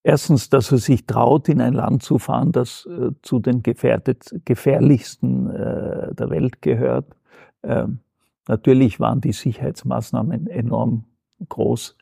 Erstens, 0.03 0.49
dass 0.49 0.71
er 0.71 0.77
sich 0.77 1.05
traut, 1.05 1.49
in 1.49 1.59
ein 1.59 1.73
Land 1.73 2.01
zu 2.01 2.17
fahren, 2.17 2.53
das 2.53 2.87
äh, 2.89 3.11
zu 3.23 3.39
den 3.39 3.61
gefährdet, 3.61 4.33
gefährlichsten 4.45 5.49
äh, 5.49 6.15
der 6.15 6.29
Welt 6.29 6.61
gehört. 6.61 7.13
Ähm, 7.61 7.99
Natürlich 8.47 8.99
waren 8.99 9.21
die 9.21 9.33
Sicherheitsmaßnahmen 9.33 10.47
enorm 10.47 11.05
groß, 11.49 11.97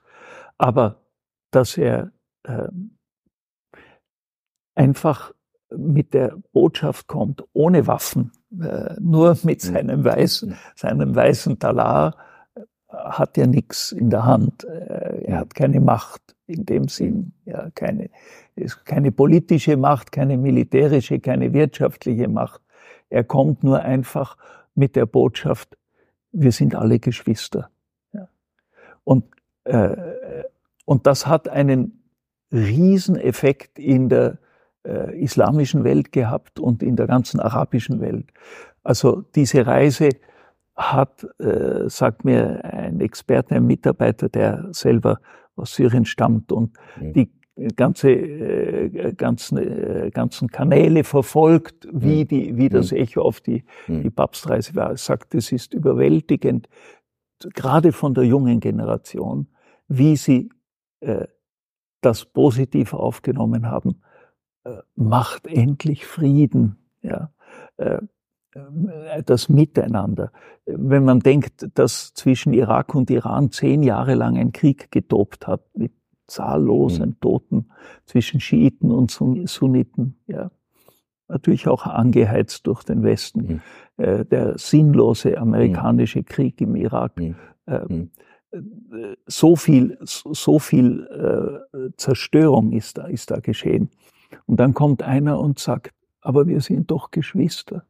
aber 0.57 1.01
dass 1.51 1.77
er 1.77 2.11
äh, 2.43 2.67
einfach 4.75 5.33
mit 5.75 6.13
der 6.13 6.37
Botschaft 6.51 7.07
kommt, 7.07 7.43
ohne 7.53 7.87
Waffen, 7.87 8.31
äh, 8.61 8.95
nur 8.99 9.37
mit 9.43 9.63
mhm. 9.63 9.73
seinem 9.73 10.03
weißen, 10.03 10.55
seinem 10.75 11.15
weißen 11.15 11.59
Talar, 11.59 12.15
äh, 12.55 12.61
hat 12.91 13.37
er 13.37 13.47
nichts 13.47 13.91
in 13.91 14.09
der 14.09 14.25
Hand. 14.25 14.63
Äh, 14.63 15.23
er 15.25 15.39
hat 15.39 15.55
keine 15.55 15.79
Macht 15.79 16.35
in 16.47 16.65
dem 16.65 16.87
Sinn, 16.87 17.33
ja, 17.45 17.69
keine, 17.71 18.09
keine 18.85 19.11
politische 19.11 19.77
Macht, 19.77 20.11
keine 20.11 20.37
militärische, 20.37 21.19
keine 21.19 21.53
wirtschaftliche 21.53 22.27
Macht. 22.27 22.61
Er 23.09 23.23
kommt 23.23 23.63
nur 23.63 23.79
einfach 23.79 24.37
mit 24.75 24.95
der 24.95 25.05
Botschaft, 25.05 25.77
wir 26.35 26.51
sind 26.51 26.75
alle 26.75 26.99
Geschwister. 26.99 27.69
Ja. 28.13 28.27
Und, 29.03 29.25
äh, 29.63 30.43
und 30.85 31.07
das 31.07 31.27
hat 31.27 31.47
einen 31.47 32.03
Rieseneffekt 32.51 33.79
in 33.79 34.09
der 34.09 34.37
äh, 34.85 35.19
islamischen 35.19 35.83
Welt 35.83 36.11
gehabt 36.11 36.59
und 36.59 36.83
in 36.83 36.95
der 36.95 37.07
ganzen 37.07 37.39
arabischen 37.39 38.01
Welt. 38.01 38.31
Also 38.83 39.21
diese 39.35 39.65
Reise 39.65 40.09
hat, 40.75 41.25
äh, 41.39 41.89
sagt 41.89 42.25
mir 42.25 42.63
ein 42.65 42.99
Experte, 42.99 43.55
ein 43.55 43.65
Mitarbeiter, 43.65 44.29
der 44.29 44.67
selber 44.71 45.19
aus 45.55 45.73
Syrien 45.73 46.05
stammt 46.05 46.51
und 46.51 46.77
mhm. 46.99 47.13
die 47.13 47.31
ganze, 47.75 48.11
äh, 48.11 49.13
ganzen, 49.13 49.57
äh, 49.57 50.11
ganzen 50.11 50.49
Kanäle 50.49 51.03
verfolgt, 51.03 51.87
wie, 51.91 52.21
hm. 52.21 52.27
die, 52.27 52.57
wie 52.57 52.69
das 52.69 52.91
hm. 52.91 52.97
Echo 52.97 53.21
auf 53.21 53.41
die, 53.41 53.63
hm. 53.85 54.03
die 54.03 54.09
Papstreise 54.09 54.75
war. 54.75 54.91
Er 54.91 54.97
sagt, 54.97 55.35
es 55.35 55.51
ist 55.51 55.73
überwältigend, 55.73 56.67
gerade 57.53 57.91
von 57.91 58.13
der 58.13 58.25
jungen 58.25 58.59
Generation, 58.59 59.47
wie 59.87 60.15
sie 60.15 60.49
äh, 60.99 61.27
das 62.01 62.25
positiv 62.25 62.93
aufgenommen 62.93 63.67
haben. 63.67 64.01
Äh, 64.63 64.77
macht 64.95 65.47
endlich 65.47 66.05
Frieden, 66.05 66.77
ja. 67.01 67.31
Äh, 67.77 67.99
äh, 68.55 69.23
das 69.23 69.49
Miteinander. 69.49 70.31
Wenn 70.65 71.05
man 71.05 71.19
denkt, 71.19 71.69
dass 71.75 72.13
zwischen 72.13 72.53
Irak 72.53 72.95
und 72.95 73.09
Iran 73.09 73.51
zehn 73.51 73.83
Jahre 73.83 74.15
lang 74.15 74.37
ein 74.37 74.51
Krieg 74.51 74.91
getobt 74.91 75.47
hat, 75.47 75.61
mit 75.75 75.93
zahllosen 76.27 77.09
mhm. 77.09 77.19
Toten 77.19 77.65
zwischen 78.05 78.39
Schiiten 78.39 78.91
und 78.91 79.11
Sunniten, 79.11 80.17
ja. 80.27 80.51
Natürlich 81.27 81.67
auch 81.67 81.87
angeheizt 81.87 82.67
durch 82.67 82.83
den 82.83 83.01
Westen. 83.01 83.61
Mhm. 83.97 84.03
Äh, 84.03 84.25
der 84.25 84.57
sinnlose 84.57 85.37
amerikanische 85.37 86.19
mhm. 86.19 86.25
Krieg 86.25 86.61
im 86.61 86.75
Irak. 86.75 87.17
Mhm. 87.17 87.35
Äh, 87.65 87.79
mhm. 87.87 88.11
äh, 88.51 89.15
so 89.25 89.55
viel, 89.55 89.97
so 90.01 90.59
viel 90.59 91.63
äh, 91.73 91.91
Zerstörung 91.97 92.73
ist 92.73 92.99
da, 92.99 93.05
ist 93.05 93.31
da 93.31 93.39
geschehen. 93.39 93.89
Und 94.45 94.59
dann 94.59 94.75
kommt 94.75 95.01
einer 95.01 95.39
und 95.39 95.57
sagt, 95.57 95.93
aber 96.21 96.47
wir 96.47 96.61
sind 96.61 96.91
doch 96.91 97.09
Geschwister. 97.09 97.85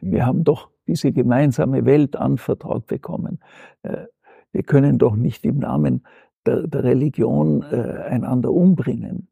Wir 0.00 0.22
mhm. 0.22 0.26
haben 0.26 0.44
doch 0.44 0.70
diese 0.86 1.12
gemeinsame 1.12 1.84
Welt 1.84 2.16
anvertraut 2.16 2.86
bekommen. 2.86 3.40
Äh, 3.82 4.06
wir 4.52 4.62
können 4.62 4.98
doch 4.98 5.16
nicht 5.16 5.44
im 5.44 5.58
Namen 5.58 6.06
der, 6.46 6.66
der 6.66 6.84
Religion 6.84 7.62
äh, 7.62 8.02
einander 8.08 8.50
umbringen. 8.50 9.28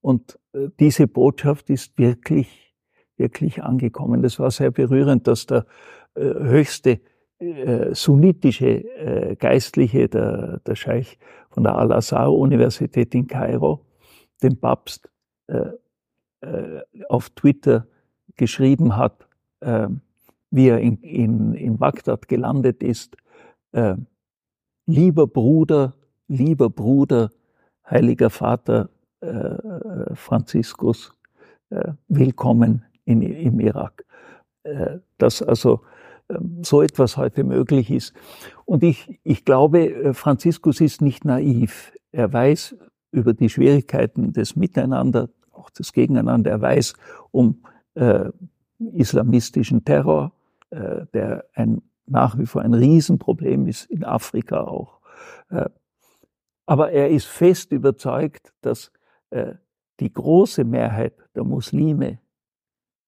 Und 0.00 0.38
äh, 0.52 0.68
diese 0.78 1.08
Botschaft 1.08 1.70
ist 1.70 1.98
wirklich, 1.98 2.74
wirklich 3.16 3.62
angekommen. 3.62 4.22
Das 4.22 4.38
war 4.38 4.50
sehr 4.50 4.70
berührend, 4.70 5.26
dass 5.26 5.46
der 5.46 5.66
äh, 6.14 6.22
höchste 6.22 7.00
äh, 7.38 7.94
sunnitische 7.94 8.68
äh, 8.68 9.36
Geistliche, 9.36 10.08
der, 10.08 10.60
der 10.66 10.74
Scheich 10.74 11.18
von 11.50 11.64
der 11.64 11.76
Al-Azhar-Universität 11.76 13.14
in 13.14 13.26
Kairo, 13.26 13.84
dem 14.42 14.58
Papst 14.58 15.10
äh, 15.48 15.70
äh, 16.40 16.82
auf 17.08 17.30
Twitter 17.30 17.86
geschrieben 18.36 18.96
hat, 18.96 19.28
äh, 19.60 19.88
wie 20.50 20.68
er 20.68 20.80
in, 20.80 20.98
in, 20.98 21.54
in 21.54 21.78
Bagdad 21.78 22.28
gelandet 22.28 22.82
ist. 22.82 23.16
Äh, 23.72 23.96
lieber 24.86 25.26
Bruder, 25.26 25.94
lieber 26.28 26.70
Bruder, 26.70 27.30
heiliger 27.88 28.30
Vater 28.30 28.90
äh, 29.20 30.14
Franziskus, 30.14 31.12
äh, 31.70 31.92
willkommen 32.08 32.84
in, 33.04 33.22
im 33.22 33.60
Irak. 33.60 34.04
Äh, 34.62 34.98
dass 35.18 35.42
also 35.42 35.82
ähm, 36.28 36.58
so 36.62 36.82
etwas 36.82 37.16
heute 37.16 37.44
möglich 37.44 37.90
ist. 37.90 38.14
Und 38.64 38.82
ich, 38.82 39.20
ich 39.22 39.44
glaube, 39.44 39.88
äh, 39.88 40.14
Franziskus 40.14 40.80
ist 40.80 41.00
nicht 41.00 41.24
naiv. 41.24 41.92
Er 42.12 42.32
weiß 42.32 42.76
über 43.12 43.32
die 43.32 43.48
Schwierigkeiten 43.48 44.32
des 44.32 44.56
Miteinander, 44.56 45.30
auch 45.52 45.70
des 45.70 45.92
Gegeneinander. 45.92 46.50
Er 46.50 46.60
weiß 46.60 46.94
um 47.30 47.62
äh, 47.94 48.30
islamistischen 48.78 49.84
Terror, 49.84 50.32
äh, 50.70 51.06
der 51.14 51.44
ein, 51.54 51.82
nach 52.06 52.38
wie 52.38 52.46
vor 52.46 52.62
ein 52.62 52.74
Riesenproblem 52.74 53.66
ist, 53.66 53.84
in 53.86 54.04
Afrika 54.04 54.62
auch. 54.62 55.00
Äh, 56.66 56.72
aber 56.72 56.92
er 56.92 57.10
ist 57.10 57.26
fest 57.26 57.72
überzeugt, 57.72 58.52
dass 58.60 58.92
äh, 59.30 59.54
die 60.00 60.12
große 60.12 60.64
Mehrheit 60.64 61.14
der 61.34 61.44
Muslime 61.44 62.18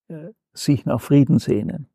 äh, 0.08 0.30
sich 0.52 0.86
nach 0.86 1.00
Frieden 1.00 1.38
sehnen. 1.38 1.88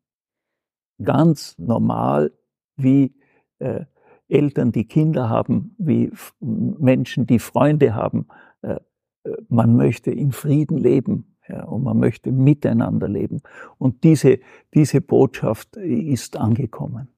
Ganz 1.02 1.58
normal, 1.58 2.32
wie 2.76 3.14
äh, 3.58 3.84
Eltern, 4.28 4.72
die 4.72 4.86
Kinder 4.86 5.28
haben, 5.28 5.74
wie 5.78 6.10
Menschen, 6.40 7.26
die 7.26 7.38
Freunde 7.38 7.94
haben. 7.94 8.26
Äh, 8.62 8.78
äh, 9.24 9.36
man 9.48 9.76
möchte 9.76 10.10
in 10.10 10.32
Frieden 10.32 10.78
leben 10.78 11.36
ja, 11.48 11.64
und 11.64 11.82
man 11.82 11.98
möchte 11.98 12.32
miteinander 12.32 13.08
leben. 13.08 13.42
Und 13.78 14.04
diese, 14.04 14.38
diese 14.72 15.00
Botschaft 15.00 15.76
ist 15.76 16.36
angekommen. 16.36 17.13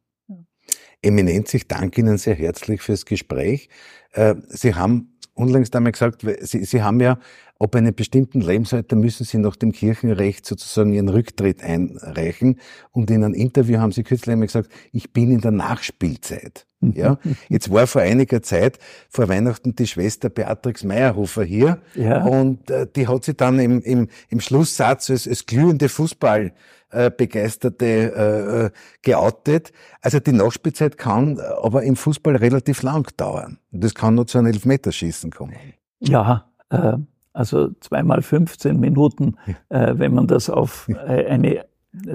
Eminenz, 1.02 1.54
ich 1.54 1.68
danke 1.68 2.00
Ihnen 2.00 2.18
sehr 2.18 2.34
herzlich 2.34 2.82
fürs 2.82 3.04
Gespräch. 3.04 3.68
Äh, 4.12 4.34
Sie 4.48 4.74
haben 4.74 5.16
unlängst 5.34 5.76
einmal 5.76 5.92
gesagt, 5.92 6.24
Sie, 6.40 6.64
Sie 6.64 6.82
haben 6.82 7.00
ja, 7.00 7.18
ob 7.58 7.74
einem 7.74 7.94
bestimmten 7.94 8.40
Lebensalter 8.40 8.96
müssen 8.96 9.24
Sie 9.24 9.38
nach 9.38 9.56
dem 9.56 9.72
Kirchenrecht 9.72 10.44
sozusagen 10.44 10.92
Ihren 10.92 11.08
Rücktritt 11.08 11.62
einreichen. 11.62 12.60
Und 12.92 13.10
in 13.10 13.24
einem 13.24 13.34
Interview 13.34 13.78
haben 13.78 13.92
Sie 13.92 14.02
kürzlich 14.02 14.32
einmal 14.32 14.46
gesagt, 14.46 14.70
ich 14.92 15.12
bin 15.12 15.30
in 15.30 15.40
der 15.40 15.52
Nachspielzeit. 15.52 16.66
Ja, 16.94 17.18
jetzt 17.48 17.72
war 17.72 17.86
vor 17.86 18.02
einiger 18.02 18.42
Zeit 18.42 18.78
vor 19.08 19.28
Weihnachten 19.28 19.74
die 19.74 19.86
Schwester 19.86 20.28
Beatrix 20.28 20.84
Meyerhofer 20.84 21.42
hier 21.42 21.80
ja. 21.94 22.22
und 22.22 22.70
äh, 22.70 22.86
die 22.94 23.08
hat 23.08 23.24
sich 23.24 23.36
dann 23.36 23.58
im, 23.58 23.80
im, 23.80 24.08
im 24.28 24.40
Schlusssatz 24.40 25.10
als, 25.10 25.26
als 25.26 25.46
glühende 25.46 25.88
Fußball 25.88 26.52
äh, 26.92 27.10
äh, 27.10 28.04
äh, 28.04 28.70
geoutet. 29.02 29.72
Also 30.00 30.20
die 30.20 30.32
Nachspielzeit 30.32 30.98
kann 30.98 31.40
aber 31.40 31.82
im 31.82 31.96
Fußball 31.96 32.36
relativ 32.36 32.82
lang 32.82 33.08
dauern. 33.16 33.58
Und 33.72 33.82
das 33.82 33.94
kann 33.94 34.14
nur 34.14 34.26
zu 34.26 34.38
einem 34.38 34.48
Elfmeterschießen 34.48 35.30
kommen. 35.30 35.56
Ja, 36.00 36.48
äh, 36.70 36.98
also 37.36 37.70
zweimal 37.80 38.22
15 38.22 38.80
Minuten, 38.80 39.36
äh, 39.68 39.94
wenn 39.96 40.14
man 40.14 40.26
das 40.26 40.48
auf 40.48 40.88
äh, 40.88 41.26
eine 41.26 41.66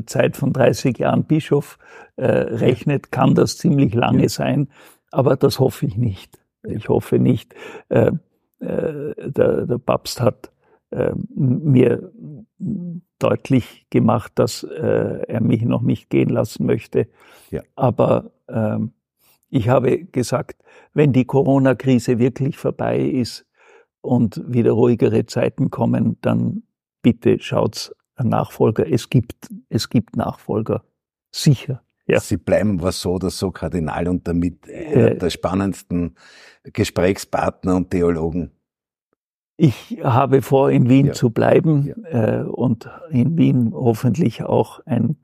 Zeit 0.06 0.36
von 0.36 0.52
30 0.52 0.98
Jahren 0.98 1.24
Bischof 1.26 1.78
äh, 2.16 2.26
rechnet, 2.26 3.12
kann 3.12 3.36
das 3.36 3.58
ziemlich 3.58 3.94
lange 3.94 4.30
sein. 4.30 4.68
Aber 5.12 5.36
das 5.36 5.60
hoffe 5.60 5.86
ich 5.86 5.98
nicht. 5.98 6.40
Ich 6.64 6.90
hoffe 6.90 7.20
nicht. 7.20 7.54
Äh, 7.90 8.12
äh, 8.60 9.14
der, 9.30 9.66
der 9.66 9.78
Papst 9.78 10.22
hat 10.22 10.52
äh, 10.90 11.12
mir 11.36 12.12
deutlich 13.20 13.86
gemacht, 13.92 14.32
dass 14.36 14.64
er 14.64 15.42
mich 15.42 15.62
noch 15.62 15.84
nicht 15.84 16.10
gehen 16.10 16.30
lassen 16.30 16.66
möchte. 16.66 17.08
Ja. 17.52 17.62
Aber 17.76 18.32
ähm, 18.48 18.94
ich 19.50 19.70
habe 19.70 20.06
gesagt, 20.06 20.64
wenn 20.96 21.14
die 21.14 21.26
Corona-Krise 21.26 22.18
wirklich 22.18 22.58
vorbei 22.58 23.00
ist 23.00 23.46
und 24.02 24.42
wieder 24.48 24.72
ruhigere 24.72 25.26
Zeiten 25.26 25.70
kommen, 25.70 26.18
dann 26.22 26.64
bitte 27.02 27.40
schaut's 27.40 27.94
Nachfolger. 28.22 28.92
Es 28.92 29.10
gibt, 29.10 29.50
es 29.70 29.90
gibt 29.90 30.16
Nachfolger. 30.16 30.84
Sicher. 31.32 31.82
Ja. 32.06 32.20
Sie 32.20 32.38
bleiben 32.38 32.82
was 32.82 33.02
so 33.02 33.14
oder 33.14 33.30
so 33.30 33.52
Kardinal 33.52 34.08
und 34.08 34.28
damit 34.28 34.68
äh, 34.68 35.18
der 35.18 35.30
spannendsten 35.30 36.16
Gesprächspartner 36.64 37.76
und 37.76 37.90
Theologen 37.90 38.52
ich 39.64 40.00
habe 40.04 40.42
vor, 40.42 40.72
in 40.72 40.90
Wien 40.90 41.08
ja. 41.08 41.14
zu 41.14 41.30
bleiben 41.30 41.94
ja. 42.12 42.40
äh, 42.40 42.44
und 42.44 42.90
in 43.12 43.38
Wien 43.38 43.74
hoffentlich 43.76 44.42
auch 44.42 44.80
ein, 44.88 45.18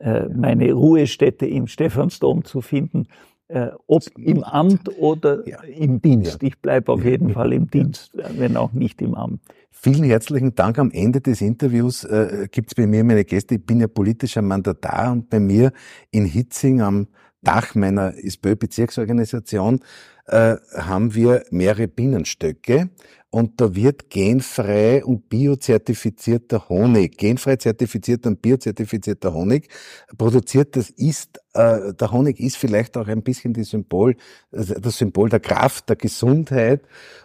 äh, 0.00 0.28
meine 0.30 0.72
Ruhestätte 0.72 1.46
im 1.46 1.68
Stephansdom 1.68 2.44
zu 2.44 2.60
finden, 2.60 3.06
äh, 3.48 3.68
ob 3.86 4.02
im 4.16 4.42
Amt 4.42 4.88
oder 4.98 5.46
ja. 5.46 5.60
im 5.62 6.00
Dienst. 6.00 6.42
Ich 6.42 6.58
bleibe 6.58 6.92
auf 6.92 7.04
jeden 7.04 7.30
Fall 7.30 7.52
im 7.52 7.70
Dienst, 7.70 8.16
wenn 8.36 8.56
auch 8.56 8.72
nicht 8.72 9.02
im 9.02 9.14
Amt. 9.14 9.40
Vielen 9.70 10.04
herzlichen 10.04 10.54
Dank. 10.54 10.78
Am 10.78 10.90
Ende 10.90 11.20
des 11.20 11.42
Interviews 11.42 12.04
äh, 12.04 12.48
gibt 12.50 12.70
es 12.70 12.74
bei 12.74 12.86
mir 12.86 13.04
meine 13.04 13.24
Gäste. 13.24 13.56
Ich 13.56 13.66
bin 13.66 13.80
ja 13.80 13.86
politischer 13.86 14.40
Mandatar 14.40 15.12
und 15.12 15.28
bei 15.28 15.40
mir 15.40 15.72
in 16.10 16.24
Hitzing 16.24 16.80
am 16.80 17.06
Dach 17.44 17.74
meiner 17.74 18.14
ISBÖ-Bezirksorganisation 18.16 19.80
äh, 20.26 20.56
haben 20.74 21.14
wir 21.14 21.44
mehrere 21.50 21.88
Bienenstöcke 21.88 22.90
und 23.34 23.60
da 23.60 23.74
wird 23.74 24.10
genfrei 24.10 25.04
und 25.04 25.28
biozertifizierter 25.28 26.68
Honig, 26.68 27.18
genfrei 27.18 27.56
zertifizierter 27.56 28.28
und 28.30 28.40
biozertifizierter 28.40 29.34
Honig 29.34 29.68
produziert. 30.16 30.76
Das 30.76 30.88
ist, 30.90 31.40
äh, 31.52 31.92
der 31.94 32.12
Honig 32.12 32.38
ist 32.38 32.56
vielleicht 32.56 32.96
auch 32.96 33.08
ein 33.08 33.24
bisschen 33.24 33.52
die 33.52 33.64
Symbol, 33.64 34.14
also 34.52 34.74
das 34.74 34.98
Symbol 34.98 35.30
der 35.30 35.40
Kraft, 35.40 35.88
der 35.88 35.96
Gesundheit. 35.96 36.82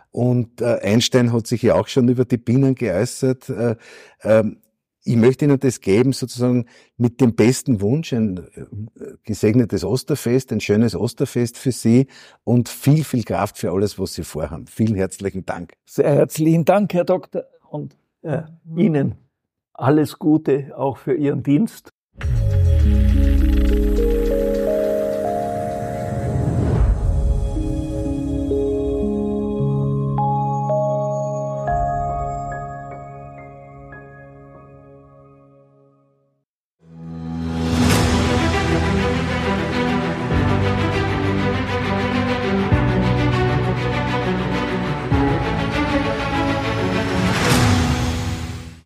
Und 0.10 0.62
äh, 0.62 0.80
Einstein 0.82 1.32
hat 1.32 1.46
sich 1.46 1.62
ja 1.62 1.76
auch 1.76 1.88
schon 1.88 2.10
über 2.10 2.26
die 2.26 2.38
Bienen 2.38 2.74
geäußert. 2.74 3.48
Äh, 3.50 3.76
ähm, 4.24 4.58
ich 5.10 5.16
möchte 5.16 5.46
Ihnen 5.46 5.60
das 5.60 5.82
geben, 5.82 6.14
sozusagen 6.14 6.66
mit 6.98 7.20
dem 7.20 7.34
besten 7.34 7.82
Wunsch, 7.82 8.14
ein 8.14 8.38
äh, 8.38 8.66
gesegnetes 9.24 9.84
Osterfest, 9.84 10.52
ein 10.52 10.62
schönes 10.62 10.96
Osterfest 10.96 11.58
für 11.58 11.72
Sie 11.72 12.06
und 12.44 12.70
viel, 12.70 13.04
viel 13.04 13.24
Kraft 13.24 13.58
für 13.58 13.72
alles, 13.72 13.98
was 13.98 14.14
Sie 14.14 14.24
vorhaben. 14.24 14.68
Vielen 14.68 14.94
herzlichen 14.94 15.46
Dank. 15.46 15.74
Sehr 15.86 16.12
herzlichen 16.12 16.64
Dank, 16.64 16.94
Herr 16.94 17.06
Doktor, 17.06 17.46
und 17.72 17.98
äh, 18.22 18.44
Ihnen 18.76 19.16
alles 19.74 20.20
Gute 20.20 20.78
auch 20.78 20.98
für 20.98 21.16
Ihren 21.16 21.42
Dienst. 21.42 21.90